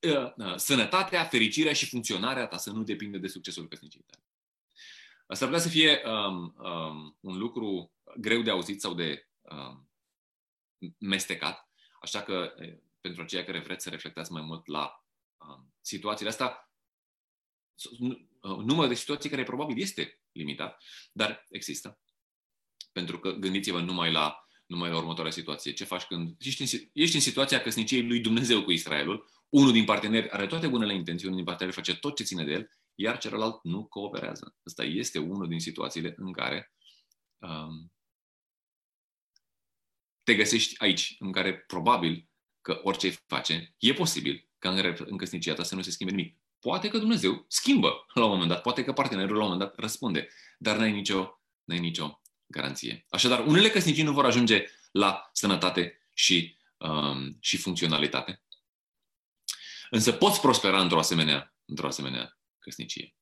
uh, 0.00 0.32
uh, 0.36 0.56
sănătatea, 0.56 1.24
fericirea 1.24 1.72
și 1.72 1.88
funcționarea 1.88 2.46
ta 2.46 2.56
să 2.56 2.70
nu 2.70 2.82
depindă 2.82 3.18
de 3.18 3.26
succesul 3.26 3.68
căsniciei 3.68 4.04
tale. 4.06 4.24
Asta 5.32 5.44
putea 5.44 5.60
să 5.60 5.68
fie 5.68 6.02
um, 6.04 6.54
um, 6.58 7.18
un 7.20 7.38
lucru 7.38 7.92
greu 8.16 8.42
de 8.42 8.50
auzit 8.50 8.80
sau 8.80 8.94
de 8.94 9.28
um, 9.40 9.90
mestecat, 10.98 11.70
așa 12.00 12.22
că 12.22 12.54
pentru 13.00 13.22
aceia 13.22 13.44
care 13.44 13.60
vreți 13.60 13.84
să 13.84 13.90
reflectați 13.90 14.32
mai 14.32 14.42
mult 14.42 14.66
la 14.66 15.04
um, 15.38 15.74
situațiile 15.80 16.30
astea, 16.30 16.72
numărul 18.40 18.88
de 18.88 18.94
situații 18.94 19.30
care 19.30 19.42
probabil 19.42 19.80
este 19.80 20.20
limitat, 20.32 20.82
dar 21.12 21.46
există. 21.50 22.00
Pentru 22.92 23.18
că 23.18 23.30
gândiți-vă 23.30 23.80
numai 23.80 24.12
la, 24.12 24.46
numai 24.66 24.90
la 24.90 24.96
următoarea 24.96 25.32
situație. 25.32 25.72
Ce 25.72 25.84
faci 25.84 26.04
când 26.04 26.36
ești 26.38 26.60
în, 26.62 26.90
ești 26.92 27.14
în 27.14 27.20
situația 27.22 27.60
căsniciei 27.60 28.06
lui 28.06 28.20
Dumnezeu 28.20 28.64
cu 28.64 28.70
Israelul, 28.70 29.28
unul 29.48 29.72
din 29.72 29.84
parteneri 29.84 30.30
are 30.30 30.46
toate 30.46 30.68
bunele 30.68 30.94
intenții, 30.94 31.26
unul 31.26 31.38
din 31.38 31.46
parteneri 31.46 31.76
face 31.76 31.96
tot 31.96 32.16
ce 32.16 32.24
ține 32.24 32.44
de 32.44 32.52
el, 32.52 32.70
iar 32.94 33.18
celălalt 33.18 33.62
nu 33.62 33.84
cooperează. 33.84 34.56
Asta 34.62 34.84
este 34.84 35.18
unul 35.18 35.48
din 35.48 35.60
situațiile 35.60 36.14
în 36.16 36.32
care 36.32 36.72
um, 37.38 37.92
te 40.22 40.34
găsești 40.34 40.74
aici, 40.78 41.16
în 41.18 41.32
care 41.32 41.58
probabil 41.58 42.28
că 42.60 42.80
orice 42.82 43.10
face, 43.26 43.74
e 43.78 43.92
posibil 43.92 44.48
ca 44.58 44.70
în, 44.70 44.96
în 44.98 45.16
căsnicia 45.16 45.54
ta 45.54 45.62
să 45.62 45.74
nu 45.74 45.82
se 45.82 45.90
schimbe 45.90 46.14
nimic. 46.14 46.36
Poate 46.60 46.88
că 46.88 46.98
Dumnezeu 46.98 47.44
schimbă 47.48 48.04
la 48.14 48.24
un 48.24 48.30
moment 48.30 48.48
dat, 48.48 48.62
poate 48.62 48.84
că 48.84 48.92
partenerul 48.92 49.36
la 49.36 49.42
un 49.44 49.50
moment 49.50 49.68
dat 49.68 49.78
răspunde, 49.78 50.28
dar 50.58 50.76
n-ai 50.76 50.92
nicio, 50.92 51.40
n-ai 51.64 51.78
nicio 51.78 52.20
garanție. 52.46 53.06
Așadar, 53.08 53.46
unele 53.46 53.70
căsnicii 53.70 54.02
nu 54.02 54.12
vor 54.12 54.24
ajunge 54.24 54.66
la 54.92 55.30
sănătate 55.32 56.06
și, 56.14 56.56
um, 56.76 57.36
și 57.40 57.56
funcționalitate. 57.56 58.42
Însă 59.90 60.12
poți 60.12 60.40
prospera 60.40 60.80
într-o 60.80 60.98
asemenea, 60.98 61.54
într-o 61.64 61.86
asemenea 61.86 62.38
căsnicie. 62.62 63.16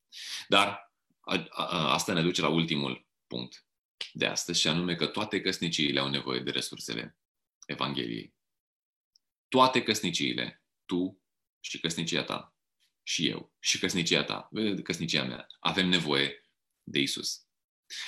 Dar 0.49 0.95
a, 1.21 1.47
a, 1.51 1.93
asta 1.93 2.13
ne 2.13 2.23
duce 2.23 2.41
la 2.41 2.49
ultimul 2.49 3.07
punct 3.27 3.65
de 4.13 4.27
astăzi, 4.27 4.61
și 4.61 4.69
anume 4.69 4.95
că 4.95 5.07
toate 5.07 5.41
căsniciile 5.41 6.01
au 6.01 6.09
nevoie 6.09 6.41
de 6.41 6.51
resursele 6.51 7.19
Evangheliei. 7.67 8.35
Toate 9.49 9.83
căsniciile, 9.83 10.65
tu 10.85 11.23
și 11.61 11.81
căsnicia 11.81 12.25
ta, 12.25 12.55
și 13.03 13.29
eu, 13.29 13.53
și 13.59 13.79
căsnicia 13.79 14.25
ta, 14.25 14.49
căsnicia 14.83 15.25
mea, 15.25 15.47
avem 15.61 15.89
nevoie 15.89 16.49
de 16.83 16.99
Isus. 16.99 17.47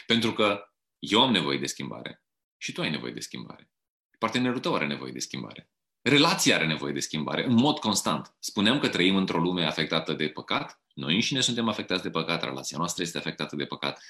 Pentru 0.06 0.32
că 0.32 0.72
eu 0.98 1.22
am 1.22 1.30
nevoie 1.30 1.58
de 1.58 1.66
schimbare 1.66 2.24
și 2.56 2.72
tu 2.72 2.80
ai 2.80 2.90
nevoie 2.90 3.12
de 3.12 3.20
schimbare. 3.20 3.70
Partenerul 4.18 4.60
tău 4.60 4.74
are 4.74 4.86
nevoie 4.86 5.12
de 5.12 5.18
schimbare. 5.18 5.70
Relația 6.02 6.54
are 6.54 6.66
nevoie 6.66 6.92
de 6.92 7.00
schimbare 7.00 7.44
în 7.44 7.54
mod 7.54 7.78
constant. 7.78 8.36
Spuneam 8.38 8.78
că 8.78 8.88
trăim 8.88 9.16
într-o 9.16 9.40
lume 9.40 9.64
afectată 9.64 10.12
de 10.12 10.28
păcat. 10.28 10.81
Noi 10.94 11.14
înșine 11.14 11.40
suntem 11.40 11.68
afectați 11.68 12.02
de 12.02 12.10
păcat, 12.10 12.42
relația 12.42 12.78
noastră 12.78 13.02
este 13.02 13.18
afectată 13.18 13.56
de 13.56 13.64
păcat. 13.64 14.02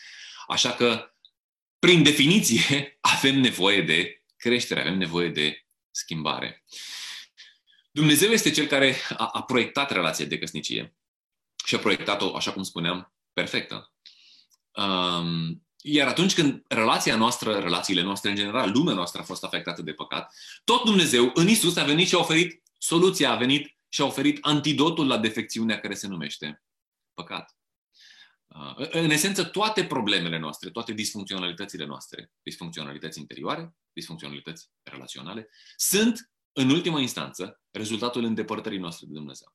Așa 0.48 0.72
că, 0.72 1.14
prin 1.78 2.02
definiție, 2.02 2.98
avem 3.16 3.40
nevoie 3.40 3.82
de 3.82 4.22
creștere, 4.36 4.80
avem 4.80 4.98
nevoie 4.98 5.28
de 5.28 5.66
schimbare. 5.90 6.64
Dumnezeu 7.90 8.30
este 8.30 8.50
cel 8.50 8.66
care 8.66 8.96
a, 9.16 9.26
a 9.32 9.42
proiectat 9.42 9.90
relația 9.90 10.24
de 10.24 10.38
căsnicie 10.38 10.94
și 11.64 11.74
a 11.74 11.78
proiectat-o, 11.78 12.36
așa 12.36 12.52
cum 12.52 12.62
spuneam, 12.62 13.14
perfectă. 13.32 13.92
Um, 14.72 15.66
iar 15.82 16.08
atunci 16.08 16.34
când 16.34 16.64
relația 16.68 17.16
noastră, 17.16 17.58
relațiile 17.58 18.02
noastre 18.02 18.30
în 18.30 18.36
general, 18.36 18.70
lumea 18.70 18.94
noastră 18.94 19.20
a 19.20 19.24
fost 19.24 19.44
afectată 19.44 19.82
de 19.82 19.92
păcat, 19.92 20.34
tot 20.64 20.84
Dumnezeu 20.84 21.30
în 21.34 21.48
Isus 21.48 21.76
a 21.76 21.84
venit 21.84 22.08
și 22.08 22.14
a 22.14 22.18
oferit 22.18 22.62
soluția, 22.78 23.32
a 23.32 23.36
venit 23.36 23.76
și 23.88 24.00
a 24.00 24.04
oferit 24.04 24.38
antidotul 24.40 25.06
la 25.06 25.18
defecțiunea 25.18 25.80
care 25.80 25.94
se 25.94 26.06
numește 26.06 26.62
păcat. 27.14 27.56
Uh, 28.46 28.88
în 28.90 29.10
esență, 29.10 29.44
toate 29.44 29.86
problemele 29.86 30.38
noastre, 30.38 30.70
toate 30.70 30.92
disfuncționalitățile 30.92 31.84
noastre, 31.84 32.32
disfuncționalități 32.42 33.18
interioare, 33.18 33.74
disfuncționalități 33.92 34.70
relaționale, 34.82 35.48
sunt, 35.76 36.32
în 36.52 36.70
ultimă 36.70 37.00
instanță, 37.00 37.60
rezultatul 37.70 38.24
îndepărtării 38.24 38.78
noastre 38.78 39.06
de 39.06 39.12
Dumnezeu. 39.14 39.54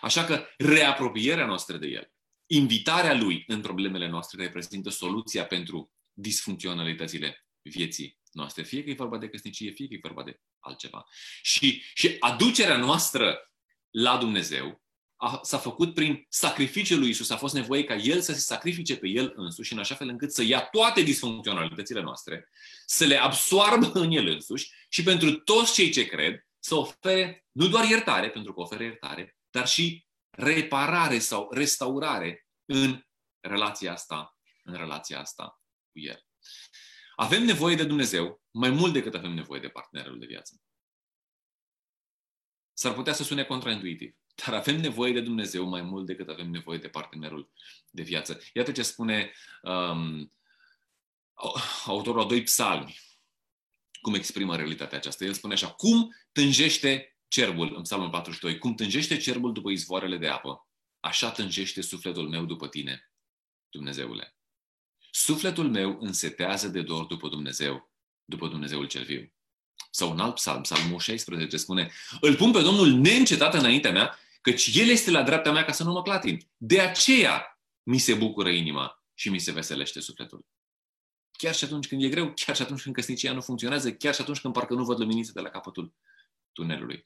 Așa 0.00 0.24
că 0.24 0.46
reapropierea 0.56 1.46
noastră 1.46 1.76
de 1.76 1.86
El, 1.86 2.12
invitarea 2.46 3.14
lui 3.14 3.44
în 3.46 3.60
problemele 3.60 4.08
noastre 4.08 4.42
reprezintă 4.42 4.90
soluția 4.90 5.46
pentru 5.46 5.92
disfuncționalitățile 6.12 7.46
vieții 7.62 8.20
noastre. 8.32 8.62
Fie 8.62 8.84
că 8.84 8.90
e 8.90 8.94
vorba 8.94 9.18
de 9.18 9.28
căsnicie, 9.28 9.70
fie 9.70 9.88
că 9.88 9.94
e 9.94 9.98
vorba 10.02 10.22
de 10.22 10.40
altceva. 10.58 11.04
Și, 11.42 11.82
și 11.94 12.16
aducerea 12.18 12.76
noastră 12.76 13.52
la 13.90 14.18
Dumnezeu 14.18 14.81
a, 15.22 15.40
s-a 15.42 15.58
făcut 15.58 15.94
prin 15.94 16.26
sacrificiul 16.28 16.98
lui 16.98 17.08
Isus. 17.08 17.30
A 17.30 17.36
fost 17.36 17.54
nevoie 17.54 17.84
ca 17.84 17.94
El 17.94 18.20
să 18.20 18.32
se 18.32 18.38
sacrifice 18.38 18.96
pe 18.96 19.08
El 19.08 19.32
însuși 19.36 19.72
în 19.72 19.78
așa 19.78 19.94
fel 19.94 20.08
încât 20.08 20.32
să 20.32 20.42
ia 20.42 20.60
toate 20.60 21.02
disfuncționalitățile 21.02 22.00
noastre, 22.00 22.48
să 22.86 23.04
le 23.04 23.16
absoarbă 23.16 23.90
în 23.94 24.10
El 24.10 24.26
însuși 24.26 24.72
și 24.88 25.02
pentru 25.02 25.32
toți 25.32 25.72
cei 25.72 25.90
ce 25.90 26.06
cred 26.06 26.46
să 26.58 26.74
ofere 26.74 27.44
nu 27.52 27.68
doar 27.68 27.84
iertare, 27.84 28.30
pentru 28.30 28.52
că 28.52 28.60
oferă 28.60 28.82
iertare, 28.82 29.36
dar 29.50 29.68
și 29.68 30.06
reparare 30.30 31.18
sau 31.18 31.48
restaurare 31.52 32.46
în 32.64 33.02
relația 33.40 33.92
asta, 33.92 34.38
în 34.64 34.74
relația 34.74 35.20
asta 35.20 35.62
cu 35.92 35.98
El. 35.98 36.26
Avem 37.16 37.42
nevoie 37.44 37.76
de 37.76 37.84
Dumnezeu 37.84 38.42
mai 38.50 38.70
mult 38.70 38.92
decât 38.92 39.14
avem 39.14 39.32
nevoie 39.32 39.60
de 39.60 39.68
partenerul 39.68 40.18
de 40.18 40.26
viață. 40.26 40.62
S-ar 42.72 42.94
putea 42.94 43.12
să 43.12 43.22
sune 43.22 43.44
contraintuitiv, 43.44 44.16
dar 44.34 44.54
avem 44.54 44.80
nevoie 44.80 45.12
de 45.12 45.20
Dumnezeu 45.20 45.68
mai 45.68 45.82
mult 45.82 46.06
decât 46.06 46.28
avem 46.28 46.50
nevoie 46.50 46.78
de 46.78 46.88
partenerul 46.88 47.50
de 47.90 48.02
viață. 48.02 48.40
Iată 48.52 48.72
ce 48.72 48.82
spune 48.82 49.32
um, 49.62 50.32
autorul 51.84 52.20
a 52.20 52.26
doi 52.26 52.42
psalmi, 52.42 52.96
cum 54.00 54.14
exprimă 54.14 54.56
realitatea 54.56 54.98
aceasta. 54.98 55.24
El 55.24 55.32
spune 55.32 55.52
așa, 55.52 55.70
cum 55.70 56.14
tânjește 56.32 57.16
cerbul, 57.28 57.76
în 57.76 57.82
psalmul 57.82 58.10
42, 58.10 58.58
cum 58.58 58.74
tânjește 58.74 59.16
cerbul 59.16 59.52
după 59.52 59.70
izvoarele 59.70 60.16
de 60.16 60.28
apă, 60.28 60.68
așa 61.00 61.30
tânjește 61.30 61.80
sufletul 61.80 62.28
meu 62.28 62.44
după 62.44 62.68
tine, 62.68 63.12
Dumnezeule. 63.70 64.36
Sufletul 65.10 65.70
meu 65.70 65.98
însetează 66.00 66.68
de 66.68 66.82
dor 66.82 67.04
după 67.04 67.28
Dumnezeu, 67.28 67.92
după 68.24 68.48
Dumnezeul 68.48 68.86
cel 68.86 69.04
viu. 69.04 69.32
Sau 69.90 70.10
un 70.10 70.20
alt 70.20 70.34
psalm, 70.34 70.62
psalmul 70.62 70.98
16, 70.98 71.56
spune, 71.56 71.92
îl 72.20 72.36
pun 72.36 72.52
pe 72.52 72.60
Domnul 72.60 72.88
neîncetat 72.88 73.54
înaintea 73.54 73.92
mea, 73.92 74.18
căci 74.40 74.70
El 74.74 74.88
este 74.88 75.10
la 75.10 75.22
dreapta 75.22 75.52
mea 75.52 75.64
ca 75.64 75.72
să 75.72 75.84
nu 75.84 75.92
mă 75.92 76.02
clatin. 76.02 76.48
De 76.56 76.80
aceea 76.80 77.60
mi 77.82 77.98
se 77.98 78.14
bucură 78.14 78.48
inima 78.48 79.04
și 79.14 79.28
mi 79.28 79.38
se 79.38 79.52
veselește 79.52 80.00
sufletul. 80.00 80.46
Chiar 81.38 81.54
și 81.54 81.64
atunci 81.64 81.88
când 81.88 82.02
e 82.02 82.08
greu, 82.08 82.32
chiar 82.34 82.56
și 82.56 82.62
atunci 82.62 82.82
când 82.82 82.94
căsnicia 82.94 83.32
nu 83.32 83.40
funcționează, 83.40 83.92
chiar 83.92 84.14
și 84.14 84.20
atunci 84.20 84.40
când 84.40 84.54
parcă 84.54 84.74
nu 84.74 84.84
văd 84.84 84.98
luminiță 84.98 85.32
de 85.34 85.40
la 85.40 85.48
capătul 85.48 85.94
tunelului. 86.52 87.02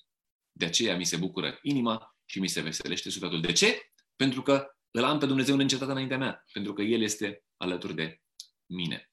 De 0.53 0.65
aceea 0.65 0.97
mi 0.97 1.05
se 1.05 1.17
bucură 1.17 1.59
inima 1.63 2.17
și 2.25 2.41
mi 2.41 2.49
se 2.49 2.61
veselește 2.61 3.11
sufletul. 3.11 3.41
De 3.41 3.53
ce? 3.53 3.93
Pentru 4.17 4.43
că 4.43 4.67
îl 4.91 5.05
am 5.05 5.19
pe 5.19 5.27
Dumnezeu 5.27 5.57
neîncetat 5.57 5.89
înaintea 5.89 6.19
mea. 6.19 6.45
Pentru 6.53 6.73
că 6.73 6.83
El 6.83 7.03
este 7.03 7.45
alături 7.57 7.95
de 7.95 8.21
mine. 8.67 9.11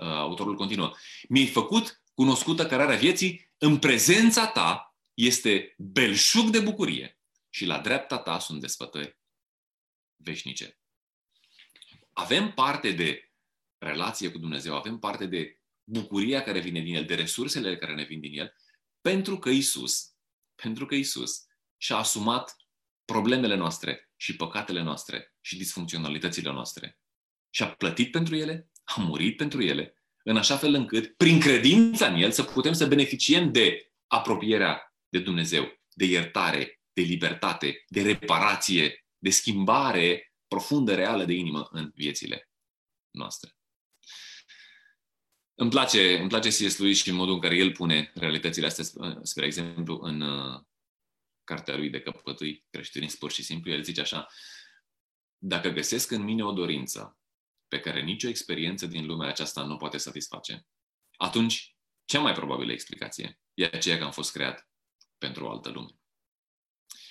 Autorul 0.00 0.56
continuă. 0.56 0.94
Mi-ai 1.28 1.46
făcut 1.46 2.02
cunoscută 2.18 2.66
cărarea 2.66 2.96
vieții, 2.96 3.50
în 3.58 3.78
prezența 3.78 4.46
ta 4.46 4.96
este 5.14 5.74
belșug 5.76 6.50
de 6.50 6.60
bucurie 6.60 7.20
și 7.48 7.64
la 7.64 7.78
dreapta 7.78 8.18
ta 8.18 8.38
sunt 8.38 8.60
desfătări 8.60 9.18
veșnice. 10.16 10.78
Avem 12.12 12.52
parte 12.52 12.92
de 12.92 13.32
relație 13.78 14.30
cu 14.30 14.38
Dumnezeu, 14.38 14.76
avem 14.76 14.98
parte 14.98 15.26
de 15.26 15.60
bucuria 15.84 16.42
care 16.42 16.60
vine 16.60 16.80
din 16.80 16.94
El, 16.94 17.04
de 17.04 17.14
resursele 17.14 17.76
care 17.76 17.94
ne 17.94 18.04
vin 18.04 18.20
din 18.20 18.38
El, 18.38 18.54
pentru 19.00 19.38
că 19.38 19.48
Isus, 19.48 20.14
pentru 20.54 20.86
că 20.86 20.94
Isus 20.94 21.46
și-a 21.76 21.96
asumat 21.96 22.56
problemele 23.04 23.54
noastre 23.54 24.10
și 24.16 24.36
păcatele 24.36 24.82
noastre 24.82 25.34
și 25.40 25.56
disfuncționalitățile 25.56 26.50
noastre. 26.50 26.98
Și 27.50 27.62
a 27.62 27.74
plătit 27.74 28.10
pentru 28.10 28.36
ele, 28.36 28.70
a 28.84 29.00
murit 29.00 29.36
pentru 29.36 29.62
ele, 29.62 29.97
în 30.28 30.36
așa 30.36 30.56
fel 30.56 30.74
încât, 30.74 31.16
prin 31.16 31.40
credința 31.40 32.06
în 32.06 32.14
El, 32.14 32.30
să 32.30 32.42
putem 32.42 32.72
să 32.72 32.86
beneficiem 32.86 33.52
de 33.52 33.92
apropierea 34.06 34.94
de 35.08 35.18
Dumnezeu, 35.18 35.80
de 35.94 36.04
iertare, 36.04 36.80
de 36.92 37.02
libertate, 37.02 37.84
de 37.86 38.02
reparație, 38.02 39.06
de 39.18 39.30
schimbare 39.30 40.34
profundă, 40.48 40.94
reală 40.94 41.24
de 41.24 41.32
inimă 41.32 41.68
în 41.70 41.90
viețile 41.94 42.50
noastre. 43.10 43.56
Îmi 45.54 45.70
place, 45.70 46.18
îmi 46.18 46.28
place 46.28 46.48
C.S. 46.48 46.78
Lewis 46.78 47.02
și 47.02 47.10
modul 47.10 47.34
în 47.34 47.40
care 47.40 47.56
el 47.56 47.72
pune 47.72 48.12
realitățile 48.14 48.66
astea, 48.66 48.84
spre 49.22 49.46
exemplu, 49.46 49.98
în 50.02 50.20
uh, 50.20 50.60
cartea 51.44 51.76
lui 51.76 51.90
de 51.90 52.00
căpătui 52.00 52.66
creștinism 52.70 53.18
pur 53.18 53.32
și 53.32 53.42
simplu. 53.42 53.70
El 53.70 53.82
zice 53.82 54.00
așa, 54.00 54.26
dacă 55.38 55.68
găsesc 55.68 56.10
în 56.10 56.22
mine 56.22 56.44
o 56.44 56.52
dorință 56.52 57.17
pe 57.68 57.80
care 57.80 58.02
nicio 58.02 58.28
experiență 58.28 58.86
din 58.86 59.06
lumea 59.06 59.28
aceasta 59.28 59.62
nu 59.62 59.76
poate 59.76 59.96
satisface, 59.96 60.66
atunci 61.16 61.76
cea 62.04 62.20
mai 62.20 62.32
probabilă 62.32 62.72
explicație 62.72 63.40
e 63.54 63.64
aceea 63.64 63.98
că 63.98 64.04
am 64.04 64.10
fost 64.10 64.32
creat 64.32 64.68
pentru 65.18 65.44
o 65.44 65.50
altă 65.50 65.68
lume. 65.68 65.90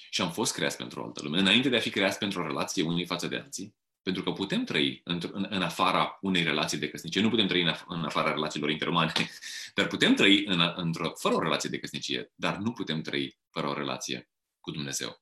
Și 0.10 0.22
am 0.22 0.32
fost 0.32 0.54
creați 0.54 0.78
pentru 0.78 1.02
o 1.02 1.04
altă 1.04 1.24
lume. 1.24 1.40
Înainte 1.40 1.70
de 1.70 1.76
a 1.76 1.80
fi 1.80 1.90
creați 1.90 2.18
pentru 2.18 2.42
o 2.42 2.48
relație 2.48 2.84
unii 2.84 3.06
față 3.06 3.28
de 3.28 3.36
alții, 3.36 3.76
pentru 4.02 4.24
că 4.24 4.32
putem 4.32 4.64
trăi 4.64 5.02
în, 5.04 5.20
în, 5.32 5.48
în 5.50 5.62
afara 5.62 6.18
unei 6.22 6.44
relații 6.44 6.78
de 6.78 6.90
căsnicie. 6.90 7.22
Nu 7.22 7.30
putem 7.30 7.48
trăi 7.48 7.62
în, 7.62 7.74
af- 7.74 7.86
în 7.88 8.04
afara 8.04 8.32
relațiilor 8.32 8.70
interumane, 8.70 9.12
dar 9.76 9.88
putem 9.88 10.16
trăi 10.16 10.46
în, 10.46 10.74
într-o, 10.76 11.12
fără 11.16 11.36
o 11.36 11.42
relație 11.42 11.70
de 11.70 11.80
căsnicie, 11.80 12.32
dar 12.36 12.58
nu 12.58 12.72
putem 12.72 13.02
trăi 13.02 13.40
fără 13.50 13.68
o 13.68 13.74
relație 13.74 14.30
cu 14.60 14.72
Dumnezeu. 14.72 15.22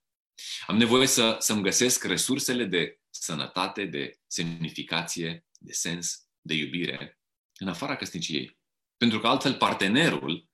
Am 0.67 0.77
nevoie 0.77 1.07
să, 1.07 1.38
să-mi 1.39 1.61
găsesc 1.61 2.03
resursele 2.03 2.65
de 2.65 2.99
sănătate, 3.09 3.86
de 3.86 4.19
semnificație, 4.27 5.45
de 5.57 5.71
sens, 5.71 6.27
de 6.41 6.53
iubire 6.53 7.19
în 7.57 7.67
afara 7.67 7.95
căsniciei. 7.95 8.59
Pentru 8.97 9.19
că 9.19 9.27
altfel 9.27 9.55
partenerul 9.55 10.49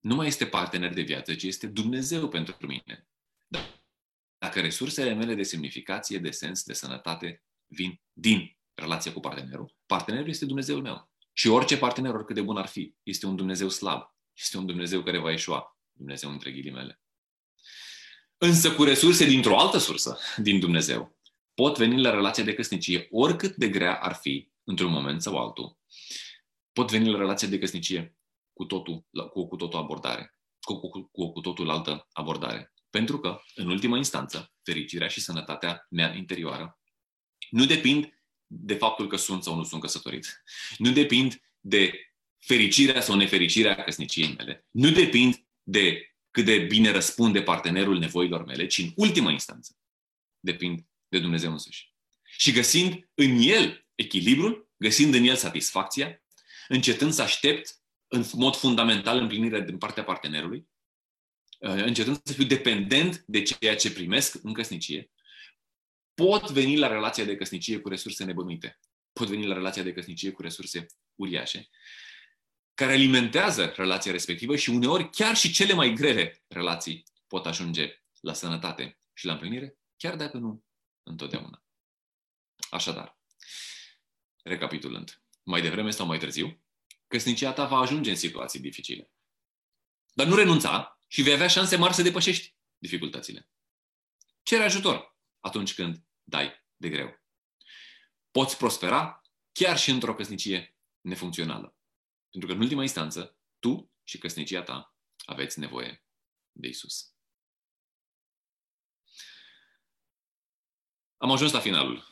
nu 0.00 0.14
mai 0.14 0.26
este 0.26 0.46
partener 0.46 0.94
de 0.94 1.02
viață, 1.02 1.34
ci 1.34 1.42
este 1.42 1.66
Dumnezeu 1.66 2.28
pentru 2.28 2.66
mine. 2.66 3.08
Dacă 4.38 4.60
resursele 4.60 5.14
mele 5.14 5.34
de 5.34 5.42
semnificație, 5.42 6.18
de 6.18 6.30
sens, 6.30 6.62
de 6.62 6.72
sănătate 6.72 7.42
vin 7.66 8.00
din 8.12 8.56
relația 8.74 9.12
cu 9.12 9.20
partenerul, 9.20 9.76
partenerul 9.86 10.28
este 10.28 10.44
Dumnezeul 10.44 10.82
meu. 10.82 11.10
Și 11.32 11.48
orice 11.48 11.78
partener, 11.78 12.14
oricât 12.14 12.34
de 12.34 12.42
bun 12.42 12.56
ar 12.56 12.66
fi, 12.66 12.94
este 13.02 13.26
un 13.26 13.36
Dumnezeu 13.36 13.68
slab. 13.68 14.16
Este 14.32 14.58
un 14.58 14.66
Dumnezeu 14.66 15.02
care 15.02 15.18
va 15.18 15.30
ieșua. 15.30 15.78
Dumnezeu 15.92 16.30
între 16.30 16.52
ghilimele. 16.52 17.00
Însă 18.38 18.72
cu 18.74 18.84
resurse 18.84 19.24
dintr-o 19.26 19.58
altă 19.58 19.78
sursă, 19.78 20.18
din 20.36 20.60
Dumnezeu, 20.60 21.18
pot 21.54 21.76
veni 21.76 22.00
la 22.00 22.10
relația 22.10 22.44
de 22.44 22.54
căsnicie, 22.54 23.08
oricât 23.10 23.56
de 23.56 23.68
grea 23.68 23.94
ar 23.94 24.14
fi, 24.14 24.50
într-un 24.64 24.90
moment 24.90 25.22
sau 25.22 25.36
altul, 25.36 25.78
pot 26.72 26.90
veni 26.90 27.10
la 27.10 27.18
relația 27.18 27.48
de 27.48 27.58
căsnicie 27.58 28.16
cu, 28.52 28.64
totul, 28.64 29.06
cu, 29.32 29.46
cu 29.46 29.56
totul 29.56 29.78
abordare, 29.78 30.38
cu, 30.60 30.80
cu, 30.80 31.08
cu, 31.12 31.32
cu 31.32 31.40
totul 31.40 31.70
altă 31.70 32.08
abordare. 32.12 32.72
Pentru 32.90 33.18
că, 33.18 33.40
în 33.54 33.68
ultima 33.68 33.96
instanță, 33.96 34.52
fericirea 34.62 35.08
și 35.08 35.20
sănătatea 35.20 35.86
mea 35.90 36.14
interioară 36.14 36.78
nu 37.50 37.64
depind 37.64 38.12
de 38.46 38.74
faptul 38.74 39.06
că 39.06 39.16
sunt 39.16 39.42
sau 39.42 39.56
nu 39.56 39.64
sunt 39.64 39.80
căsătorit. 39.80 40.42
Nu 40.76 40.92
depind 40.92 41.40
de 41.60 42.12
fericirea 42.38 43.00
sau 43.00 43.16
nefericirea 43.16 43.84
căsniciei 43.84 44.34
mele. 44.36 44.66
Nu 44.70 44.90
depind 44.90 45.46
de 45.62 46.07
cât 46.30 46.44
de 46.44 46.58
bine 46.58 46.90
răspunde 46.90 47.42
partenerul 47.42 47.98
nevoilor 47.98 48.44
mele, 48.44 48.66
ci 48.66 48.78
în 48.78 48.92
ultima 48.96 49.30
instanță 49.30 49.76
depind 50.40 50.86
de 51.08 51.18
Dumnezeu 51.18 51.50
însuși. 51.50 51.94
Și 52.22 52.52
găsind 52.52 53.10
în 53.14 53.36
el 53.40 53.86
echilibrul, 53.94 54.70
găsind 54.76 55.14
în 55.14 55.24
el 55.24 55.36
satisfacția, 55.36 56.22
încetând 56.68 57.12
să 57.12 57.22
aștept 57.22 57.78
în 58.08 58.24
mod 58.32 58.56
fundamental 58.56 59.18
împlinirea 59.18 59.60
din 59.60 59.78
partea 59.78 60.04
partenerului, 60.04 60.68
uh, 61.58 61.70
încetând 61.70 62.20
să 62.24 62.32
fiu 62.32 62.44
dependent 62.44 63.24
de 63.26 63.42
ceea 63.42 63.76
ce 63.76 63.92
primesc 63.92 64.38
în 64.42 64.52
căsnicie, 64.52 65.10
pot 66.14 66.50
veni 66.50 66.76
la 66.76 66.88
relația 66.88 67.24
de 67.24 67.36
căsnicie 67.36 67.78
cu 67.78 67.88
resurse 67.88 68.24
nebănuite. 68.24 68.78
Pot 69.12 69.28
veni 69.28 69.46
la 69.46 69.54
relația 69.54 69.82
de 69.82 69.92
căsnicie 69.92 70.30
cu 70.30 70.42
resurse 70.42 70.86
uriașe, 71.14 71.68
care 72.78 72.92
alimentează 72.92 73.72
relația 73.76 74.12
respectivă 74.12 74.56
și 74.56 74.70
uneori 74.70 75.10
chiar 75.10 75.36
și 75.36 75.52
cele 75.52 75.72
mai 75.72 75.92
grele 75.92 76.44
relații 76.48 77.04
pot 77.26 77.46
ajunge 77.46 78.02
la 78.20 78.32
sănătate 78.32 79.00
și 79.12 79.26
la 79.26 79.32
împlinire, 79.32 79.78
chiar 79.96 80.16
dacă 80.16 80.36
nu 80.36 80.64
întotdeauna. 81.02 81.64
Așadar, 82.70 83.18
recapitulând, 84.42 85.22
mai 85.42 85.60
devreme 85.60 85.90
sau 85.90 86.06
mai 86.06 86.18
târziu, 86.18 86.62
căsnicia 87.06 87.52
ta 87.52 87.66
va 87.66 87.78
ajunge 87.78 88.10
în 88.10 88.16
situații 88.16 88.60
dificile. 88.60 89.12
Dar 90.12 90.26
nu 90.26 90.34
renunța 90.34 91.00
și 91.06 91.22
vei 91.22 91.32
avea 91.32 91.48
șanse 91.48 91.76
mari 91.76 91.94
să 91.94 92.02
depășești 92.02 92.56
dificultățile. 92.78 93.50
Cere 94.42 94.62
ajutor 94.62 95.16
atunci 95.40 95.74
când 95.74 96.04
dai 96.24 96.66
de 96.76 96.88
greu. 96.88 97.20
Poți 98.30 98.56
prospera 98.56 99.22
chiar 99.52 99.78
și 99.78 99.90
într-o 99.90 100.14
căsnicie 100.14 100.76
nefuncțională. 101.00 101.77
Pentru 102.30 102.48
că, 102.48 102.54
în 102.54 102.60
ultima 102.60 102.82
instanță, 102.82 103.36
tu 103.58 103.90
și 104.04 104.18
căsnicia 104.18 104.62
ta 104.62 104.94
aveți 105.24 105.58
nevoie 105.58 106.02
de 106.52 106.68
Isus. 106.68 107.12
Am 111.16 111.30
ajuns 111.30 111.52
la 111.52 111.58
finalul 111.58 112.06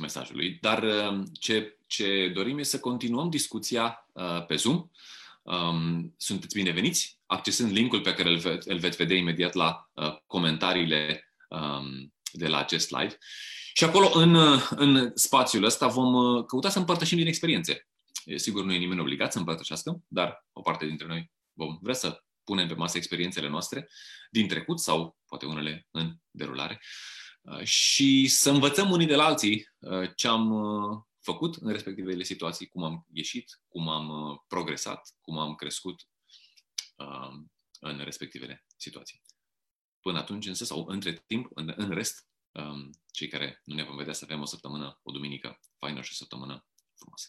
mesajului, 0.00 0.58
dar 0.60 0.82
uh, 0.82 1.22
ce, 1.38 1.78
ce 1.86 2.30
dorim 2.34 2.58
este 2.58 2.76
să 2.76 2.82
continuăm 2.82 3.30
discuția 3.30 4.08
uh, 4.12 4.46
pe 4.46 4.56
Zoom. 4.56 4.90
Um, 5.42 6.14
sunteți 6.16 6.54
bineveniți, 6.54 7.18
accesând 7.26 7.72
linkul 7.72 8.00
pe 8.00 8.14
care 8.14 8.28
îl, 8.28 8.38
ve- 8.38 8.58
îl 8.64 8.78
veți 8.78 8.96
vedea 8.96 9.16
imediat 9.16 9.54
la 9.54 9.90
uh, 9.94 10.16
comentariile 10.26 11.32
um, 11.48 12.12
de 12.32 12.48
la 12.48 12.58
acest 12.58 12.90
live. 12.90 13.18
Și 13.72 13.84
acolo, 13.84 14.10
în, 14.14 14.36
în 14.70 15.12
spațiul 15.14 15.64
ăsta, 15.64 15.86
vom 15.86 16.42
căuta 16.44 16.68
să 16.68 16.78
împărtășim 16.78 17.18
din 17.18 17.26
experiențe. 17.26 17.89
Sigur, 18.36 18.64
nu 18.64 18.72
e 18.72 18.78
nimeni 18.78 19.00
obligat 19.00 19.32
să 19.32 19.38
împărtășească, 19.38 20.02
dar 20.08 20.46
o 20.52 20.60
parte 20.60 20.86
dintre 20.86 21.06
noi 21.06 21.32
vom 21.52 21.78
vrea 21.80 21.94
să 21.94 22.24
punem 22.44 22.68
pe 22.68 22.74
masă 22.74 22.96
experiențele 22.96 23.48
noastre 23.48 23.88
din 24.30 24.48
trecut 24.48 24.80
sau 24.80 25.18
poate 25.26 25.46
unele 25.46 25.86
în 25.90 26.16
derulare 26.30 26.80
și 27.62 28.28
să 28.28 28.50
învățăm 28.50 28.90
unii 28.90 29.06
de 29.06 29.14
la 29.14 29.24
alții 29.24 29.68
ce 30.16 30.28
am 30.28 30.52
făcut 31.20 31.54
în 31.54 31.72
respectivele 31.72 32.22
situații, 32.22 32.66
cum 32.66 32.82
am 32.82 33.06
ieșit, 33.12 33.60
cum 33.68 33.88
am 33.88 34.36
progresat, 34.48 35.14
cum 35.20 35.38
am 35.38 35.54
crescut 35.54 36.08
în 37.80 37.98
respectivele 37.98 38.64
situații. 38.76 39.22
Până 40.00 40.18
atunci 40.18 40.46
însă, 40.46 40.64
sau 40.64 40.84
între 40.86 41.12
timp, 41.26 41.50
în, 41.54 41.72
în 41.76 41.90
rest, 41.90 42.28
cei 43.10 43.28
care 43.28 43.60
nu 43.64 43.74
ne 43.74 43.84
vom 43.84 43.96
vedea 43.96 44.12
să 44.12 44.24
avem 44.24 44.40
o 44.40 44.44
săptămână, 44.44 45.00
o 45.02 45.10
duminică 45.10 45.60
faină 45.78 46.02
și 46.02 46.10
o 46.12 46.14
săptămână 46.14 46.66
frumoasă. 46.94 47.28